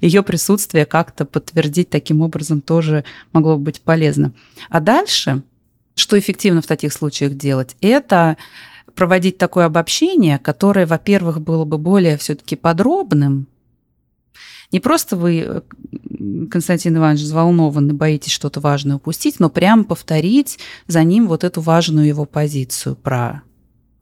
ее 0.00 0.22
присутствие 0.22 0.86
как-то 0.86 1.24
подтвердить 1.24 1.90
таким 1.90 2.22
образом 2.22 2.60
тоже 2.60 3.04
могло 3.32 3.56
бы 3.56 3.64
быть 3.64 3.82
полезно. 3.82 4.32
А 4.70 4.80
дальше, 4.80 5.42
что 5.94 6.18
эффективно 6.18 6.62
в 6.62 6.66
таких 6.66 6.92
случаях 6.92 7.34
делать, 7.34 7.76
это 7.80 8.36
проводить 8.94 9.38
такое 9.38 9.66
обобщение, 9.66 10.38
которое, 10.38 10.86
во-первых, 10.86 11.40
было 11.40 11.64
бы 11.64 11.76
более 11.76 12.16
все-таки 12.16 12.56
подробным, 12.56 13.48
не 14.72 14.80
просто 14.80 15.16
вы, 15.16 15.38
э, 15.40 15.60
Константин 16.50 16.96
Иванович, 16.96 17.22
взволнованы, 17.22 17.94
боитесь 17.94 18.32
что-то 18.32 18.60
важное 18.60 18.96
упустить, 18.96 19.40
но 19.40 19.50
прям 19.50 19.84
повторить 19.84 20.58
за 20.86 21.04
ним 21.04 21.26
вот 21.26 21.44
эту 21.44 21.60
важную 21.60 22.06
его 22.06 22.24
позицию 22.24 22.96
про 22.96 23.42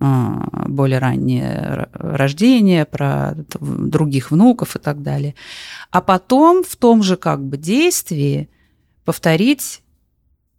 а, 0.04 0.66
более 0.66 0.98
раннее 0.98 1.86
рождение, 1.92 2.84
про 2.84 3.36
других 3.60 4.32
внуков 4.32 4.74
и 4.74 4.80
так 4.80 5.00
далее. 5.02 5.36
А 5.92 6.00
потом 6.00 6.64
в 6.64 6.74
том 6.74 7.04
же 7.04 7.16
как 7.16 7.44
бы 7.44 7.56
действии 7.56 8.48
повторить 9.04 9.82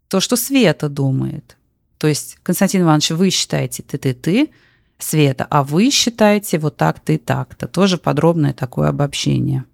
то, 0.07 0.21
что 0.21 0.37
Света 0.37 0.87
думает. 0.87 1.57
То 1.97 2.07
есть, 2.07 2.37
Константин 2.41 2.83
Иванович, 2.83 3.11
вы 3.11 3.31
считаете 3.31 3.83
ты-ты-ты, 3.83 4.49
Света, 4.97 5.45
а 5.49 5.63
вы 5.63 5.89
считаете 5.89 6.57
вот 6.57 6.77
так-то 6.77 7.11
и 7.11 7.17
так-то. 7.17 7.67
Тоже 7.67 7.97
подробное 7.97 8.53
такое 8.53 8.87
обобщение. 8.87 9.65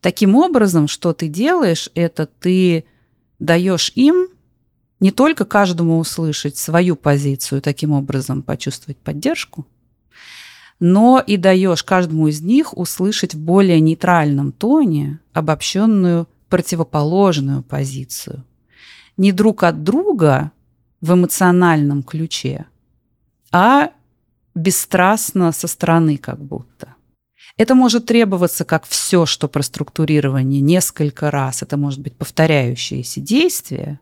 Таким 0.00 0.36
образом, 0.36 0.86
что 0.86 1.12
ты 1.12 1.28
делаешь, 1.28 1.90
это 1.94 2.26
ты 2.26 2.84
даешь 3.38 3.92
им 3.94 4.28
не 5.00 5.10
только 5.10 5.44
каждому 5.44 5.98
услышать 5.98 6.56
свою 6.56 6.96
позицию, 6.96 7.62
таким 7.62 7.92
образом 7.92 8.42
почувствовать 8.42 8.98
поддержку, 8.98 9.66
но 10.80 11.22
и 11.24 11.36
даешь 11.36 11.82
каждому 11.82 12.28
из 12.28 12.40
них 12.40 12.76
услышать 12.76 13.34
в 13.34 13.40
более 13.40 13.80
нейтральном 13.80 14.52
тоне 14.52 15.20
обобщенную 15.32 16.28
противоположную 16.48 17.62
позицию. 17.62 18.44
Не 19.16 19.32
друг 19.32 19.64
от 19.64 19.82
друга 19.82 20.52
в 21.00 21.12
эмоциональном 21.12 22.02
ключе, 22.02 22.66
а 23.50 23.90
бесстрастно 24.54 25.52
со 25.52 25.66
стороны 25.66 26.16
как 26.16 26.40
будто. 26.40 26.94
Это 27.58 27.74
может 27.74 28.06
требоваться, 28.06 28.64
как 28.64 28.86
все, 28.86 29.26
что 29.26 29.48
про 29.48 29.62
структурирование, 29.62 30.60
несколько 30.60 31.30
раз. 31.30 31.62
Это 31.62 31.76
может 31.76 32.00
быть 32.00 32.16
повторяющиеся 32.16 33.20
действия, 33.20 34.00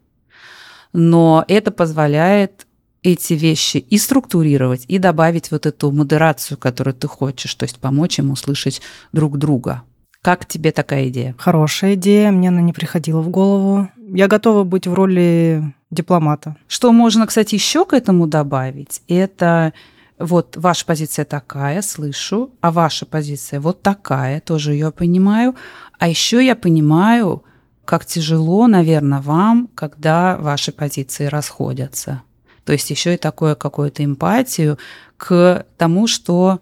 но 0.93 1.43
это 1.49 1.71
позволяет 1.71 2.67
эти 3.03 3.33
вещи 3.33 3.79
и 3.79 3.99
структурировать, 3.99 4.85
и 4.89 4.99
добавить 4.99 5.51
вот 5.51 5.65
эту 5.65 5.91
модерацию, 5.91 6.59
которую 6.59 6.95
ты 6.95 7.09
хочешь, 7.09 7.55
то 7.55 7.65
есть 7.65 7.79
помочь 7.79 8.19
им 8.19 8.31
услышать 8.31 8.83
друг 9.13 9.39
друга. 9.39 9.83
Как 10.21 10.45
тебе 10.45 10.71
такая 10.73 11.09
идея? 11.09 11.35
Хорошая 11.39 11.95
идея, 11.95 12.33
мне 12.33 12.49
она 12.49 12.61
не 12.61 12.73
приходила 12.73 13.21
в 13.21 13.31
голову. 13.31 13.89
Я 13.97 14.27
готова 14.27 14.65
быть 14.65 14.87
в 14.87 14.93
роли 14.93 15.73
дипломата. 15.91 16.57
Что 16.67 16.93
можно, 16.93 17.27
кстати, 17.27 17.55
еще 17.55 17.87
к 17.87 17.95
этому 17.95 18.27
добавить, 18.27 19.03
это 19.09 19.73
вот 20.19 20.57
ваша 20.57 20.87
позиция 20.87 21.25
такая, 21.25 21.83
слышу, 21.83 22.51
а 22.61 22.71
ваша 22.71 23.07
позиция 23.07 23.61
вот 23.61 23.83
такая, 23.83 24.41
тоже 24.41 24.73
ее 24.73 24.91
понимаю. 24.91 25.55
А 25.99 26.09
еще 26.09 26.45
я 26.45 26.57
понимаю, 26.57 27.45
как 27.85 28.05
тяжело, 28.07 28.67
наверное, 28.67 29.21
вам, 29.21 29.69
когда 29.75 30.37
ваши 30.39 30.73
позиции 30.73 31.27
расходятся. 31.27 32.23
То 32.65 32.73
есть 32.73 32.91
еще 32.91 33.15
и 33.15 33.19
такое 33.19 33.55
какую-то 33.55 34.05
эмпатию 34.05 34.79
к 35.17 35.65
тому, 35.77 36.07
что 36.07 36.61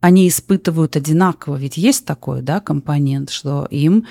они 0.00 0.28
испытывают 0.28 0.96
одинаково. 0.96 1.56
Ведь 1.56 1.76
есть 1.76 2.06
такой 2.06 2.42
да, 2.42 2.60
компонент, 2.60 3.30
что 3.30 3.66
им 3.70 4.06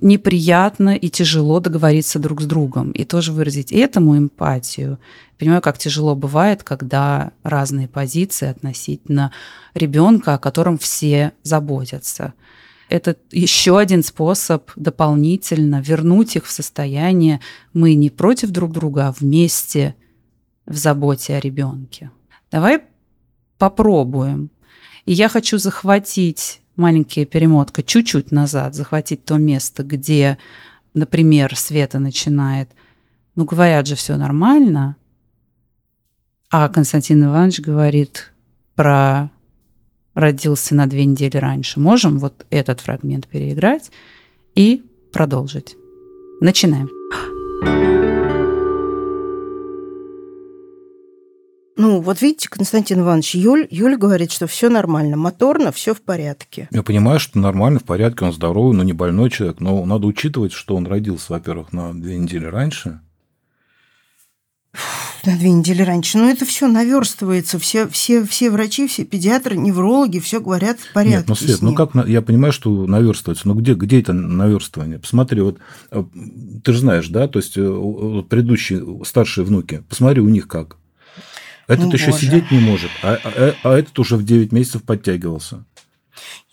неприятно 0.00 0.94
и 0.96 1.08
тяжело 1.08 1.60
договориться 1.60 2.18
друг 2.18 2.40
с 2.40 2.46
другом 2.46 2.92
и 2.92 3.04
тоже 3.04 3.32
выразить 3.32 3.72
этому 3.72 4.16
эмпатию. 4.16 4.98
Понимаю, 5.38 5.60
как 5.60 5.78
тяжело 5.78 6.14
бывает, 6.14 6.62
когда 6.62 7.32
разные 7.42 7.88
позиции 7.88 8.48
относительно 8.48 9.32
ребенка, 9.74 10.34
о 10.34 10.38
котором 10.38 10.78
все 10.78 11.32
заботятся. 11.42 12.34
Это 12.88 13.16
еще 13.30 13.78
один 13.78 14.02
способ 14.02 14.70
дополнительно 14.76 15.80
вернуть 15.80 16.36
их 16.36 16.46
в 16.46 16.50
состояние 16.50 17.40
мы 17.74 17.94
не 17.94 18.08
против 18.08 18.50
друг 18.50 18.72
друга, 18.72 19.08
а 19.08 19.12
вместе 19.12 19.94
в 20.64 20.76
заботе 20.76 21.36
о 21.36 21.40
ребенке. 21.40 22.10
Давай 22.50 22.82
попробуем. 23.58 24.50
И 25.04 25.12
я 25.12 25.28
хочу 25.28 25.58
захватить 25.58 26.60
маленькая 26.78 27.26
перемотка 27.26 27.82
чуть-чуть 27.82 28.32
назад, 28.32 28.74
захватить 28.74 29.24
то 29.24 29.36
место, 29.36 29.82
где, 29.82 30.38
например, 30.94 31.54
Света 31.56 31.98
начинает, 31.98 32.70
ну, 33.34 33.44
говорят 33.44 33.86
же, 33.86 33.94
все 33.94 34.16
нормально, 34.16 34.96
а 36.50 36.68
Константин 36.68 37.24
Иванович 37.24 37.60
говорит 37.60 38.32
про 38.74 39.30
родился 40.14 40.74
на 40.74 40.86
две 40.86 41.04
недели 41.04 41.36
раньше. 41.36 41.78
Можем 41.78 42.18
вот 42.18 42.44
этот 42.50 42.80
фрагмент 42.80 43.28
переиграть 43.28 43.90
и 44.54 44.82
продолжить. 45.12 45.76
Начинаем. 46.40 46.88
Ну, 51.78 52.00
вот 52.00 52.20
видите, 52.20 52.48
Константин 52.48 53.00
Иванович, 53.00 53.36
Юль, 53.36 53.68
Юль 53.70 53.96
говорит, 53.96 54.32
что 54.32 54.48
все 54.48 54.68
нормально, 54.68 55.16
моторно 55.16 55.70
все 55.70 55.94
в 55.94 56.02
порядке. 56.02 56.68
Я 56.72 56.82
понимаю, 56.82 57.20
что 57.20 57.38
нормально, 57.38 57.78
в 57.78 57.84
порядке, 57.84 58.24
он 58.24 58.32
здоровый, 58.32 58.76
но 58.76 58.82
не 58.82 58.92
больной 58.92 59.30
человек. 59.30 59.60
Но 59.60 59.84
надо 59.84 60.08
учитывать, 60.08 60.52
что 60.52 60.74
он 60.74 60.88
родился, 60.88 61.26
во-первых, 61.28 61.72
на 61.72 61.94
две 61.94 62.18
недели 62.18 62.46
раньше. 62.46 63.00
На 65.24 65.36
две 65.36 65.52
недели 65.52 65.82
раньше. 65.82 66.18
Но 66.18 66.28
это 66.28 66.44
все 66.44 66.66
наверстывается. 66.66 67.60
Все, 67.60 67.86
все, 67.86 68.24
все 68.24 68.50
врачи, 68.50 68.88
все 68.88 69.04
педиатры, 69.04 69.56
неврологи, 69.56 70.18
все 70.18 70.40
говорят 70.40 70.80
в 70.80 70.92
порядке. 70.92 71.18
Нет, 71.18 71.28
ну, 71.28 71.34
Свет, 71.36 71.62
ну 71.62 71.74
как, 71.76 71.94
я 72.08 72.22
понимаю, 72.22 72.52
что 72.52 72.88
наверстывается. 72.88 73.46
Но 73.46 73.54
где, 73.54 73.74
где 73.74 74.00
это 74.00 74.12
наверстывание? 74.12 74.98
Посмотри, 74.98 75.42
вот 75.42 75.58
э, 75.92 76.02
ты 76.64 76.72
же 76.72 76.80
знаешь, 76.80 77.06
да, 77.08 77.28
то 77.28 77.38
есть 77.38 77.56
э, 77.56 78.22
предыдущие 78.28 79.04
старшие 79.04 79.44
внуки, 79.44 79.84
посмотри, 79.88 80.20
у 80.20 80.28
них 80.28 80.48
как. 80.48 80.76
Этот 81.68 81.86
ну, 81.86 81.92
еще 81.92 82.10
боже. 82.10 82.26
сидеть 82.26 82.50
не 82.50 82.58
может, 82.58 82.90
а, 83.02 83.18
а, 83.22 83.54
а 83.62 83.78
этот 83.78 83.96
уже 83.98 84.16
в 84.16 84.24
9 84.24 84.52
месяцев 84.52 84.82
подтягивался. 84.82 85.64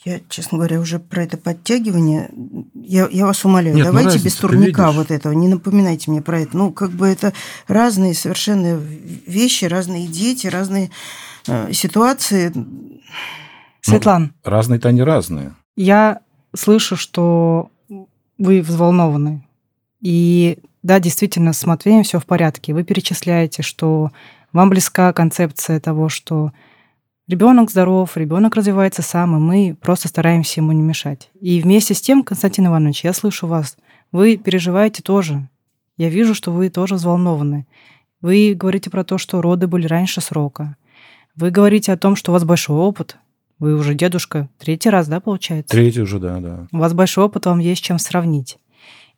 Я, 0.04 0.20
честно 0.30 0.60
говоря, 0.60 0.80
уже 0.80 1.00
про 1.00 1.24
это 1.24 1.38
подтягивание, 1.38 2.30
я, 2.76 3.08
я 3.10 3.26
вас 3.26 3.44
умоляю, 3.44 3.76
Нет, 3.76 3.88
ну 3.88 3.92
давайте 3.92 4.20
без 4.20 4.36
турника 4.36 4.92
вот 4.92 5.10
этого, 5.10 5.34
не 5.34 5.48
напоминайте 5.48 6.12
мне 6.12 6.22
про 6.22 6.42
это. 6.42 6.56
Ну, 6.56 6.72
как 6.72 6.92
бы 6.92 7.08
это 7.08 7.34
разные 7.68 8.14
совершенно 8.14 8.76
вещи, 8.76 9.66
разные 9.66 10.06
дети, 10.06 10.46
разные 10.46 10.92
э, 11.48 11.74
ситуации. 11.74 12.54
Светлана. 13.82 14.32
Ну, 14.44 14.52
разные-то 14.52 14.90
они 14.90 15.02
разные. 15.02 15.56
Я 15.76 16.20
слышу, 16.54 16.98
что 16.98 17.72
вы 18.38 18.62
взволнованы. 18.62 19.44
И 20.02 20.60
да, 20.84 21.00
действительно, 21.00 21.54
с 21.54 21.66
Матвеем 21.66 22.04
все 22.04 22.20
в 22.20 22.28
порядке. 22.28 22.76
Вы 22.76 22.84
перечисляете, 22.84 23.64
что 23.64 24.12
вам 24.56 24.70
близка 24.70 25.14
концепция 25.14 25.80
того, 25.80 26.10
что 26.10 26.52
Ребенок 27.28 27.72
здоров, 27.72 28.16
ребенок 28.18 28.56
развивается 28.56 29.02
сам, 29.02 29.36
и 29.36 29.40
мы 29.40 29.76
просто 29.82 30.08
стараемся 30.08 30.60
ему 30.60 30.74
не 30.74 30.84
мешать. 30.84 31.32
И 31.42 31.60
вместе 31.60 31.96
с 31.96 32.02
тем, 32.02 32.22
Константин 32.22 32.68
Иванович, 32.68 33.04
я 33.04 33.14
слышу 33.14 33.48
вас, 33.48 33.78
вы 34.12 34.38
переживаете 34.38 35.02
тоже. 35.02 35.50
Я 35.98 36.10
вижу, 36.10 36.36
что 36.36 36.52
вы 36.52 36.70
тоже 36.70 36.96
взволнованы. 36.96 37.66
Вы 38.22 38.54
говорите 38.54 38.92
про 38.92 39.04
то, 39.04 39.18
что 39.18 39.42
роды 39.42 39.66
были 39.66 39.88
раньше 39.88 40.22
срока. 40.22 40.78
Вы 41.36 41.50
говорите 41.50 41.92
о 41.92 41.98
том, 41.98 42.16
что 42.16 42.32
у 42.32 42.34
вас 42.34 42.44
большой 42.44 42.78
опыт. 42.78 43.18
Вы 43.58 43.74
уже 43.74 43.96
дедушка. 43.96 44.48
Третий 44.60 44.92
раз, 44.92 45.08
да, 45.08 45.20
получается? 45.20 45.72
Третий 45.72 46.02
уже, 46.02 46.20
да, 46.20 46.40
да. 46.40 46.68
У 46.72 46.78
вас 46.78 46.94
большой 46.94 47.26
опыт, 47.26 47.48
вам 47.48 47.58
есть 47.58 47.84
чем 47.84 47.98
сравнить. 47.98 48.60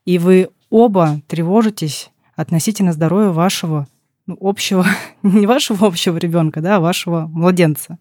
И 0.05 0.17
вы 0.17 0.47
оба 0.69 1.19
тревожитесь 1.27 2.09
относительно 2.37 2.93
здоровья 2.93 3.31
вашего 3.31 3.85
общего, 4.39 4.85
не 5.23 5.45
вашего 5.45 5.87
общего 5.87 6.17
ребенка, 6.17 6.61
да, 6.61 6.77
а 6.77 6.79
вашего 6.79 7.27
младенца. 7.27 7.97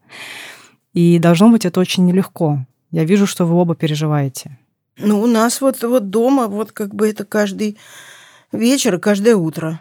И 0.92 1.18
должно 1.18 1.50
быть 1.50 1.64
это 1.64 1.80
очень 1.80 2.06
нелегко. 2.06 2.66
Я 2.90 3.04
вижу, 3.04 3.26
что 3.26 3.44
вы 3.44 3.54
оба 3.56 3.74
переживаете. 3.74 4.58
Ну, 4.98 5.20
у 5.20 5.26
нас 5.26 5.60
вот, 5.60 5.82
вот 5.82 6.10
дома, 6.10 6.46
вот 6.46 6.72
как 6.72 6.94
бы 6.94 7.08
это 7.08 7.24
каждый 7.24 7.76
вечер, 8.52 8.98
каждое 8.98 9.36
утро. 9.36 9.80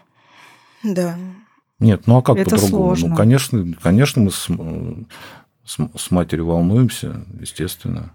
Да. 0.82 1.16
Нет, 1.78 2.06
ну 2.06 2.18
а 2.18 2.22
как 2.22 2.36
по-другому? 2.36 2.96
Ну, 2.96 3.14
конечно, 3.14 3.74
конечно, 3.82 4.22
мы 4.22 4.30
с, 4.30 4.48
с, 5.64 5.78
с 5.96 6.10
матерью 6.10 6.46
волнуемся, 6.46 7.24
естественно. 7.40 8.12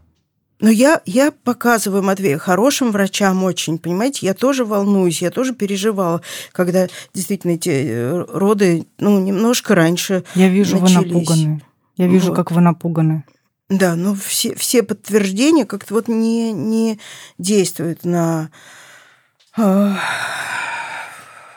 Но 0.61 0.69
я, 0.69 1.01
я 1.05 1.31
показываю 1.31 2.03
Матвея 2.03 2.37
хорошим 2.37 2.91
врачам 2.91 3.43
очень, 3.43 3.79
понимаете, 3.79 4.27
я 4.27 4.35
тоже 4.35 4.63
волнуюсь, 4.63 5.21
я 5.21 5.31
тоже 5.31 5.53
переживала, 5.53 6.21
когда 6.51 6.87
действительно 7.15 7.53
эти 7.53 7.69
э, 7.69 8.25
роды, 8.29 8.85
ну, 8.99 9.19
немножко 9.19 9.73
раньше 9.73 10.23
Я 10.35 10.49
вижу, 10.49 10.79
начались. 10.79 10.97
вы 10.97 11.13
напуганы. 11.13 11.61
Я 11.97 12.07
вижу, 12.07 12.27
вот. 12.27 12.35
как 12.35 12.51
вы 12.51 12.61
напуганы. 12.61 13.23
Да, 13.69 13.95
но 13.95 14.13
все, 14.13 14.53
все 14.53 14.83
подтверждения 14.83 15.65
как-то 15.65 15.95
вот 15.95 16.07
не, 16.07 16.51
не 16.51 16.99
действуют 17.39 18.05
на... 18.05 18.51
А, 19.57 19.97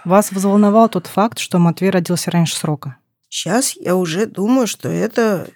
Вас 0.07 0.33
взволновал 0.33 0.89
тот 0.89 1.09
факт, 1.09 1.39
что 1.39 1.59
Матвей 1.59 1.91
родился 1.91 2.31
раньше 2.31 2.57
срока? 2.57 2.97
Сейчас 3.29 3.77
я 3.77 3.97
уже 3.97 4.25
думаю, 4.25 4.67
что 4.67 4.89
это 4.89 5.49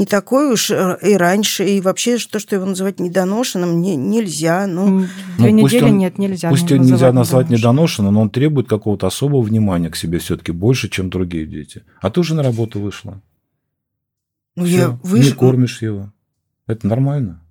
не 0.00 0.06
такой 0.06 0.54
уж 0.54 0.70
э, 0.70 0.96
и 1.02 1.14
раньше, 1.14 1.62
и 1.68 1.78
вообще 1.82 2.16
то, 2.16 2.38
что 2.38 2.56
его 2.56 2.64
называть 2.64 3.00
недоношенным, 3.00 3.82
не, 3.82 3.96
нельзя. 3.96 4.66
Ну, 4.66 5.04
Две 5.36 5.50
ну, 5.50 5.66
недели 5.66 5.84
он, 5.84 5.98
нет, 5.98 6.16
нельзя. 6.16 6.48
Пусть 6.48 6.70
его 6.70 6.82
нельзя 6.82 7.12
назвать 7.12 7.50
недоношенным, 7.50 8.14
но 8.14 8.22
он 8.22 8.30
требует 8.30 8.66
какого-то 8.66 9.06
особого 9.06 9.42
внимания 9.42 9.90
к 9.90 9.96
себе 9.96 10.18
все-таки 10.18 10.52
больше, 10.52 10.88
чем 10.88 11.10
другие 11.10 11.44
дети. 11.44 11.82
А 12.00 12.08
ты 12.08 12.20
уже 12.20 12.34
на 12.34 12.42
работу 12.42 12.80
вышла. 12.80 13.20
Ну, 14.56 14.64
Всё, 14.64 14.74
я 14.74 14.88
вышла. 15.02 15.28
Не 15.28 15.36
кормишь 15.36 15.82
его. 15.82 16.10
Это 16.66 16.86
нормально. 16.86 17.42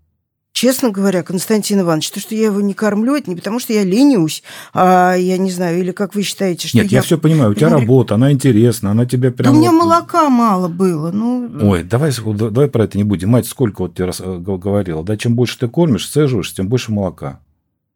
Честно 0.51 0.89
говоря, 0.89 1.23
Константин 1.23 1.81
Иванович, 1.81 2.11
то, 2.11 2.19
что 2.19 2.35
я 2.35 2.47
его 2.47 2.59
не 2.59 2.73
кормлю, 2.73 3.15
это 3.15 3.29
не 3.29 3.35
потому, 3.35 3.59
что 3.59 3.71
я 3.71 3.83
ленюсь, 3.83 4.43
а 4.73 5.15
я 5.15 5.37
не 5.37 5.51
знаю, 5.51 5.79
или 5.79 5.91
как 5.91 6.15
вы 6.15 6.23
считаете, 6.23 6.67
что 6.67 6.77
Нет, 6.77 6.91
я, 6.91 6.97
я 6.97 7.01
все 7.01 7.17
понимаю, 7.17 7.51
у 7.51 7.53
тебя 7.53 7.69
работа, 7.69 8.15
она 8.15 8.31
интересна, 8.31 8.91
она 8.91 9.05
тебе 9.05 9.31
прям... 9.31 9.53
Да 9.53 9.57
у 9.57 9.61
меня 9.61 9.71
молока 9.71 10.29
мало 10.29 10.67
было, 10.67 11.11
ну... 11.11 11.49
Ой, 11.61 11.83
давай, 11.83 12.11
давай 12.11 12.67
про 12.67 12.83
это 12.83 12.97
не 12.97 13.03
будем. 13.03 13.29
Мать 13.29 13.47
сколько 13.47 13.83
вот 13.83 13.95
тебе 13.95 14.05
раз, 14.05 14.19
э, 14.19 14.37
говорила, 14.37 15.03
да, 15.03 15.15
чем 15.15 15.35
больше 15.35 15.57
ты 15.59 15.67
кормишь, 15.69 16.09
цеживаешь, 16.09 16.53
тем 16.53 16.67
больше 16.67 16.91
молока. 16.91 17.39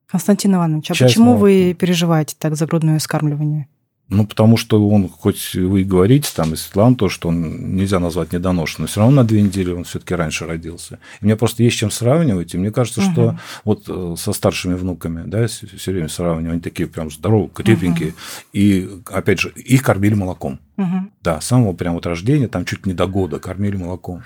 Константин 0.08 0.56
Иванович, 0.56 0.92
а 0.92 0.94
Часть 0.94 1.16
почему 1.16 1.32
молока. 1.32 1.42
вы 1.42 1.76
переживаете 1.78 2.36
так 2.38 2.56
за 2.56 2.68
грудное 2.68 3.00
скармливание? 3.00 3.68
Ну, 4.10 4.28
потому 4.28 4.58
что 4.58 4.86
он, 4.90 5.08
хоть 5.08 5.56
вы 5.56 5.82
и 5.82 5.86
говорите, 5.86 6.30
там, 6.36 6.54
и 6.54 6.58
Светлана, 6.58 6.96
то, 6.96 7.10
что 7.10 7.30
он 7.30 7.76
нельзя 7.76 8.00
назвать 8.00 8.34
недоношенным, 8.34 8.84
но 8.84 8.88
все 8.88 9.00
равно 9.00 9.22
на 9.22 9.24
две 9.24 9.42
недели 9.42 9.72
он 9.72 9.86
все-таки 9.86 10.14
раньше 10.14 10.46
родился. 10.46 11.00
И 11.22 11.26
мне 11.26 11.36
просто 11.36 11.64
есть 11.64 11.78
чем 11.78 11.90
сравнивать, 11.90 12.54
и 12.54 12.58
мне 12.58 12.70
кажется, 12.70 13.02
угу. 13.02 13.12
что 13.12 13.40
вот 13.64 13.86
э, 13.88 14.16
со 14.18 14.34
старшими 14.34 14.74
внуками, 14.74 15.24
да, 15.26 15.48
все 15.48 15.92
время 15.92 16.10
сравниваю, 16.10 16.54
они 16.54 16.62
такие 16.62 16.88
прям 16.88 17.10
здоровые, 17.10 17.50
крепенькие, 17.50 18.10
угу. 18.10 18.18
и, 18.52 18.90
опять 19.06 19.40
же, 19.40 19.50
их 19.56 19.82
кормили 19.82 20.14
молоком. 20.14 20.60
Угу. 20.78 21.12
Да, 21.22 21.40
с 21.40 21.46
самого 21.46 21.74
прям 21.74 21.94
вот 21.94 22.06
рождения, 22.06 22.48
там 22.48 22.66
чуть 22.66 22.86
не 22.86 22.94
до 22.94 23.08
года 23.08 23.40
кормили 23.40 23.78
молоком. 23.78 24.24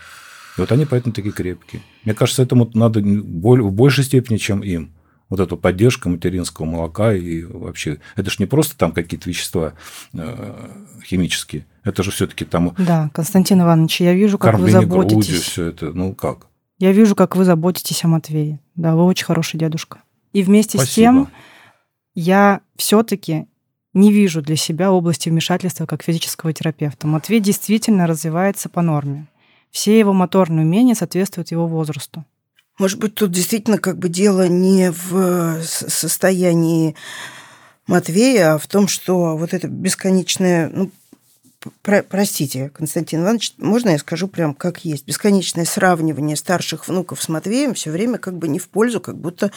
И 0.58 0.62
вот 0.62 0.72
они 0.72 0.86
поэтому 0.86 1.14
такие 1.14 1.32
крепкие. 1.32 1.84
Мне 2.04 2.16
кажется, 2.16 2.42
этому 2.42 2.70
надо 2.74 3.00
в 3.00 3.72
большей 3.72 4.04
степени, 4.04 4.38
чем 4.38 4.62
им 4.62 4.92
вот 5.30 5.40
эту 5.40 5.58
поддержку 5.58 6.10
материнского 6.10 6.66
молока 6.66 7.14
и 7.14 7.44
вообще 7.44 8.00
это 8.16 8.30
же 8.30 8.38
не 8.40 8.46
просто 8.46 8.78
там 8.78 8.92
какие-то 8.92 9.30
вещества 9.30 9.74
э, 10.14 10.70
химические, 11.06 11.66
это 11.84 12.04
же 12.04 12.12
все-таки 12.12 12.46
там. 12.46 12.74
Да, 12.78 13.10
Константин 13.14 13.62
Иванович, 13.62 14.02
я 14.02 14.14
вижу, 14.14 14.38
как 14.38 14.60
вы 14.60 14.72
заботитесь. 14.72 15.28
Грудью, 15.28 15.42
все 15.42 15.66
это, 15.66 15.94
ну 15.94 16.14
как? 16.14 16.48
Я 16.80 16.92
вижу, 16.92 17.16
как 17.16 17.36
вы 17.36 17.44
заботитесь 17.44 18.04
о 18.04 18.08
Матвее. 18.08 18.60
Да, 18.76 18.96
вы 18.96 19.04
очень 19.06 19.26
хороший 19.26 19.58
дедушка. 19.58 20.04
И 20.32 20.44
вместе 20.44 20.78
Спасибо. 20.78 20.92
с 20.92 20.94
тем 20.94 21.28
я 22.14 22.62
все-таки 22.76 23.48
не 23.94 24.12
вижу 24.12 24.42
для 24.44 24.56
себя 24.56 24.92
области 24.92 25.30
вмешательства 25.30 25.88
как 25.88 26.04
физического 26.04 26.54
терапевта. 26.54 27.08
Матвей 27.08 27.40
действительно 27.40 28.06
развивается 28.06 28.70
по 28.70 28.82
норме. 28.82 29.28
Все 29.72 29.98
его 29.98 30.14
моторные 30.14 30.66
умения 30.66 30.94
соответствуют 30.94 31.52
его 31.52 31.68
возрасту. 31.68 32.24
Может 32.78 33.00
быть, 33.00 33.16
тут 33.16 33.32
действительно 33.32 33.80
как 33.80 33.98
бы 33.98 34.08
дело 34.08 34.48
не 34.48 34.92
в 34.92 35.18
э, 35.18 35.64
состоянии 35.64 36.96
Матвея, 37.88 38.54
а 38.54 38.58
в 38.60 38.68
том, 38.68 38.88
что 38.88 39.36
вот 39.36 39.54
это 39.54 39.68
бесконечное, 39.68 40.70
ну, 40.70 40.92
про, 41.82 42.04
простите, 42.04 42.70
Константин 42.70 43.24
Иванович, 43.24 43.54
можно 43.58 43.90
я 43.90 43.98
скажу 43.98 44.28
прям 44.28 44.54
как 44.54 44.86
есть? 44.86 45.08
Бесконечное 45.08 45.66
сравнивание 45.66 46.36
старших 46.36 46.88
внуков 46.88 47.24
с 47.24 47.30
Матвеем 47.30 47.74
все 47.74 47.90
время 47.90 48.20
как 48.20 48.38
бы 48.38 48.48
не 48.48 48.60
в 48.60 48.70
пользу, 48.70 49.02
как 49.02 49.18
будто 49.18 49.52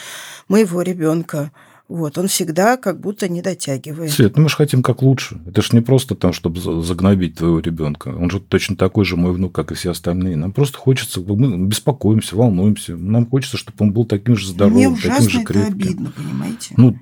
моего 0.48 0.80
ребенка. 0.80 1.52
Вот, 1.90 2.16
он 2.18 2.28
всегда 2.28 2.76
как 2.76 3.00
будто 3.00 3.28
не 3.28 3.42
дотягивает. 3.42 4.12
Свет, 4.12 4.36
ну 4.36 4.44
мы 4.44 4.48
же 4.48 4.54
хотим 4.54 4.80
как 4.80 5.02
лучше. 5.02 5.40
Это 5.44 5.60
же 5.60 5.70
не 5.72 5.80
просто 5.80 6.14
там, 6.14 6.32
чтобы 6.32 6.60
загнобить 6.60 7.34
твоего 7.34 7.58
ребенка. 7.58 8.14
Он 8.16 8.30
же 8.30 8.38
точно 8.38 8.76
такой 8.76 9.04
же 9.04 9.16
мой 9.16 9.32
внук, 9.32 9.52
как 9.52 9.72
и 9.72 9.74
все 9.74 9.90
остальные. 9.90 10.36
Нам 10.36 10.52
просто 10.52 10.78
хочется, 10.78 11.20
мы 11.20 11.66
беспокоимся, 11.66 12.36
волнуемся. 12.36 12.96
Нам 12.96 13.26
хочется, 13.26 13.56
чтобы 13.56 13.76
он 13.80 13.92
был 13.92 14.04
таким 14.04 14.36
же 14.36 14.46
здоровым, 14.46 14.92
Мне 14.92 14.96
таким 15.02 15.28
же 15.28 15.42
крепким. 15.42 15.62
это 15.62 15.72
обидно, 15.72 16.12
понимаете? 16.16 16.74
Ну, 16.76 16.96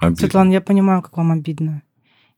обидно. 0.00 0.16
Светлана, 0.16 0.50
я 0.50 0.60
понимаю, 0.60 1.02
как 1.02 1.16
вам 1.16 1.30
обидно. 1.30 1.82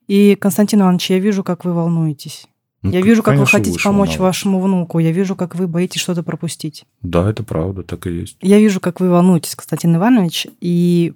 И, 0.09 0.35
Константин 0.39 0.83
Иванович, 0.83 1.09
я 1.09 1.21
вижу, 1.21 1.43
как 1.43 1.65
вы 1.65 1.73
волнуетесь. 1.73 2.49
Ну, 2.83 2.91
я 2.91 3.01
вижу, 3.01 3.23
как 3.23 3.39
вы 3.39 3.47
хотите 3.47 3.83
помочь 3.83 4.19
волноваться. 4.19 4.23
вашему 4.23 4.61
внуку. 4.61 4.99
Я 4.99 5.13
вижу, 5.13 5.37
как 5.37 5.55
вы 5.55 5.69
боитесь 5.69 6.03
что-то 6.03 6.23
пропустить. 6.23 6.85
Да, 7.01 7.31
это 7.31 7.45
правда, 7.45 7.83
так 7.83 8.07
и 8.07 8.11
есть. 8.11 8.37
Я 8.43 8.59
вижу, 8.59 8.79
как 8.79 9.01
вы 9.01 9.09
волнуетесь, 9.09 9.55
Константин 9.55 9.97
Иванович, 9.97 10.49
и 10.61 11.15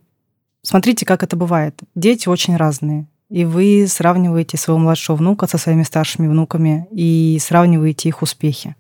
Смотрите, 0.67 1.07
как 1.07 1.23
это 1.23 1.37
бывает. 1.37 1.81
Дети 1.95 2.29
очень 2.29 2.57
разные. 2.57 3.07
И 3.31 3.45
вы 3.45 3.87
сравниваете 3.87 4.57
своего 4.57 4.81
младшего 4.81 5.15
внука 5.15 5.47
со 5.47 5.59
своими 5.59 5.85
старшими 5.85 6.27
внуками 6.27 6.89
и 6.91 7.39
сравниваете 7.41 8.09
их 8.09 8.21
успехи. 8.21 8.75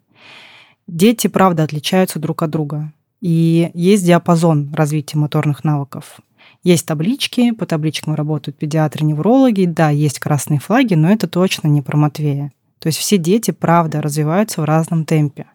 Дети, 0.88 1.28
правда, 1.28 1.62
отличаются 1.62 2.18
друг 2.18 2.42
от 2.42 2.50
друга. 2.50 2.92
И 3.20 3.70
есть 3.72 4.04
диапазон 4.04 4.74
развития 4.74 5.16
моторных 5.16 5.62
навыков. 5.62 6.18
Есть 6.64 6.86
таблички, 6.86 7.52
по 7.52 7.66
табличкам 7.66 8.16
работают 8.16 8.58
педиатры, 8.58 9.04
неврологи. 9.04 9.66
Да, 9.66 9.90
есть 9.90 10.18
красные 10.18 10.58
флаги, 10.58 10.94
но 10.94 11.12
это 11.12 11.28
точно 11.28 11.68
не 11.68 11.82
про 11.82 11.96
Матвея. 11.96 12.50
То 12.80 12.88
есть 12.88 12.98
все 12.98 13.16
дети, 13.16 13.52
правда, 13.52 14.02
развиваются 14.02 14.60
в 14.60 14.64
разном 14.64 15.04
темпе. 15.04 15.46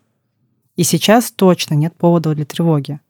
И 0.78 0.84
сейчас 0.84 1.30
точно 1.30 1.74
нет 1.74 1.94
повода 1.94 2.34
для 2.34 2.46
тревоги. 2.46 3.02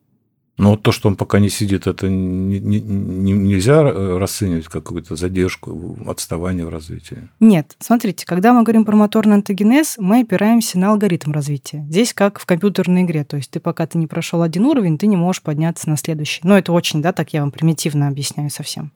Но 0.61 0.69
вот 0.71 0.83
то, 0.83 0.91
что 0.91 1.09
он 1.09 1.15
пока 1.15 1.39
не 1.39 1.49
сидит, 1.49 1.87
это 1.87 2.07
не, 2.07 2.59
не, 2.59 2.79
не, 2.79 3.31
нельзя 3.31 3.81
расценивать 3.81 4.65
как 4.65 4.83
какую-то 4.83 5.15
задержку, 5.15 5.97
отставание 6.05 6.67
в 6.67 6.69
развитии? 6.69 7.29
Нет. 7.39 7.75
Смотрите, 7.79 8.27
когда 8.27 8.53
мы 8.53 8.61
говорим 8.61 8.85
про 8.85 8.95
моторный 8.95 9.37
антогенез, 9.37 9.95
мы 9.97 10.19
опираемся 10.19 10.77
на 10.77 10.91
алгоритм 10.91 11.31
развития. 11.31 11.83
Здесь 11.89 12.13
как 12.13 12.37
в 12.39 12.45
компьютерной 12.45 13.01
игре. 13.01 13.23
То 13.23 13.37
есть 13.37 13.49
ты 13.49 13.59
пока 13.59 13.87
ты 13.87 13.97
не 13.97 14.05
прошел 14.05 14.43
один 14.43 14.65
уровень, 14.67 14.99
ты 14.99 15.07
не 15.07 15.17
можешь 15.17 15.41
подняться 15.41 15.89
на 15.89 15.97
следующий. 15.97 16.41
Но 16.43 16.55
это 16.55 16.73
очень, 16.73 17.01
да, 17.01 17.11
так 17.11 17.33
я 17.33 17.41
вам 17.41 17.49
примитивно 17.49 18.07
объясняю 18.07 18.51
совсем. 18.51 18.91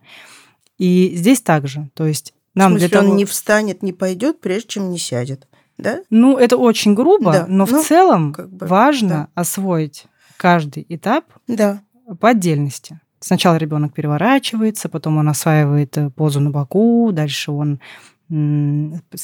И 0.78 1.14
здесь 1.16 1.42
также. 1.42 1.90
То 1.96 2.06
есть 2.06 2.36
нам 2.54 2.68
в 2.68 2.72
смысле, 2.74 2.88
для 2.90 3.00
того... 3.00 3.10
он 3.12 3.18
не 3.18 3.26
встанет, 3.26 3.82
не 3.82 3.92
пойдет, 3.92 4.40
прежде 4.40 4.68
чем 4.68 4.92
не 4.92 5.00
сядет. 5.00 5.48
Да? 5.80 6.02
Ну, 6.12 6.38
это 6.38 6.58
очень 6.58 6.94
грубо, 6.94 7.32
Да. 7.32 7.46
но 7.50 7.66
в 7.66 7.72
Ну, 7.72 7.84
целом 7.84 8.34
как 8.34 8.52
бы, 8.52 8.68
важно 8.68 9.30
освоить 9.34 10.06
каждый 10.38 10.86
этап 10.90 11.26
Да. 11.48 11.82
по 12.20 12.30
отдельности. 12.30 13.00
Сначала 13.20 13.56
ребенок 13.58 13.94
переворачивается, 13.94 14.88
потом 14.90 15.18
он 15.18 15.30
осваивает 15.30 15.98
э, 15.98 16.10
позу 16.12 16.40
на 16.40 16.52
боку, 16.52 17.10
дальше 17.12 17.52
он 17.52 17.80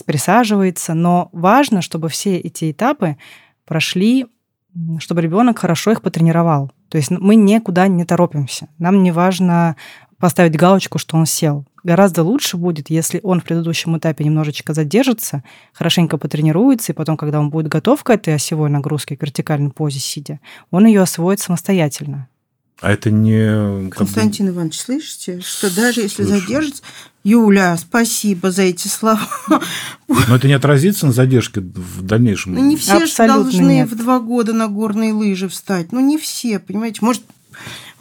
присаживается. 0.06 0.94
Но 0.94 1.30
важно, 1.32 1.82
чтобы 1.82 2.10
все 2.10 2.38
эти 2.38 2.72
этапы 2.72 3.18
прошли, 3.66 4.28
чтобы 5.00 5.22
ребенок 5.22 5.60
хорошо 5.60 5.92
их 5.92 6.02
потренировал. 6.02 6.72
То 6.90 6.98
есть 6.98 7.12
мы 7.12 7.36
никуда 7.36 7.88
не 7.88 8.06
торопимся. 8.06 8.68
Нам 8.78 9.04
не 9.04 9.12
важно 9.12 9.76
поставить 10.18 10.56
галочку, 10.56 10.98
что 10.98 11.18
он 11.18 11.26
сел. 11.26 11.66
Гораздо 11.84 12.24
лучше 12.24 12.58
будет, 12.58 12.90
если 12.90 13.20
он 13.24 13.42
в 13.42 13.44
предыдущем 13.44 13.98
этапе 13.98 14.24
немножечко 14.24 14.74
задержится, 14.74 15.44
хорошенько 15.74 16.18
потренируется, 16.18 16.92
и 16.92 16.96
потом, 16.96 17.18
когда 17.18 17.40
он 17.40 17.50
будет 17.50 17.68
готов 17.68 18.04
к 18.04 18.10
этой 18.10 18.36
осевой 18.36 18.70
нагрузке, 18.70 19.18
к 19.18 19.22
вертикальной 19.22 19.72
позе 19.72 20.00
сидя, 20.00 20.40
он 20.70 20.86
ее 20.86 21.02
освоит 21.02 21.40
самостоятельно. 21.40 22.28
А 22.82 22.92
это 22.92 23.12
не... 23.12 23.90
как 23.90 24.00
бы- 24.00 24.06
Константин 24.06 24.50
Иванович, 24.50 24.80
слышите, 24.80 25.40
что 25.42 25.74
даже 25.74 26.02
если 26.02 26.24
Слышу. 26.24 26.40
задержится... 26.42 26.84
Юля, 27.24 27.78
спасибо 27.78 28.50
за 28.50 28.64
эти 28.64 28.88
слова. 28.88 29.22
Но 30.08 30.36
это 30.36 30.48
не 30.48 30.54
отразится 30.54 31.06
на 31.06 31.12
задержке 31.12 31.62
в 31.62 32.02
дальнейшем? 32.02 32.56
Ну, 32.56 32.66
не 32.66 32.76
все 32.76 32.98
же 32.98 33.04
Абсолютно 33.04 33.44
должны 33.44 33.72
нет. 33.72 33.90
в 33.92 33.96
два 33.96 34.20
года 34.20 34.54
на 34.54 34.68
горные 34.68 35.14
лыжи 35.14 35.48
встать. 35.48 35.92
Ну, 35.92 36.00
не 36.00 36.18
все, 36.18 36.58
понимаете. 36.58 36.98
Может, 37.02 37.22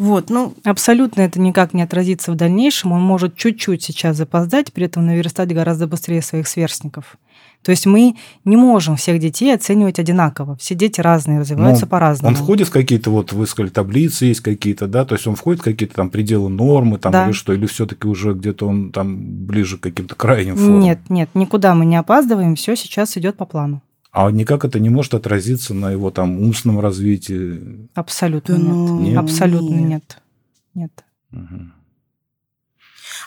вот, 0.00 0.30
ну, 0.30 0.54
Абсолютно 0.64 1.20
это 1.20 1.38
никак 1.40 1.74
не 1.74 1.82
отразится 1.82 2.32
в 2.32 2.34
дальнейшем. 2.34 2.92
Он 2.92 3.02
может 3.02 3.36
чуть-чуть 3.36 3.82
сейчас 3.82 4.16
запоздать, 4.16 4.72
при 4.72 4.86
этом 4.86 5.04
наверстать 5.06 5.52
гораздо 5.52 5.86
быстрее 5.86 6.22
своих 6.22 6.48
сверстников. 6.48 7.18
То 7.62 7.70
есть 7.70 7.84
мы 7.84 8.16
не 8.46 8.56
можем 8.56 8.96
всех 8.96 9.18
детей 9.20 9.54
оценивать 9.54 9.98
одинаково. 9.98 10.56
Все 10.56 10.74
дети 10.74 11.02
разные, 11.02 11.40
развиваются 11.40 11.84
Ну, 11.84 11.90
по-разному. 11.90 12.34
Он 12.34 12.42
входит 12.42 12.68
в 12.68 12.70
какие-то, 12.70 13.10
вот 13.10 13.32
вы 13.34 13.46
сказали, 13.46 13.70
таблицы 13.70 14.24
есть 14.24 14.40
какие-то, 14.40 14.86
да, 14.86 15.04
то 15.04 15.14
есть 15.14 15.26
он 15.26 15.36
входит 15.36 15.60
в 15.60 15.64
какие-то 15.64 15.94
там 15.94 16.08
пределы 16.08 16.48
нормы, 16.48 16.96
там, 16.98 17.12
Да. 17.12 17.26
или 17.26 17.32
что, 17.32 17.52
или 17.52 17.66
все-таки 17.66 18.08
уже 18.08 18.32
где-то 18.32 18.66
он 18.66 18.92
там 18.92 19.18
ближе 19.46 19.76
к 19.76 19.82
каким-то 19.82 20.14
крайним 20.14 20.56
формам? 20.56 20.80
Нет, 20.80 21.00
нет, 21.10 21.28
никуда 21.34 21.74
мы 21.74 21.84
не 21.84 21.96
опаздываем, 21.96 22.56
все 22.56 22.74
сейчас 22.74 23.18
идет 23.18 23.36
по 23.36 23.44
плану. 23.44 23.82
А 24.12 24.30
никак 24.30 24.64
это 24.64 24.80
не 24.80 24.88
может 24.90 25.14
отразиться 25.14 25.72
на 25.72 25.90
его 25.92 26.10
там 26.10 26.38
умственном 26.40 26.80
развитии? 26.80 27.88
Абсолютно 27.94 28.56
да 28.56 28.60
нет. 28.62 28.70
ну, 28.72 29.00
Нет? 29.00 29.18
Абсолютно 29.18 29.74
нет. 29.76 30.18
Нет. 30.74 31.04
Мгм. 31.30 31.72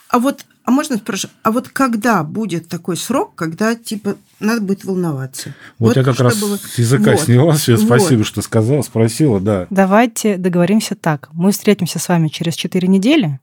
А 0.10 0.20
вот, 0.20 0.46
а 0.64 0.72
можно 0.72 0.98
спросить, 0.98 1.32
а 1.42 1.52
вот 1.52 1.70
когда 1.70 2.24
будет 2.24 2.68
такой 2.68 2.98
срок, 2.98 3.34
когда, 3.36 3.76
типа, 3.76 4.16
надо 4.40 4.62
будет 4.62 4.84
волноваться? 4.84 5.56
Вот, 5.80 5.96
я 5.96 6.04
как 6.04 6.20
раз 6.20 6.38
чтобы- 6.38 6.58
с 6.58 6.78
языка 6.78 7.12
вот, 7.12 7.22
сняла, 7.22 7.54
все, 7.54 7.76
вот. 7.76 7.86
спасибо, 7.86 8.24
что 8.24 8.42
сказала, 8.42 8.82
спросила, 8.82 9.40
да. 9.40 9.68
Давайте 9.70 10.38
договоримся 10.38 10.96
так. 10.96 11.30
Мы 11.34 11.52
встретимся 11.52 11.98
с 12.00 12.08
вами 12.10 12.28
через 12.28 12.56
4 12.56 12.88
недели 12.88 13.40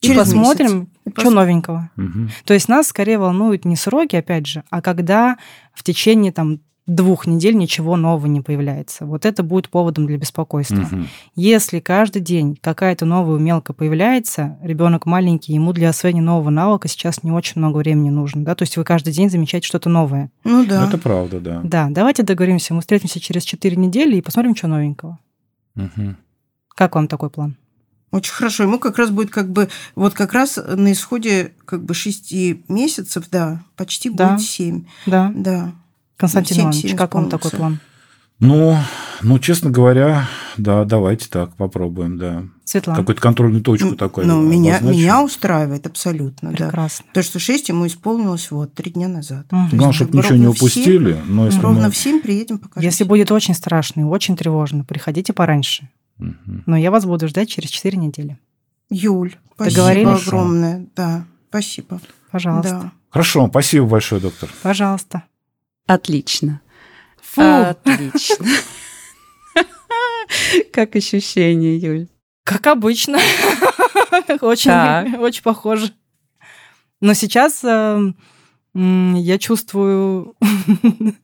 и 0.00 0.06
Через 0.08 0.20
посмотрим, 0.20 0.78
месяц. 0.80 0.88
И 1.06 1.10
что 1.20 1.30
пос- 1.30 1.34
новенького. 1.34 1.90
Мгм. 1.96 2.30
То 2.44 2.54
есть 2.54 2.68
нас 2.68 2.88
скорее 2.88 3.18
волнуют 3.18 3.64
не 3.64 3.76
сроки, 3.76 4.16
опять 4.16 4.46
же, 4.46 4.64
а 4.70 4.80
когда 4.82 5.36
в 5.74 5.82
течение 5.84 6.32
там 6.32 6.60
двух 6.88 7.26
недель 7.26 7.56
ничего 7.56 7.96
нового 7.96 8.26
не 8.26 8.40
появляется. 8.40 9.06
Вот 9.06 9.24
это 9.26 9.42
будет 9.42 9.68
поводом 9.68 10.06
для 10.06 10.16
беспокойства. 10.16 10.74
Мгм. 10.90 11.06
Если 11.36 11.80
каждый 11.80 12.20
день 12.22 12.58
какая-то 12.60 13.04
новая 13.04 13.36
умелка 13.36 13.72
появляется, 13.72 14.58
ребенок 14.62 15.06
маленький, 15.06 15.52
ему 15.52 15.72
для 15.72 15.90
освоения 15.90 16.22
нового 16.22 16.50
навыка 16.50 16.88
сейчас 16.88 17.22
не 17.22 17.30
очень 17.30 17.54
много 17.56 17.76
времени 17.78 18.10
нужно, 18.10 18.42
да, 18.44 18.54
то 18.54 18.62
есть 18.62 18.76
вы 18.76 18.84
каждый 18.84 19.12
день 19.12 19.30
замечаете 19.30 19.68
что-то 19.68 19.88
новое. 19.88 20.30
Ну 20.44 20.64
да. 20.66 20.88
Это 20.88 20.98
правда, 20.98 21.38
да. 21.38 21.60
Да, 21.62 21.88
давайте 21.90 22.22
договоримся, 22.22 22.74
мы 22.74 22.80
встретимся 22.80 23.20
через 23.20 23.44
4 23.44 23.76
недели 23.76 24.16
и 24.16 24.22
посмотрим, 24.22 24.56
что 24.56 24.66
новенького. 24.66 25.18
Мгм. 25.74 26.16
Как 26.74 26.94
вам 26.94 27.06
такой 27.06 27.28
план? 27.30 27.56
Очень 28.10 28.32
хорошо. 28.32 28.62
Ему 28.62 28.78
как 28.78 28.96
раз 28.96 29.10
будет 29.10 29.30
как 29.30 29.50
бы, 29.50 29.68
вот 29.94 30.14
как 30.14 30.32
раз 30.32 30.56
на 30.56 30.92
исходе 30.92 31.52
как 31.66 31.84
бы 31.84 31.92
шести 31.92 32.64
месяцев, 32.68 33.24
да, 33.30 33.62
почти 33.76 34.08
Да. 34.08 34.30
будет 34.30 34.40
семь. 34.40 34.84
Да, 35.04 35.30
Да. 35.34 35.72
Константин 36.18 36.60
Иванович, 36.60 36.94
как 36.94 37.14
вам 37.14 37.30
такой 37.30 37.50
план? 37.52 37.80
Ну, 38.40 38.76
ну, 39.22 39.38
честно 39.40 39.70
говоря, 39.70 40.28
да, 40.56 40.84
давайте 40.84 41.28
так 41.28 41.56
попробуем, 41.56 42.18
да. 42.18 42.44
Светлана, 42.64 43.00
Какую-то 43.00 43.20
контрольную 43.22 43.62
точку 43.64 43.88
Ну, 43.88 43.96
такой. 43.96 44.26
ну, 44.26 44.40
меня, 44.42 44.78
меня 44.80 45.22
устраивает 45.24 45.86
абсолютно, 45.86 46.50
да. 46.52 46.66
прекрасно. 46.66 47.06
То, 47.14 47.22
что 47.22 47.38
6 47.40 47.68
ему 47.70 47.86
исполнилось 47.86 48.50
вот 48.50 48.74
три 48.74 48.92
дня 48.92 49.08
назад. 49.08 49.46
Есть 49.50 49.74
Главное, 49.74 49.92
чтобы 49.92 50.10
бы 50.12 50.18
ничего 50.18 50.36
не 50.36 50.44
ровно 50.46 50.52
в 50.54 50.58
семь- 50.58 50.66
упустили. 50.82 51.22
Но 51.26 51.46
если 51.46 51.60
ровно 51.60 51.86
мы- 51.86 51.90
в 51.90 51.96
7 51.96 52.20
приедем, 52.20 52.58
покажем. 52.58 52.84
Если 52.88 53.04
будет 53.04 53.32
очень 53.32 53.54
страшно 53.54 54.02
и 54.02 54.04
очень 54.04 54.36
тревожно, 54.36 54.84
приходите 54.84 55.32
пораньше. 55.32 55.88
Мгм. 56.18 56.62
Но 56.66 56.76
я 56.76 56.90
вас 56.92 57.06
буду 57.06 57.26
ждать 57.26 57.48
через 57.48 57.70
4 57.70 57.96
недели. 57.96 58.38
Юль, 58.90 59.34
спасибо 59.54 59.76
Договорились? 59.76 60.26
огромное. 60.28 60.86
Да, 60.94 61.24
спасибо. 61.48 62.00
Пожалуйста. 62.30 62.70
Да. 62.82 62.92
Хорошо, 63.10 63.48
спасибо 63.48 63.86
большое, 63.86 64.20
доктор. 64.20 64.48
Пожалуйста. 64.62 65.24
Отлично. 65.88 66.60
Фу. 67.20 67.42
Отлично. 67.42 68.46
Как 70.72 70.94
ощущение, 70.94 71.78
Юль? 71.78 72.06
Как 72.44 72.66
обычно. 72.66 73.18
Очень, 74.40 74.70
Так. 74.70 75.20
очень 75.20 75.42
похоже. 75.42 75.92
Но 77.00 77.14
сейчас 77.14 77.62
э, 77.64 78.12
м, 78.74 79.14
я 79.14 79.38
чувствую... 79.38 80.34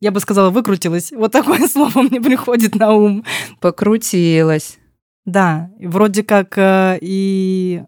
Я 0.00 0.10
бы 0.12 0.20
сказала, 0.20 0.50
выкрутилась. 0.50 1.12
Вот 1.12 1.32
такое 1.32 1.68
слово 1.68 2.02
мне 2.02 2.20
приходит 2.20 2.74
на 2.74 2.92
ум. 2.92 3.24
Покрутилась. 3.60 4.78
Да, 5.26 5.70
вроде 5.78 6.22
как 6.22 6.56
э, 6.56 6.98
и... 7.02 7.82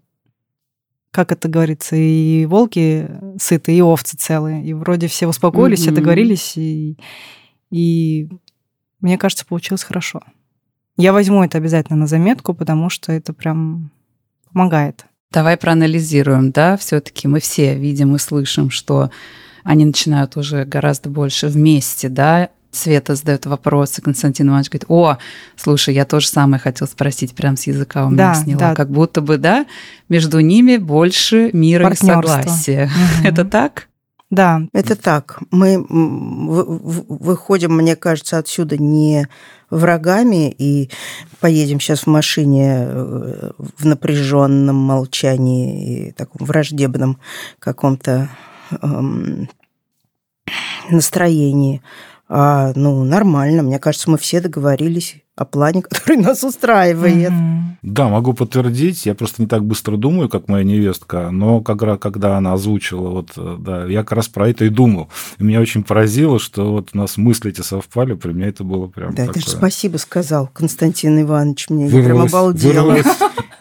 Как 1.13 1.31
это 1.31 1.47
говорится, 1.49 1.95
и 1.95 2.47
волки 2.47 3.09
сыты, 3.39 3.77
и 3.77 3.83
овцы 3.83 4.17
целые. 4.17 4.65
И 4.65 4.73
вроде 4.73 5.07
все 5.07 5.29
успокоились, 5.29 5.81
все 5.81 5.91
Мгм. 5.91 5.97
договорились, 6.01 6.57
и, 6.57 6.97
и 7.71 8.29
мне 9.01 9.19
кажется, 9.19 9.45
получилось 9.47 9.85
хорошо. 9.85 10.23
Я 10.97 11.13
возьму 11.13 11.45
это 11.45 11.59
обязательно 11.59 11.99
на 11.99 12.07
заметку, 12.07 12.55
потому 12.55 12.89
что 12.91 13.13
это 13.13 13.33
прям 13.33 13.91
помогает. 14.51 15.05
Давай 15.31 15.57
проанализируем, 15.57 16.51
да, 16.51 16.77
все-таки 16.77 17.29
мы 17.29 17.41
все 17.41 17.75
видим 17.79 18.15
и 18.15 18.19
слышим, 18.19 18.71
что 18.71 19.11
они 19.65 19.85
начинают 19.85 20.37
уже 20.37 20.65
гораздо 20.65 21.09
больше 21.11 21.49
вместе, 21.49 22.09
да. 22.09 22.49
Света 22.73 23.15
задает 23.15 23.47
вопросы, 23.47 24.01
Константин 24.03 24.49
Иванович 24.49 24.71
говорит, 24.71 24.85
о, 24.89 25.19
слушай, 25.57 25.95
я 25.95 26.05
тоже 26.07 26.27
самое 26.27 26.59
хотел 26.61 26.87
спросить, 26.89 27.35
прям 27.35 27.57
с 27.57 27.67
языка 27.67 28.07
у 28.07 28.11
меня 28.11 28.33
Да, 28.33 28.35
сняла. 28.35 28.61
да. 28.61 28.75
Как 28.75 28.91
будто 28.91 29.21
бы, 29.21 29.37
да, 29.37 29.67
между 30.09 30.41
ними 30.41 30.79
больше 30.79 31.51
мира 31.53 31.91
и 31.91 31.95
согласия. 31.97 32.87
Мгм. 32.87 33.27
Это 33.27 33.45
так? 33.45 33.89
Да, 34.31 34.63
Это 34.73 34.97
так. 34.97 35.41
Мы 35.51 35.85
выходим, 35.89 37.77
мне 37.77 37.95
кажется, 37.97 38.39
отсюда 38.39 38.79
не 38.79 39.29
врагами 39.69 40.51
и 40.51 40.89
поедем 41.41 41.79
сейчас 41.81 42.01
в 42.05 42.07
машине 42.07 42.87
э, 42.87 43.51
в 43.79 43.85
напряженном 43.85 44.77
молчании 44.77 46.09
и 46.09 46.13
таком 46.13 46.47
враждебном 46.47 47.19
каком-то 47.59 48.31
эм, 48.81 49.51
настроении. 50.91 51.83
А, 52.29 52.73
ну, 52.75 53.05
нормально. 53.05 53.63
Мне 53.63 53.79
кажется, 53.79 54.11
мы 54.11 54.17
все 54.17 54.41
договорились 54.41 55.17
о 55.37 55.45
плане, 55.45 55.83
который 55.89 56.17
нас 56.17 56.43
устраивает. 56.45 57.31
Мгм. 57.31 57.79
Да, 57.83 58.09
могу 58.09 58.33
подтвердить. 58.33 59.07
Я 59.07 59.15
просто 59.15 59.43
не 59.43 59.49
так 59.49 59.65
быстро 59.65 59.97
думаю, 59.97 60.29
как 60.29 60.49
моя 60.49 60.63
невестка, 60.65 61.31
но 61.31 61.61
как 61.61 61.83
раз, 61.83 61.99
когда 61.99 62.37
она 62.39 62.53
озвучила, 62.53 63.09
вот, 63.11 63.31
э, 63.37 63.57
да, 63.59 63.87
я 63.87 64.01
как 64.01 64.13
раз 64.13 64.29
про 64.29 64.49
это 64.49 64.65
и 64.65 64.69
думал. 64.69 65.09
И 65.39 65.45
меня 65.45 65.61
очень 65.61 65.83
поразило, 65.83 66.39
что 66.39 66.71
вот 66.73 66.91
у 66.95 66.99
нас 66.99 67.17
мысли 67.17 67.51
эти 67.51 67.61
совпали, 67.61 68.15
при 68.15 68.33
мне 68.33 68.47
это 68.47 68.63
было 68.63 68.87
прям 68.87 69.11
Да, 69.15 69.27
такое... 69.27 69.35
ты 69.35 69.41
же 69.41 69.57
спасибо 69.57 69.97
сказал, 69.97 70.49
Константин 70.53 71.21
Иванович, 71.23 71.71
мне. 71.71 71.87
Я 71.87 71.91
прям 71.91 72.19
Вырвалось- 72.19 72.29
обалдела. 72.31 72.73
вырвалось. 72.73 73.07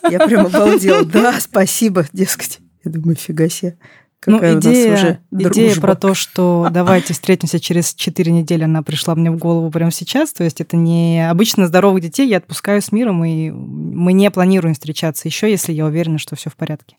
Я 0.10 0.20
прям 0.28 0.46
обалдела. 0.46 1.04
Да, 1.06 1.40
спасибо, 1.40 2.06
дескать. 2.14 2.60
Я 2.84 2.92
думаю, 2.92 3.16
фига 3.16 3.50
себе. 3.50 3.78
Какая 4.22 4.54
ну, 4.54 4.60
идея, 4.60 4.94
уже 4.94 5.20
идея 5.32 5.70
дружба. 5.70 5.82
про 5.82 5.96
то, 5.96 6.14
что 6.14 6.68
давайте 6.70 7.12
встретимся 7.12 7.60
через 7.60 7.96
4 7.96 8.32
недели, 8.32 8.64
она 8.66 8.84
пришла 8.84 9.16
мне 9.16 9.32
в 9.32 9.38
голову 9.38 9.72
прямо 9.72 9.90
сейчас. 9.90 10.32
То 10.32 10.44
есть 10.44 10.62
это 10.62 10.78
не 10.78 11.28
обычно 11.28 11.66
здоровых 11.66 12.04
детей 12.04 12.30
я 12.30 12.38
отпускаю 12.38 12.84
с 12.84 12.92
миром, 12.92 13.26
и 13.26 13.50
мы 13.50 14.14
не 14.14 14.30
планируем 14.30 14.76
встречаться 14.76 15.28
еще, 15.28 15.50
если 15.50 15.74
я 15.74 15.88
уверена, 15.88 16.20
что 16.20 16.36
все 16.36 16.52
в 16.52 16.56
порядке. 16.56 16.98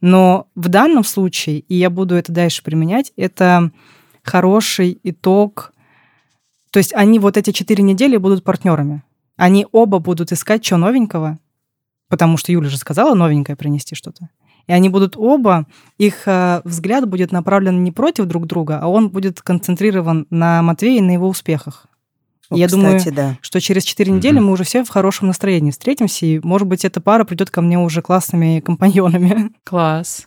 Но 0.00 0.46
в 0.54 0.70
данном 0.70 1.04
случае, 1.04 1.58
и 1.58 1.74
я 1.74 1.90
буду 1.90 2.14
это 2.14 2.32
дальше 2.32 2.62
применять, 2.62 3.12
это 3.18 3.70
хороший 4.22 4.98
итог. 5.02 5.74
То 6.70 6.78
есть 6.78 6.94
они 6.94 7.18
вот 7.18 7.36
эти 7.36 7.50
4 7.50 7.82
недели 7.82 8.16
будут 8.16 8.44
партнерами. 8.44 9.02
Они 9.36 9.66
оба 9.72 9.98
будут 9.98 10.32
искать 10.32 10.64
что 10.64 10.78
новенького, 10.78 11.38
потому 12.08 12.38
что 12.38 12.50
Юля 12.50 12.70
же 12.70 12.78
сказала 12.78 13.14
новенькое 13.14 13.56
принести 13.56 13.94
что-то. 13.94 14.30
И 14.66 14.72
они 14.72 14.88
будут 14.88 15.16
оба, 15.16 15.66
их 15.98 16.22
э, 16.26 16.60
взгляд 16.64 17.08
будет 17.08 17.32
направлен 17.32 17.82
не 17.82 17.90
против 17.92 18.26
друг 18.26 18.46
друга, 18.46 18.78
а 18.82 18.88
он 18.88 19.08
будет 19.10 19.40
концентрирован 19.42 20.26
на 20.30 20.62
Матвее 20.62 20.98
и 20.98 21.02
на 21.02 21.10
его 21.12 21.28
успехах. 21.28 21.86
О, 22.50 22.56
Я 22.56 22.68
думаю, 22.68 22.98
кстати, 22.98 23.14
да. 23.14 23.38
что 23.40 23.60
через 23.60 23.82
4 23.84 24.12
недели 24.12 24.34
Мгм. 24.36 24.46
мы 24.46 24.52
уже 24.52 24.64
все 24.64 24.84
в 24.84 24.88
хорошем 24.88 25.28
настроении 25.28 25.70
встретимся, 25.70 26.26
и, 26.26 26.38
может 26.42 26.68
быть, 26.68 26.84
эта 26.84 27.00
пара 27.00 27.24
придет 27.24 27.50
ко 27.50 27.60
мне 27.62 27.78
уже 27.78 28.02
классными 28.02 28.60
компаньонами. 28.60 29.50
Класс. 29.64 30.26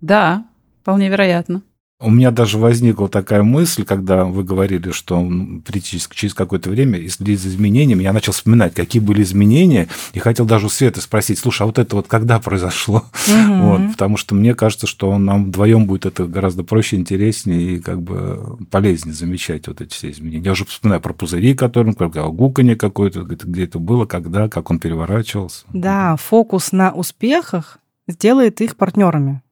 Да, 0.00 0.44
вполне 0.82 1.08
вероятно. 1.08 1.62
У 2.00 2.10
меня 2.10 2.30
даже 2.30 2.56
возникла 2.56 3.08
такая 3.08 3.42
мысль, 3.42 3.84
когда 3.84 4.24
вы 4.24 4.42
говорили, 4.42 4.90
что 4.90 5.20
прийти 5.66 6.00
через- 6.14 6.32
какое-то 6.34 6.70
время 6.70 7.06
следить 7.10 7.40
за 7.40 7.48
изменениями. 7.50 8.02
Я 8.02 8.12
начал 8.14 8.32
вспоминать, 8.32 8.72
какие 8.74 9.02
были 9.02 9.22
изменения, 9.22 9.88
и 10.14 10.18
хотел 10.18 10.46
даже 10.46 10.66
у 10.66 10.68
Светы 10.70 11.02
спросить, 11.02 11.38
слушай, 11.38 11.62
а 11.62 11.66
вот 11.66 11.78
это 11.78 11.96
вот 11.96 12.08
когда 12.08 12.40
произошло? 12.40 13.04
Мгм. 13.28 13.60
Вот, 13.70 13.92
потому 13.92 14.16
что 14.16 14.34
мне 14.34 14.54
кажется, 14.54 14.86
что 14.86 15.16
нам 15.18 15.46
вдвоем 15.46 15.86
будет 15.86 16.06
это 16.06 16.26
гораздо 16.26 16.64
проще, 16.64 16.96
интереснее 16.96 17.76
и 17.76 17.80
как 17.80 18.00
бы 18.00 18.56
полезнее 18.70 19.14
замечать 19.14 19.68
вот 19.68 19.80
эти 19.80 19.92
все 19.92 20.10
изменения. 20.10 20.44
Я 20.46 20.52
уже 20.52 20.64
вспоминаю 20.64 21.00
про 21.02 21.12
пузыри, 21.12 21.54
которые, 21.54 21.94
как 21.94 22.12
гуканье 22.34 22.76
какое-то, 22.76 23.22
где 23.22 23.64
это 23.64 23.78
было, 23.78 24.06
когда, 24.06 24.48
как 24.48 24.70
он 24.70 24.78
переворачивался. 24.78 25.64
Да, 25.72 26.16
фокус 26.16 26.72
на 26.72 26.92
успехах 26.92 27.78
сделает 28.08 28.60
их 28.60 28.76
партнерами. 28.76 29.42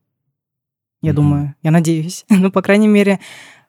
Я 1.00 1.12
Мгм. 1.12 1.16
думаю, 1.16 1.54
я 1.62 1.70
надеюсь. 1.70 2.24
Ну, 2.30 2.50
по 2.50 2.62
крайней 2.62 2.88
мере, 2.88 3.20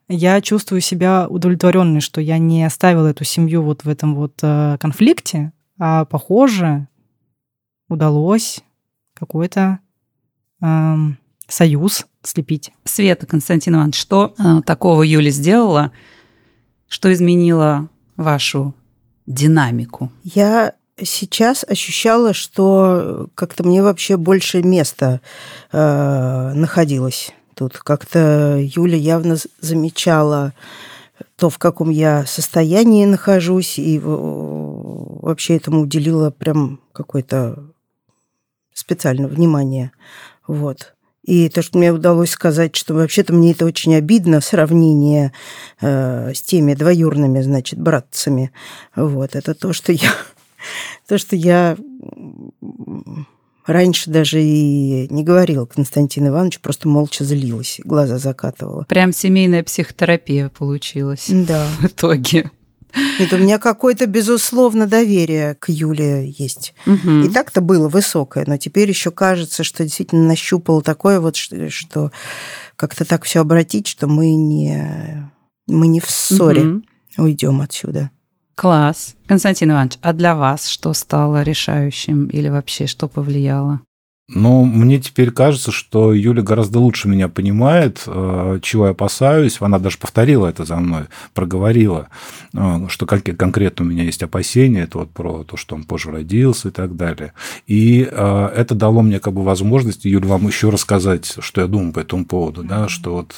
я 0.08 0.42
чувствую 0.42 0.82
себя 0.82 1.28
удовлетворенной, 1.30 2.02
что 2.02 2.20
я 2.22 2.38
не 2.40 2.64
оставила 2.64 3.08
эту 3.08 3.24
семью 3.24 3.62
вот 3.62 3.84
в 3.84 3.90
этом 3.90 4.16
вот 4.16 4.34
э, 4.42 4.78
конфликте, 4.80 5.52
а 5.78 6.06
похоже 6.06 6.88
удалось 7.90 8.62
какой-то 9.14 9.80
эм, 10.62 11.18
союз 11.48 12.06
слепить. 12.24 12.72
Света, 12.86 13.26
Константин 13.26 13.76
Иванович, 13.76 13.96
что 14.00 14.34
э, 14.38 14.62
такого 14.66 15.04
Юля 15.04 15.30
сделала, 15.32 15.92
что 16.88 17.12
изменило 17.14 17.88
вашу 18.18 18.74
динамику? 19.28 20.12
Я 20.24 20.74
сейчас 21.04 21.66
ощущала, 21.68 22.34
что 22.34 23.28
как-то 23.36 23.64
мне 23.64 23.84
вообще 23.84 24.18
больше 24.18 24.64
места 24.64 25.22
э, 25.72 26.52
находилось 26.54 27.34
тут. 27.56 27.78
Как-то 27.78 28.58
Юля 28.60 28.98
явно 28.98 29.38
замечала 29.60 30.54
то, 31.36 31.50
в 31.50 31.58
каком 31.58 31.90
я 31.90 32.26
состоянии 32.26 33.06
нахожусь, 33.06 33.80
и 33.80 34.00
вообще 34.00 35.58
этому 35.58 35.82
уделила 35.82 36.32
прям 36.32 36.80
какое-то 36.94 37.64
специальное 38.74 39.28
внимание. 39.28 39.92
Вот. 40.48 40.96
И 41.24 41.50
то, 41.50 41.62
что 41.62 41.78
мне 41.78 41.92
удалось 41.92 42.32
сказать, 42.32 42.76
что 42.76 42.94
вообще-то 42.94 43.34
мне 43.34 43.52
это 43.52 43.66
очень 43.66 43.94
обидно, 43.94 44.42
сравнение 44.42 45.34
э, 45.82 46.34
с 46.34 46.42
теми 46.42 46.74
двоюрными, 46.74 47.42
значит, 47.42 47.80
братцами. 47.80 48.52
Вот. 48.96 49.36
Это 49.36 49.54
то, 49.54 49.74
что 49.74 49.92
я 49.92 50.12
то, 51.08 51.18
что 51.18 51.36
я 51.36 51.78
раньше 53.66 54.10
даже 54.10 54.42
и 54.42 55.08
не 55.14 55.24
говорила 55.24 55.66
Константину 55.66 56.30
Ивановичу, 56.30 56.60
просто 56.62 56.88
молча 56.88 57.24
злилась, 57.24 57.80
глаза 57.84 58.18
закатывала. 58.18 58.86
Прям 58.90 59.14
семейная 59.14 59.64
психотерапия 59.64 60.50
получилась 60.50 61.26
Да. 61.30 61.68
в 61.80 61.86
итоге. 61.86 62.52
Нет, 63.20 63.32
у 63.34 63.38
меня 63.38 63.60
какое-то, 63.60 64.08
безусловно, 64.08 64.88
доверие 64.88 65.54
к 65.54 65.70
Юле 65.70 66.28
есть. 66.28 66.74
Мгм. 66.88 67.26
И 67.26 67.30
так-то 67.30 67.62
было 67.62 67.88
высокое, 67.88 68.46
но 68.48 68.58
теперь 68.58 68.90
еще 68.90 69.12
кажется, 69.12 69.64
что 69.64 69.84
действительно 69.84 70.26
нащупал 70.26 70.82
такое 70.82 71.20
вот, 71.20 71.36
что, 71.36 72.12
как-то 72.76 73.06
так 73.06 73.26
все 73.26 73.42
обратить, 73.42 73.86
что 73.86 74.08
мы 74.08 74.34
не, 74.34 75.30
мы 75.68 75.86
не 75.86 76.00
в 76.00 76.10
ссоре 76.10 76.64
Мгм. 76.64 76.84
уйдем 77.20 77.62
отсюда. 77.62 78.10
Класс. 78.60 79.16
Константин 79.26 79.72
Иванович, 79.72 80.00
а 80.02 80.12
для 80.12 80.36
вас 80.36 80.68
что 80.68 80.92
стало 80.92 81.44
решающим 81.44 82.26
или 82.26 82.50
вообще 82.50 82.88
что 82.88 83.08
повлияло? 83.08 83.80
Но 84.32 84.64
мне 84.64 85.00
теперь 85.00 85.32
кажется, 85.32 85.72
что 85.72 86.14
Юля 86.14 86.44
гораздо 86.44 86.80
лучше 86.80 87.08
меня 87.08 87.30
понимает, 87.30 88.04
э, 88.06 88.60
чего 88.62 88.86
я 88.86 88.92
опасаюсь. 88.92 89.58
Она 89.60 89.80
даже 89.80 89.98
повторила 89.98 90.46
это 90.48 90.66
за 90.66 90.76
мной, 90.76 91.06
проговорила, 91.34 92.10
э, 92.54 92.86
что 92.90 93.08
кон- 93.08 93.22
конкретно 93.22 93.86
у 93.86 93.88
меня 93.88 94.04
есть 94.04 94.22
опасения, 94.22 94.82
это 94.82 95.00
вот 95.00 95.10
про 95.12 95.44
то, 95.44 95.58
что 95.58 95.76
он 95.76 95.84
позже 95.84 96.12
родился 96.12 96.68
и 96.68 96.72
так 96.72 96.96
далее. 96.96 97.34
И 97.66 98.08
э, 98.10 98.50
это 98.56 98.76
дало 98.76 99.02
мне 99.02 99.20
как 99.20 99.34
бы 99.34 99.44
возможность, 99.44 100.06
Юля, 100.06 100.28
вам 100.28 100.46
еще 100.46 100.70
рассказать, 100.70 101.36
что 101.40 101.62
я 101.62 101.68
думаю 101.68 101.92
по 101.92 102.00
этому 102.00 102.24
поводу, 102.26 102.64
да, 102.64 102.88
что 102.88 103.14
вот 103.14 103.36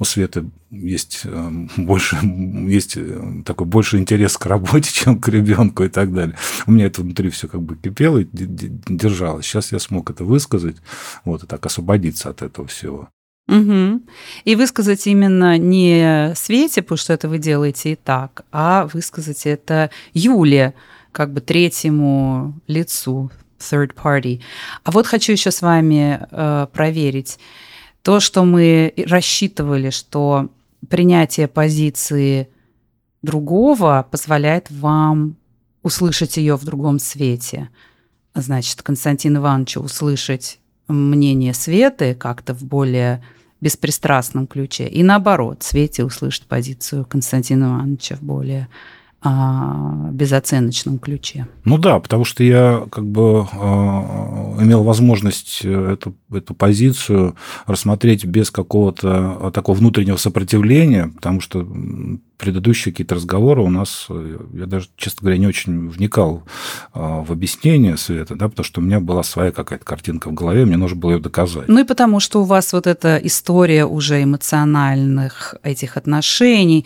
у 0.00 0.04
Светы 0.04 0.44
есть 0.70 1.24
больше, 1.76 2.18
есть 2.22 2.98
такой 3.44 3.66
больше 3.66 3.98
интерес 3.98 4.36
к 4.36 4.46
работе, 4.46 4.90
чем 4.92 5.20
к 5.20 5.28
ребенку 5.28 5.84
и 5.84 5.88
так 5.88 6.12
далее. 6.12 6.36
У 6.66 6.72
меня 6.72 6.86
это 6.86 7.02
внутри 7.02 7.30
все 7.30 7.46
как 7.46 7.62
бы 7.62 7.76
кипело 7.76 8.18
и 8.18 8.28
держалось. 8.32 9.46
Сейчас 9.46 9.70
я 9.70 9.78
смог 9.84 10.10
это 10.10 10.24
высказать, 10.24 10.76
вот, 11.24 11.44
и 11.44 11.46
так 11.46 11.64
освободиться 11.66 12.30
от 12.30 12.42
этого 12.42 12.66
всего. 12.66 13.08
Мгм. 13.46 14.04
И 14.44 14.56
высказать 14.56 15.06
именно 15.06 15.58
не 15.58 16.32
Свете, 16.34 16.82
потому 16.82 16.96
что 16.98 17.12
это 17.12 17.28
вы 17.28 17.38
делаете 17.38 17.92
и 17.92 17.96
так, 17.96 18.44
а 18.52 18.88
высказать 18.92 19.46
это 19.46 19.90
Юле, 20.14 20.74
как 21.12 21.32
бы 21.32 21.40
третьему 21.40 22.54
лицу, 22.66 23.30
third 23.58 23.94
party. 23.94 24.40
А 24.82 24.90
вот 24.90 25.06
хочу 25.06 25.32
еще 25.32 25.50
с 25.50 25.62
вами 25.62 26.26
э, 26.30 26.66
проверить 26.72 27.38
то, 28.02 28.20
что 28.20 28.44
мы 28.44 28.92
рассчитывали, 29.06 29.90
что 29.90 30.50
принятие 30.88 31.48
позиции 31.48 32.48
другого 33.22 34.06
позволяет 34.10 34.70
вам 34.70 35.36
услышать 35.82 36.36
ее 36.36 36.56
в 36.56 36.64
другом 36.64 36.98
свете. 36.98 37.70
Значит, 38.34 38.82
Константин 38.82 39.36
Ивановичу 39.36 39.80
услышать 39.80 40.58
мнение 40.88 41.54
Светы 41.54 42.14
как-то 42.14 42.52
в 42.52 42.64
более 42.64 43.22
беспристрастном 43.60 44.46
ключе. 44.46 44.86
И 44.86 45.02
наоборот, 45.02 45.62
Свете 45.62 46.04
услышать 46.04 46.46
позицию 46.46 47.06
Константина 47.06 47.64
Ивановича 47.64 48.16
в 48.16 48.22
более 48.22 48.68
а, 49.26 50.10
безоценочном 50.12 50.98
ключе. 50.98 51.48
Ну 51.64 51.78
да, 51.78 51.98
потому 51.98 52.26
что 52.26 52.44
я 52.44 52.86
как 52.90 53.06
бы 53.06 53.48
э, 53.50 53.56
имел 53.56 54.82
возможность 54.82 55.62
э, 55.64 55.92
эту, 55.94 56.14
эту 56.30 56.52
позицию 56.52 57.34
рассмотреть 57.64 58.26
без 58.26 58.50
какого-то 58.50 59.38
э, 59.40 59.50
такого 59.50 59.78
внутреннего 59.78 60.18
сопротивления, 60.18 61.10
потому 61.14 61.40
что 61.40 61.66
предыдущие 62.36 62.92
какие-то 62.92 63.14
разговоры 63.14 63.62
у 63.62 63.70
нас, 63.70 64.06
э, 64.10 64.38
я 64.52 64.66
даже, 64.66 64.88
честно 64.98 65.20
говоря, 65.22 65.38
не 65.38 65.46
очень 65.46 65.88
вникал 65.88 66.42
э, 66.92 66.98
в 67.00 67.32
объяснение 67.32 67.96
Света, 67.96 68.34
да, 68.34 68.50
потому 68.50 68.64
что 68.64 68.82
у 68.82 68.84
меня 68.84 69.00
была 69.00 69.22
своя 69.22 69.52
какая-то 69.52 69.86
картинка 69.86 70.28
в 70.28 70.34
голове, 70.34 70.66
мне 70.66 70.76
нужно 70.76 70.98
было 70.98 71.12
ее 71.12 71.18
доказать. 71.18 71.66
Ну 71.68 71.80
и 71.80 71.84
потому 71.84 72.20
что 72.20 72.42
у 72.42 72.44
вас 72.44 72.74
вот 72.74 72.86
эта 72.86 73.16
история 73.22 73.86
уже 73.86 74.22
эмоциональных 74.22 75.54
этих 75.62 75.96
отношений, 75.96 76.84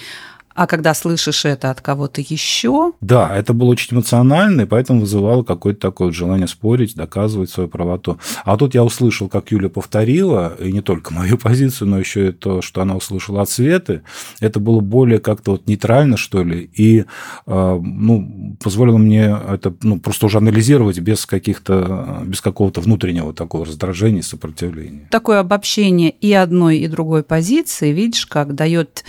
а 0.58 0.66
когда 0.66 0.92
слышишь 0.92 1.44
это 1.44 1.70
от 1.70 1.80
кого-то 1.80 2.20
еще, 2.20 2.92
Да, 3.00 3.30
это 3.32 3.52
было 3.52 3.68
очень 3.68 3.96
эмоционально, 3.96 4.62
и 4.62 4.64
поэтому 4.64 5.02
вызывало 5.02 5.44
какое-то 5.44 5.78
такое 5.78 6.10
желание 6.10 6.48
спорить, 6.48 6.96
доказывать 6.96 7.48
свою 7.48 7.68
правоту. 7.68 8.18
А 8.44 8.56
тут 8.56 8.74
я 8.74 8.82
услышал, 8.82 9.28
как 9.28 9.52
Юля 9.52 9.68
повторила, 9.68 10.56
и 10.58 10.72
не 10.72 10.80
только 10.80 11.14
мою 11.14 11.38
позицию, 11.48 11.86
но 11.90 12.00
еще 12.00 12.30
и 12.30 12.32
то, 12.32 12.60
что 12.60 12.82
она 12.82 12.96
услышала 12.96 13.42
от 13.42 13.50
Светы. 13.50 14.02
Это 14.40 14.58
было 14.58 14.80
более 14.80 15.20
как-то 15.20 15.52
вот 15.52 15.68
нейтрально, 15.68 16.16
что 16.16 16.42
ли, 16.42 16.68
и 16.74 17.02
э, 17.02 17.04
ну, 17.46 18.56
позволило 18.60 18.98
мне 18.98 19.38
это 19.48 19.72
ну, 19.82 20.00
просто 20.00 20.26
уже 20.26 20.38
анализировать 20.38 20.98
без 20.98 21.24
каких-то, 21.24 22.24
без 22.26 22.40
какого-то 22.40 22.80
внутреннего 22.80 23.32
такого 23.32 23.64
раздражения 23.64 24.22
сопротивления. 24.22 25.06
такое 25.12 25.38
обобщение 25.38 26.10
и 26.10 26.32
одной, 26.32 26.78
и 26.78 26.88
другой 26.88 27.22
позиции, 27.22 27.92
видишь, 27.92 28.26
как 28.26 28.56
дает 28.56 29.04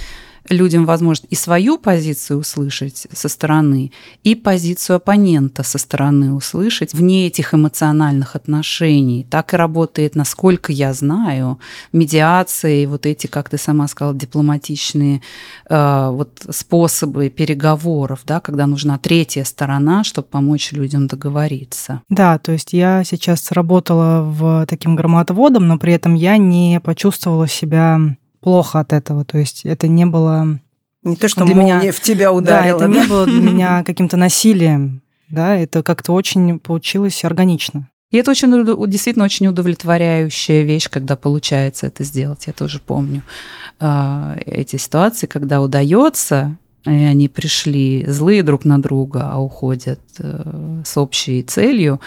людям 0.50 0.86
возможность 0.86 1.32
и 1.32 1.36
свою 1.36 1.78
позицию 1.78 2.40
услышать 2.40 3.08
со 3.12 3.30
стороны, 3.30 3.92
и 4.24 4.36
позицию 4.36 4.98
оппонента 4.98 5.64
со 5.64 5.78
стороны 5.78 6.34
услышать 6.34 6.94
вне 6.94 7.28
этих 7.28 7.54
эмоциональных 7.54 8.36
отношений. 8.36 9.26
Так 9.30 9.54
и 9.54 9.58
работает, 9.58 10.16
насколько 10.16 10.72
я 10.72 10.94
знаю, 10.94 11.60
медиация 11.94 12.84
и 12.84 12.86
вот 12.86 13.06
эти, 13.06 13.28
как 13.28 13.50
ты 13.50 13.58
сама 13.58 13.88
сказала, 13.88 14.16
дипломатичные 14.16 15.22
э, 15.70 16.10
вот 16.12 16.46
способы 16.50 17.30
переговоров, 17.30 18.22
да, 18.26 18.40
когда 18.40 18.68
нужна 18.68 18.98
третья 18.98 19.44
сторона, 19.44 20.04
чтобы 20.04 20.28
помочь 20.28 20.72
людям 20.72 21.08
договориться. 21.08 22.02
Да, 22.10 22.38
то 22.38 22.52
есть 22.52 22.74
я 22.74 23.04
сейчас 23.04 23.52
работала 23.52 24.24
в 24.24 24.66
таким 24.68 24.96
громоотводом, 24.96 25.68
но 25.68 25.78
при 25.78 25.94
этом 25.94 26.16
я 26.16 26.38
не 26.38 26.80
почувствовала 26.80 27.48
себя 27.48 28.00
плохо 28.42 28.80
от 28.80 28.94
этого. 28.94 29.26
То 29.26 29.38
есть 29.38 29.66
это 29.66 29.88
не 29.88 30.06
было... 30.06 30.60
Не 31.04 31.16
то, 31.16 31.28
что 31.28 31.46
для 31.46 31.56
меня... 31.56 31.92
в 31.92 32.00
тебя 32.02 32.32
ударила. 32.32 32.80
Да, 32.80 32.86
это 32.86 32.94
да? 32.94 33.00
не 33.02 33.08
было 33.08 33.26
для 33.26 33.42
меня 33.42 33.84
каким-то 33.86 34.18
насилием. 34.18 35.02
Да, 35.30 35.56
это 35.56 35.84
как-то 35.84 36.14
очень 36.14 36.60
получилось 36.60 37.24
органично. 37.24 37.90
И 38.12 38.18
это 38.18 38.32
очень, 38.32 38.90
действительно 38.90 39.26
очень 39.26 39.48
удовлетворяющая 39.48 40.64
вещь, 40.64 40.90
когда 40.90 41.16
получается 41.16 41.88
это 41.88 42.04
сделать. 42.04 42.48
Я 42.48 42.54
тоже 42.54 42.82
помню 42.84 43.22
э, 43.80 44.42
эти 44.48 44.78
ситуации, 44.78 45.28
когда 45.28 45.62
удается, 45.62 46.58
и 46.86 46.90
они 46.90 47.28
пришли 47.28 48.06
злые 48.08 48.42
друг 48.42 48.66
на 48.66 48.82
друга, 48.82 49.30
а 49.32 49.40
уходят 49.40 50.00
э, 50.18 50.82
с 50.84 50.98
общей 50.98 51.44
целью. 51.44 52.02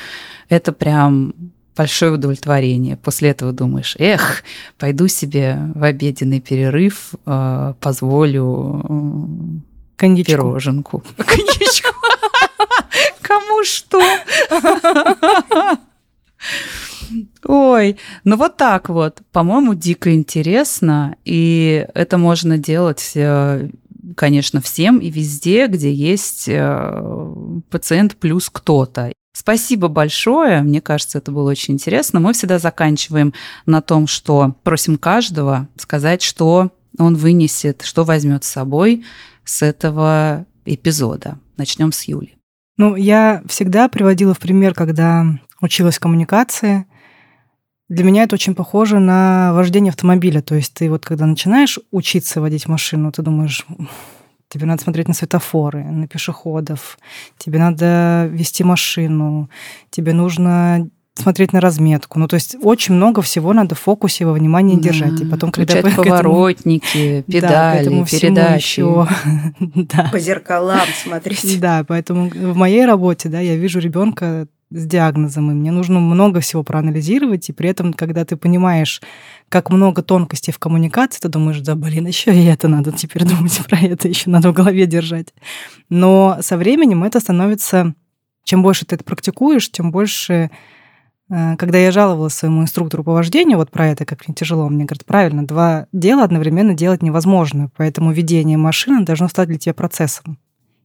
Это 0.49 0.73
прям 0.73 1.35
большое 1.77 2.13
удовлетворение. 2.13 2.97
После 2.97 3.31
этого 3.31 3.53
думаешь, 3.53 3.97
эх, 3.99 4.43
пойду 4.79 5.09
себе 5.09 5.59
в 5.75 5.83
обеденный 5.83 6.41
перерыв, 6.41 7.15
э, 7.27 7.75
позволю 7.81 9.61
Коньячку. 9.97 10.33
пироженку. 10.33 11.03
Коньячку. 11.17 11.95
Кому 13.23 13.65
что? 13.65 14.01
Ой, 17.45 17.97
ну 18.25 18.37
вот 18.37 18.57
так 18.57 18.89
вот. 18.89 19.21
По-моему, 19.33 19.75
дико 19.75 20.15
интересно, 20.15 21.17
и 21.25 21.87
это 21.95 22.19
можно 22.19 22.59
делать 22.59 23.13
э, 23.15 23.69
конечно, 24.17 24.61
всем 24.61 24.99
и 24.99 25.11
везде, 25.11 25.67
где 25.67 25.93
есть 25.93 26.49
э, 26.49 27.35
пациент 27.71 28.17
плюс 28.17 28.51
кто-то. 28.51 29.13
Спасибо 29.33 29.89
большое. 29.89 30.61
Мне 30.63 30.81
кажется, 30.81 31.19
это 31.19 31.33
было 31.33 31.51
очень 31.51 31.75
интересно. 31.75 32.21
Мы 32.21 32.35
всегда 32.35 32.59
заканчиваем 32.59 33.33
на 33.65 33.81
том, 33.81 34.07
что 34.07 34.55
просим 34.63 34.99
каждого 34.99 35.69
сказать, 35.77 36.23
что 36.23 36.71
он 36.99 37.17
вынесет, 37.17 37.83
что 37.83 38.05
возьмет 38.05 38.45
с 38.45 38.51
собой 38.51 39.05
с 39.45 39.63
этого 39.63 40.47
эпизода. 40.67 41.39
Начнем 41.57 41.93
с 41.93 42.03
Юли. 42.05 42.37
Ну, 42.77 42.95
я 42.95 43.43
всегда 43.49 43.89
приводила 43.89 44.35
в 44.35 44.39
пример, 44.39 44.75
когда 44.75 45.25
училась 45.61 45.99
коммуникации. 45.99 46.87
Для 47.89 48.05
меня 48.05 48.25
это 48.25 48.35
очень 48.35 48.55
похоже 48.55 48.99
на 48.99 49.53
вождение 49.55 49.91
автомобиля. 49.91 50.43
То 50.43 50.55
есть 50.55 50.75
ты 50.75 50.91
вот 50.91 51.05
когда 51.05 51.27
начинаешь 51.27 51.79
учиться 51.91 52.41
водить 52.41 52.67
машину, 52.69 53.13
ты 53.13 53.23
думаешь, 53.23 53.67
тебе 54.53 54.67
надо 54.67 54.83
смотреть 54.83 55.09
на 55.09 55.15
светофоры, 55.15 55.83
на 55.83 56.07
пешеходов, 56.07 56.99
тебе 57.39 57.59
надо 57.59 58.29
вести 58.31 58.63
машину, 58.65 59.49
тебе 59.91 60.13
нужно 60.13 60.89
смотреть 61.15 61.53
на 61.53 61.61
разметку. 61.61 62.19
Ну, 62.19 62.29
то 62.29 62.35
есть 62.35 62.57
очень 62.63 62.95
много 62.95 63.23
всего 63.23 63.53
надо 63.53 63.75
в 63.75 63.79
фокусе 63.79 64.25
во 64.25 64.33
внимании 64.33 64.77
да. 64.77 64.83
держать. 64.83 65.21
И 65.21 65.25
потом, 65.25 65.53
когда 65.53 65.79
Включать 65.79 65.97
поворотники, 65.97 67.23
педали, 67.27 68.01
да, 68.01 68.05
передачи. 68.05 68.81
Еще, 68.81 69.09
да. 69.75 70.09
По 70.13 70.19
зеркалам 70.19 70.87
смотреть. 71.03 71.61
Да, 71.63 71.85
поэтому 71.87 72.29
в 72.29 72.57
моей 72.57 72.85
работе, 72.85 73.29
да, 73.29 73.41
я 73.41 73.57
вижу 73.57 73.79
ребенка 73.79 74.49
с 74.75 74.87
диагнозом, 74.87 75.51
и 75.51 75.55
мне 75.55 75.71
нужно 75.71 76.01
много 76.01 76.41
всего 76.41 76.63
проанализировать, 76.63 77.49
и 77.49 77.53
при 77.53 77.69
этом, 77.69 77.93
когда 77.93 78.25
ты 78.25 78.37
понимаешь, 78.37 79.01
как 79.49 79.71
много 79.71 80.03
тонкостей 80.03 80.53
в 80.53 80.59
коммуникации, 80.59 81.21
ты 81.21 81.29
думаешь, 81.29 81.61
да, 81.61 81.75
блин, 81.75 82.07
еще 82.07 82.35
и 82.35 82.45
это 82.45 82.69
надо 82.69 82.93
теперь 82.93 83.25
думать 83.25 83.61
про 83.69 83.79
это, 83.79 84.09
еще 84.09 84.31
надо 84.31 84.51
в 84.51 84.55
голове 84.55 84.87
держать. 84.87 85.35
Но 85.89 86.39
со 86.41 86.57
временем 86.57 87.05
это 87.05 87.21
становится, 87.21 87.95
чем 88.45 88.63
больше 88.63 88.87
ты 88.87 88.97
это 88.97 89.05
практикуешь, 89.05 89.71
тем 89.71 89.91
больше 89.91 90.51
э, 91.31 91.57
когда 91.57 91.79
я 91.79 91.93
жаловалась 91.93 92.35
своему 92.35 92.63
инструктору 92.63 93.05
по 93.05 93.13
вождению 93.13 93.59
вот 93.59 93.71
про 93.71 93.89
это, 93.89 94.05
как 94.05 94.27
мне 94.27 94.35
тяжело, 94.35 94.69
мне 94.69 94.85
говорят, 94.85 95.05
правильно, 95.05 95.47
два 95.47 95.87
дела 95.93 96.25
одновременно 96.25 96.75
делать 96.75 97.03
невозможно, 97.03 97.71
поэтому 97.77 98.13
ведение 98.13 98.57
машины 98.57 99.05
должно 99.05 99.29
стать 99.29 99.49
для 99.49 99.59
тебя 99.59 99.75
процессом. 99.75 100.39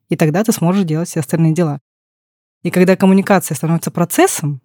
И 0.09 0.15
тогда 0.15 0.43
ты 0.43 0.51
сможешь 0.51 0.85
делать 0.85 1.09
все 1.09 1.19
остальные 1.19 1.53
дела. 1.53 1.79
И 2.67 2.69
когда 2.69 2.97
коммуникация 2.97 3.55
становится 3.55 3.91
процессом, 3.91 4.59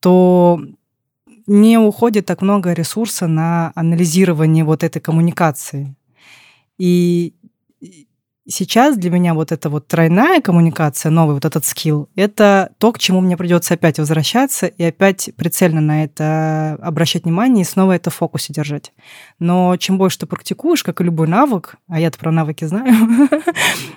то 0.00 0.58
не 1.46 1.76
уходит 1.76 2.24
так 2.24 2.40
много 2.40 2.72
ресурса 2.72 3.26
на 3.26 3.70
анализирование 3.74 4.64
вот 4.64 4.82
этой 4.82 5.00
коммуникации. 5.00 5.94
И 6.78 7.34
сейчас 8.48 8.96
для 8.96 9.10
меня 9.10 9.34
вот 9.34 9.52
эта 9.52 9.68
вот 9.68 9.86
тройная 9.86 10.40
коммуникация, 10.40 11.10
новый 11.10 11.34
вот 11.34 11.44
этот 11.44 11.64
скилл, 11.64 12.08
это 12.16 12.72
то, 12.78 12.92
к 12.92 12.98
чему 12.98 13.20
мне 13.20 13.36
придется 13.36 13.74
опять 13.74 13.98
возвращаться 13.98 14.66
и 14.66 14.82
опять 14.82 15.30
прицельно 15.36 15.80
на 15.80 16.04
это 16.04 16.78
обращать 16.80 17.24
внимание 17.24 17.62
и 17.62 17.66
снова 17.66 17.92
это 17.92 18.10
в 18.10 18.14
фокусе 18.14 18.52
держать. 18.52 18.92
Но 19.38 19.76
чем 19.76 19.98
больше 19.98 20.20
ты 20.20 20.26
практикуешь, 20.26 20.82
как 20.82 21.00
и 21.00 21.04
любой 21.04 21.28
навык, 21.28 21.76
а 21.88 22.00
я-то 22.00 22.18
про 22.18 22.32
навыки 22.32 22.64
знаю, 22.64 22.92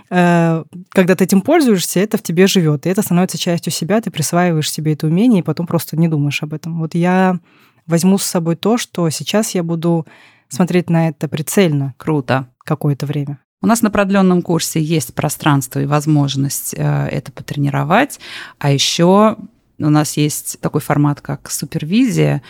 э, 0.09 0.63
когда 0.89 1.15
ты 1.15 1.23
этим 1.23 1.41
пользуешься, 1.41 1.99
это 1.99 2.17
в 2.17 2.23
тебе 2.23 2.47
живет, 2.47 2.85
и 2.85 2.89
это 2.89 3.01
становится 3.01 3.37
частью 3.37 3.71
себя, 3.71 4.01
ты 4.01 4.11
присваиваешь 4.11 4.69
себе 4.69 4.93
это 4.93 5.07
умение, 5.07 5.39
и 5.39 5.45
потом 5.45 5.65
просто 5.65 5.97
не 5.97 6.07
думаешь 6.07 6.43
об 6.43 6.53
этом. 6.53 6.79
Вот 6.79 6.93
я 6.93 7.39
возьму 7.87 8.17
с 8.17 8.23
собой 8.23 8.55
то, 8.55 8.77
что 8.77 9.09
сейчас 9.09 9.55
я 9.55 9.63
буду 9.63 10.05
смотреть 10.49 10.89
на 10.89 11.09
это 11.09 11.27
прицельно. 11.27 11.93
Круто. 11.97 12.47
Какое-то 12.63 13.05
время. 13.05 13.39
У 13.61 13.67
нас 13.67 13.83
на 13.83 13.91
продленном 13.91 14.41
курсе 14.41 14.81
есть 14.81 15.13
пространство 15.13 15.79
и 15.79 15.85
возможность 15.85 16.73
э, 16.75 17.07
это 17.11 17.31
потренировать, 17.31 18.19
а 18.57 18.71
еще 18.71 19.37
у 19.77 19.89
нас 19.89 20.17
есть 20.17 20.59
такой 20.61 20.81
формат, 20.81 21.21
как 21.21 21.51
супервизия, 21.51 22.41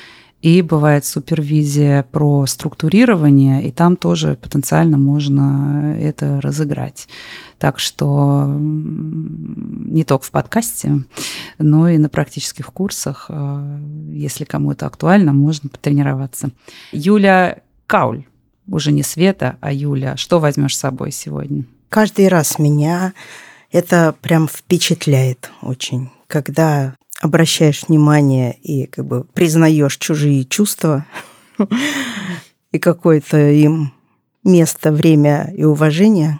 и 0.41 0.61
бывает 0.61 1.05
супервизия 1.05 2.03
про 2.03 2.45
структурирование, 2.47 3.67
и 3.67 3.71
там 3.71 3.95
тоже 3.95 4.37
потенциально 4.41 4.97
можно 4.97 5.95
это 5.99 6.41
разыграть. 6.41 7.07
Так 7.59 7.77
что 7.77 8.47
не 8.57 10.03
только 10.03 10.25
в 10.25 10.31
подкасте, 10.31 11.03
но 11.59 11.89
и 11.89 11.97
на 11.97 12.09
практических 12.09 12.67
курсах, 12.67 13.25
э, 13.27 13.79
если 14.13 14.45
кому 14.45 14.71
это 14.71 14.87
актуально, 14.87 15.33
можно 15.33 15.67
потренироваться. 15.67 16.51
Юля 16.93 17.59
Кауль 17.85 18.23
уже 18.71 18.91
не 18.91 19.03
Света, 19.03 19.57
а 19.61 19.71
Юля. 19.71 20.17
Что 20.17 20.39
возьмешь 20.39 20.75
с 20.75 20.79
собой 20.79 21.11
сегодня? 21.11 21.65
Каждый 21.89 22.27
раз 22.27 22.57
меня 22.57 23.13
это 23.71 24.15
прям 24.21 24.47
впечатляет 24.47 25.51
очень, 25.61 26.09
когда 26.27 26.95
обращаешь 27.19 27.83
внимание 27.87 28.57
и 28.61 28.87
как 28.87 29.05
бы 29.05 29.23
признаешь 29.23 29.97
чужие 29.97 30.45
чувства 30.45 31.05
и 32.71 32.79
какое-то 32.79 33.37
им 33.37 33.93
место, 34.43 34.91
время 34.91 35.53
и 35.55 35.63
уважение 35.63 36.39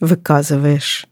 выказываешь, 0.00 1.06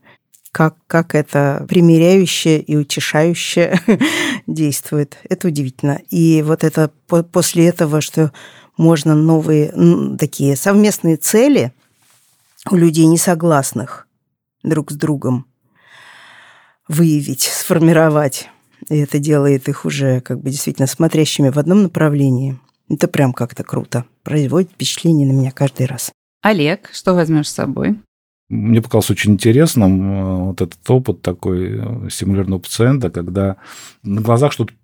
как, 0.51 0.77
как 0.87 1.15
это 1.15 1.65
примиряющее 1.69 2.61
и 2.61 2.77
утешающее 2.77 3.81
действует. 4.47 5.17
Это 5.29 5.49
удивительно. 5.49 6.01
И 6.11 6.43
вот 6.43 6.63
это 6.63 6.91
после 7.33 7.69
этого, 7.69 8.03
что 8.03 8.33
можно 8.83 9.15
новые 9.15 9.73
такие 10.19 10.57
совместные 10.57 11.17
цели 11.17 11.73
у 12.71 12.77
людей 12.77 13.07
несогласных 13.07 14.07
друг 14.63 14.91
с 14.91 14.95
другом 14.95 15.47
выявить, 16.89 17.43
сформировать. 17.43 18.49
И 18.89 18.99
это 18.99 19.19
делает 19.19 19.69
их 19.69 19.85
уже 19.85 20.21
как 20.21 20.41
бы 20.41 20.51
действительно 20.51 20.87
смотрящими 20.87 21.51
в 21.51 21.59
одном 21.59 21.85
направлении. 21.85 22.59
Это 22.89 23.09
прям 23.09 23.33
как-то 23.33 23.63
круто. 23.63 24.05
Производит 24.25 24.71
впечатление 24.73 25.27
на 25.27 25.33
меня 25.33 25.51
каждый 25.53 25.87
раз. 25.87 26.13
Олег, 26.43 26.91
что 26.93 27.15
возьмешь 27.15 27.49
с 27.49 27.55
собой? 27.55 27.97
Мне 28.49 28.83
показалось 28.83 29.11
очень 29.11 29.33
интересным 29.33 30.03
э, 30.03 30.45
вот 30.47 30.61
этот 30.61 30.91
опыт 30.91 31.23
такой 31.23 31.79
э, 31.79 32.11
симулярного 32.11 32.59
пациента, 32.59 33.09
когда 33.09 33.57
на 34.03 34.21
глазах 34.21 34.53
что-то 34.53 34.75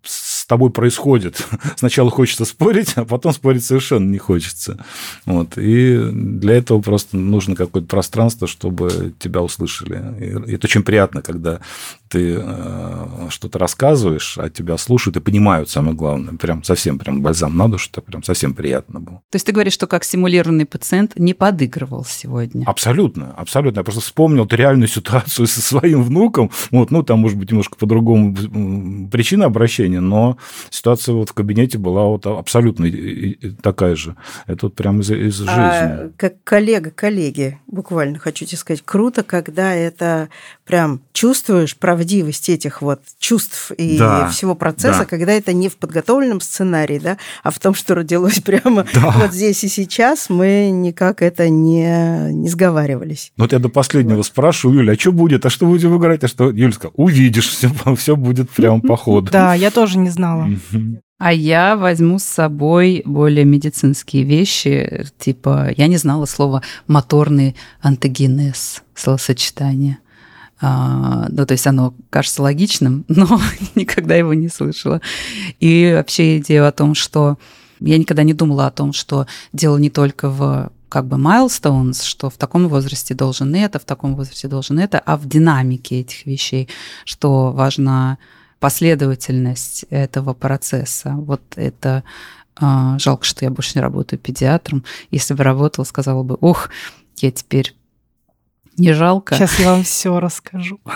тобой 0.48 0.70
происходит. 0.70 1.46
Сначала 1.76 2.10
хочется 2.10 2.44
спорить, 2.44 2.94
а 2.96 3.04
потом 3.04 3.32
спорить 3.32 3.64
совершенно 3.64 4.10
не 4.10 4.18
хочется. 4.18 4.84
Вот. 5.26 5.56
И 5.56 5.96
для 6.10 6.54
этого 6.54 6.80
просто 6.80 7.16
нужно 7.16 7.54
какое-то 7.54 7.86
пространство, 7.86 8.48
чтобы 8.48 9.14
тебя 9.18 9.42
услышали. 9.42 10.46
И 10.48 10.54
это 10.54 10.66
очень 10.66 10.82
приятно, 10.82 11.22
когда 11.22 11.60
ты 12.08 12.38
э, 12.40 13.06
что-то 13.28 13.58
рассказываешь, 13.58 14.38
а 14.38 14.48
тебя 14.48 14.78
слушают 14.78 15.16
и 15.18 15.20
понимают, 15.20 15.68
самое 15.68 15.94
главное. 15.94 16.34
Прям 16.34 16.64
совсем 16.64 16.98
прям 16.98 17.20
бальзам 17.20 17.56
на 17.56 17.68
душу, 17.68 17.90
это 17.92 18.00
прям 18.00 18.22
совсем 18.22 18.54
приятно 18.54 19.00
было. 19.00 19.16
То 19.30 19.36
есть 19.36 19.46
ты 19.46 19.52
говоришь, 19.52 19.74
что 19.74 19.86
как 19.86 20.04
симулированный 20.04 20.64
пациент 20.64 21.18
не 21.18 21.34
подыгрывал 21.34 22.06
сегодня? 22.06 22.64
Абсолютно, 22.64 23.34
абсолютно. 23.36 23.80
Я 23.80 23.84
просто 23.84 24.00
вспомнил 24.00 24.46
эту 24.46 24.56
реальную 24.56 24.88
ситуацию 24.88 25.46
со 25.46 25.60
своим 25.60 26.02
внуком. 26.02 26.50
Вот, 26.70 26.90
ну, 26.90 27.02
там, 27.02 27.18
может 27.18 27.36
быть, 27.36 27.50
немножко 27.50 27.76
по-другому 27.76 29.08
причина 29.10 29.44
обращения, 29.44 30.00
но 30.00 30.37
ситуация 30.70 31.14
вот 31.14 31.30
в 31.30 31.34
кабинете 31.34 31.78
была 31.78 32.04
вот 32.04 32.26
абсолютно 32.26 32.88
такая 33.62 33.96
же. 33.96 34.16
Это 34.46 34.66
вот 34.66 34.74
прям 34.74 35.00
из, 35.00 35.10
из 35.10 35.36
жизни. 35.36 35.52
А, 35.52 36.10
как 36.16 36.42
коллега 36.44 36.90
коллеги, 36.90 37.58
буквально 37.66 38.18
хочу 38.18 38.44
тебе 38.44 38.58
сказать, 38.58 38.82
круто, 38.84 39.22
когда 39.22 39.74
это 39.74 40.28
прям 40.64 41.00
чувствуешь 41.12 41.76
правдивость 41.76 42.48
этих 42.48 42.82
вот 42.82 43.00
чувств 43.18 43.72
и 43.72 43.98
да, 43.98 44.28
всего 44.28 44.54
процесса, 44.54 45.00
да. 45.00 45.04
когда 45.04 45.32
это 45.32 45.52
не 45.52 45.68
в 45.68 45.76
подготовленном 45.76 46.40
сценарии, 46.40 46.98
да, 46.98 47.16
а 47.42 47.50
в 47.50 47.58
том, 47.58 47.74
что 47.74 47.94
родилось 47.94 48.40
прямо 48.44 48.84
да. 48.94 49.10
вот 49.16 49.32
здесь 49.32 49.64
и 49.64 49.68
сейчас, 49.68 50.28
мы 50.28 50.70
никак 50.70 51.22
это 51.22 51.48
не, 51.48 52.32
не 52.32 52.48
сговаривались. 52.48 53.32
Ну, 53.36 53.44
вот 53.44 53.52
я 53.52 53.58
до 53.58 53.68
последнего 53.68 54.18
вот. 54.18 54.26
спрашиваю, 54.26 54.80
Юля, 54.80 54.92
а 54.92 54.98
что 54.98 55.12
будет, 55.12 55.46
а 55.46 55.50
что 55.50 55.66
будем 55.66 55.96
играть, 55.96 56.22
а 56.24 56.28
что? 56.28 56.50
Юля 56.50 56.72
сказала, 56.72 56.94
увидишь, 56.96 57.48
все, 57.48 57.70
все 57.96 58.16
будет 58.16 58.50
прямо 58.50 58.80
по 58.80 58.96
ходу. 58.96 59.30
Да, 59.30 59.54
я 59.54 59.70
тоже 59.70 59.98
не 59.98 60.10
знала. 60.10 60.27
А 61.18 61.32
я 61.32 61.76
возьму 61.76 62.20
с 62.20 62.24
собой 62.24 63.02
более 63.04 63.44
медицинские 63.44 64.22
вещи, 64.22 65.06
типа, 65.18 65.70
я 65.76 65.88
не 65.88 65.96
знала 65.96 66.26
слова 66.26 66.62
моторный 66.86 67.56
антогенез, 67.80 68.82
словосочетание. 68.94 69.98
А, 70.60 71.26
ну, 71.28 71.44
то 71.44 71.52
есть 71.52 71.66
оно 71.66 71.94
кажется 72.10 72.42
логичным, 72.42 73.04
но 73.08 73.40
никогда 73.74 74.14
его 74.14 74.32
не 74.34 74.48
слышала. 74.48 75.00
И 75.58 75.92
вообще 75.92 76.38
идея 76.38 76.68
о 76.68 76.72
том, 76.72 76.94
что 76.94 77.36
я 77.80 77.98
никогда 77.98 78.22
не 78.22 78.34
думала 78.34 78.66
о 78.66 78.72
том, 78.72 78.92
что 78.92 79.26
дело 79.52 79.76
не 79.76 79.90
только 79.90 80.28
в 80.28 80.70
как 80.88 81.06
бы 81.06 81.16
milestones, 81.16 82.04
что 82.04 82.30
в 82.30 82.36
таком 82.36 82.68
возрасте 82.68 83.14
должен 83.14 83.54
это, 83.54 83.78
в 83.78 83.84
таком 83.84 84.14
возрасте 84.14 84.48
должен 84.48 84.78
это, 84.78 84.98
а 84.98 85.16
в 85.16 85.26
динамике 85.26 86.00
этих 86.00 86.26
вещей, 86.26 86.68
что 87.04 87.52
важна 87.52 88.18
последовательность 88.60 89.84
этого 89.90 90.34
процесса. 90.34 91.12
Вот 91.12 91.42
это 91.56 92.04
а, 92.56 92.98
жалко, 92.98 93.24
что 93.24 93.44
я 93.44 93.50
больше 93.50 93.72
не 93.76 93.82
работаю 93.82 94.18
педиатром. 94.18 94.84
Если 95.10 95.34
бы 95.34 95.44
работала, 95.44 95.84
сказала 95.84 96.22
бы, 96.22 96.36
ох, 96.40 96.70
я 97.18 97.30
теперь 97.30 97.74
не 98.78 98.92
жалко. 98.92 99.34
Сейчас 99.34 99.58
я 99.58 99.72
вам 99.72 99.82
все 99.82 100.20
расскажу. 100.20 100.80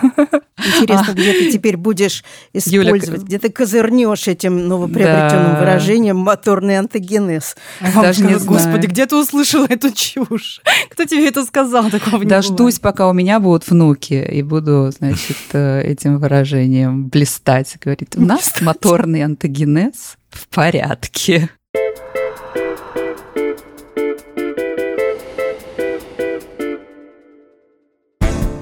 Интересно, 0.81 1.07
а. 1.09 1.13
где 1.13 1.33
ты 1.33 1.53
теперь 1.53 1.77
будешь 1.77 2.25
использовать, 2.53 3.07
Юля... 3.07 3.19
где 3.19 3.39
ты 3.39 3.51
козырнешь 3.51 4.29
этим 4.29 4.69
новоприобретенным 4.69 5.53
да. 5.53 5.61
выражением 5.61 6.19
моторный 6.19 6.79
антогенез. 6.79 7.57
Даже 7.81 8.25
не 8.25 8.35
Господи, 8.35 8.87
где 8.87 9.07
ты 9.07 9.17
услышала 9.17 9.67
эту 9.69 9.93
чушь? 9.93 10.61
Кто 10.91 11.05
тебе 11.05 11.29
это 11.29 11.45
сказал? 11.45 11.91
Такого 11.91 12.25
Дождусь, 12.25 12.79
пока 12.79 13.09
у 13.09 13.13
меня 13.13 13.41
будут 13.41 13.69
внуки, 13.69 14.15
и 14.15 14.43
буду, 14.43 14.91
значит, 14.97 15.37
э, 15.53 15.83
этим 15.83 16.19
выражением 16.19 17.09
блистать. 17.09 17.77
Говорит, 17.81 18.15
у 18.17 18.23
нас 18.23 18.53
моторный 18.61 19.25
антогенез 19.25 20.17
в 20.31 20.49
порядке. 20.49 21.51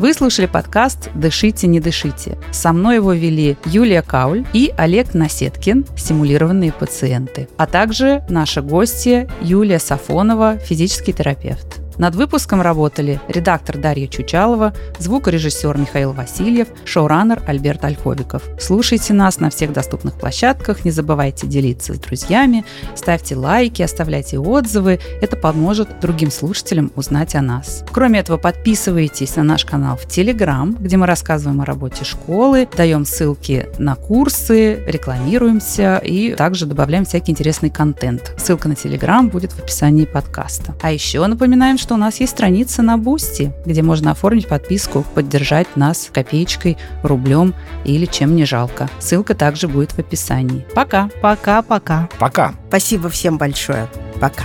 Вы 0.01 0.15
слушали 0.15 0.47
подкаст 0.47 1.11
«Дышите, 1.15 1.67
не 1.67 1.79
дышите». 1.79 2.39
Со 2.53 2.73
мной 2.73 2.95
его 2.95 3.13
вели 3.13 3.59
Юлия 3.67 4.01
Кауль 4.01 4.47
и 4.55 4.73
Олег 4.79 5.13
Насеткин, 5.13 5.85
симулированные 5.95 6.73
пациенты, 6.73 7.51
а 7.59 7.67
также 7.67 8.25
наша 8.31 8.63
гостья 8.63 9.29
Юлия 9.43 9.79
Сафонова, 9.79 10.57
физический 10.57 11.13
терапевт. 11.13 11.80
Над 12.01 12.15
выпуском 12.15 12.63
работали 12.63 13.21
редактор 13.29 13.77
Дарья 13.77 14.07
Чучалова, 14.07 14.73
звукорежиссер 14.99 15.77
Михаил 15.77 16.13
Васильев, 16.15 16.69
шоураннер 16.87 17.43
Альберт 17.47 17.85
Ольховиков. 17.85 18.43
Слушайте 18.59 19.13
нас 19.13 19.39
на 19.39 19.51
всех 19.51 19.75
доступных 19.75 20.15
площадках, 20.15 20.87
не 20.87 20.93
забывайте 20.93 21.47
делиться 21.47 21.93
с 21.93 21.99
друзьями, 21.99 22.65
ставьте 22.95 23.37
лайки, 23.37 23.83
оставляйте 23.83 24.39
отзывы. 24.39 24.99
Это 25.21 25.37
поможет 25.37 26.01
другим 26.01 26.31
слушателям 26.31 26.91
узнать 26.97 27.35
о 27.35 27.43
нас. 27.43 27.85
Кроме 27.93 28.21
этого, 28.21 28.39
подписывайтесь 28.39 29.37
на 29.37 29.43
наш 29.43 29.67
канал 29.67 29.99
в 29.99 30.09
Телеграм, 30.09 30.75
где 30.81 30.97
мы 30.97 31.05
рассказываем 31.05 31.61
о 31.61 31.67
работе 31.67 32.07
школы, 32.07 32.67
даем 32.79 33.05
ссылки 33.05 33.69
на 33.77 33.95
курсы, 33.95 34.83
рекламируемся 34.87 35.99
и 35.99 36.35
также 36.35 36.65
добавляем 36.65 37.05
всякий 37.05 37.33
интересный 37.33 37.69
контент. 37.69 38.33
Ссылка 38.39 38.69
на 38.69 38.75
Телеграм 38.75 39.29
будет 39.29 39.53
в 39.53 39.59
описании 39.59 40.07
подкаста. 40.07 40.75
А 40.81 40.93
еще 40.93 41.27
напоминаем, 41.27 41.77
что 41.77 41.90
что 41.91 41.97
у 41.97 41.99
нас 41.99 42.21
есть 42.21 42.35
страница 42.35 42.83
на 42.83 42.99
Бусти, 42.99 43.53
где 43.67 43.83
можно 43.83 44.13
оформить 44.13 44.47
подписку, 44.47 45.05
поддержать 45.17 45.75
нас 45.75 46.09
копеечкой, 46.13 46.79
рублем 47.03 47.53
или 47.85 48.07
чем 48.07 48.37
не 48.37 48.45
жалко. 48.45 48.89
Ссылка 49.01 49.35
также 49.35 49.67
будет 49.67 49.91
в 49.91 49.99
описании. 49.99 50.65
Пока. 50.73 51.11
Пока-пока. 51.21 52.09
Пока. 52.21 52.55
Спасибо 52.69 53.09
всем 53.09 53.39
большое. 53.39 53.89
Пока. 54.21 54.45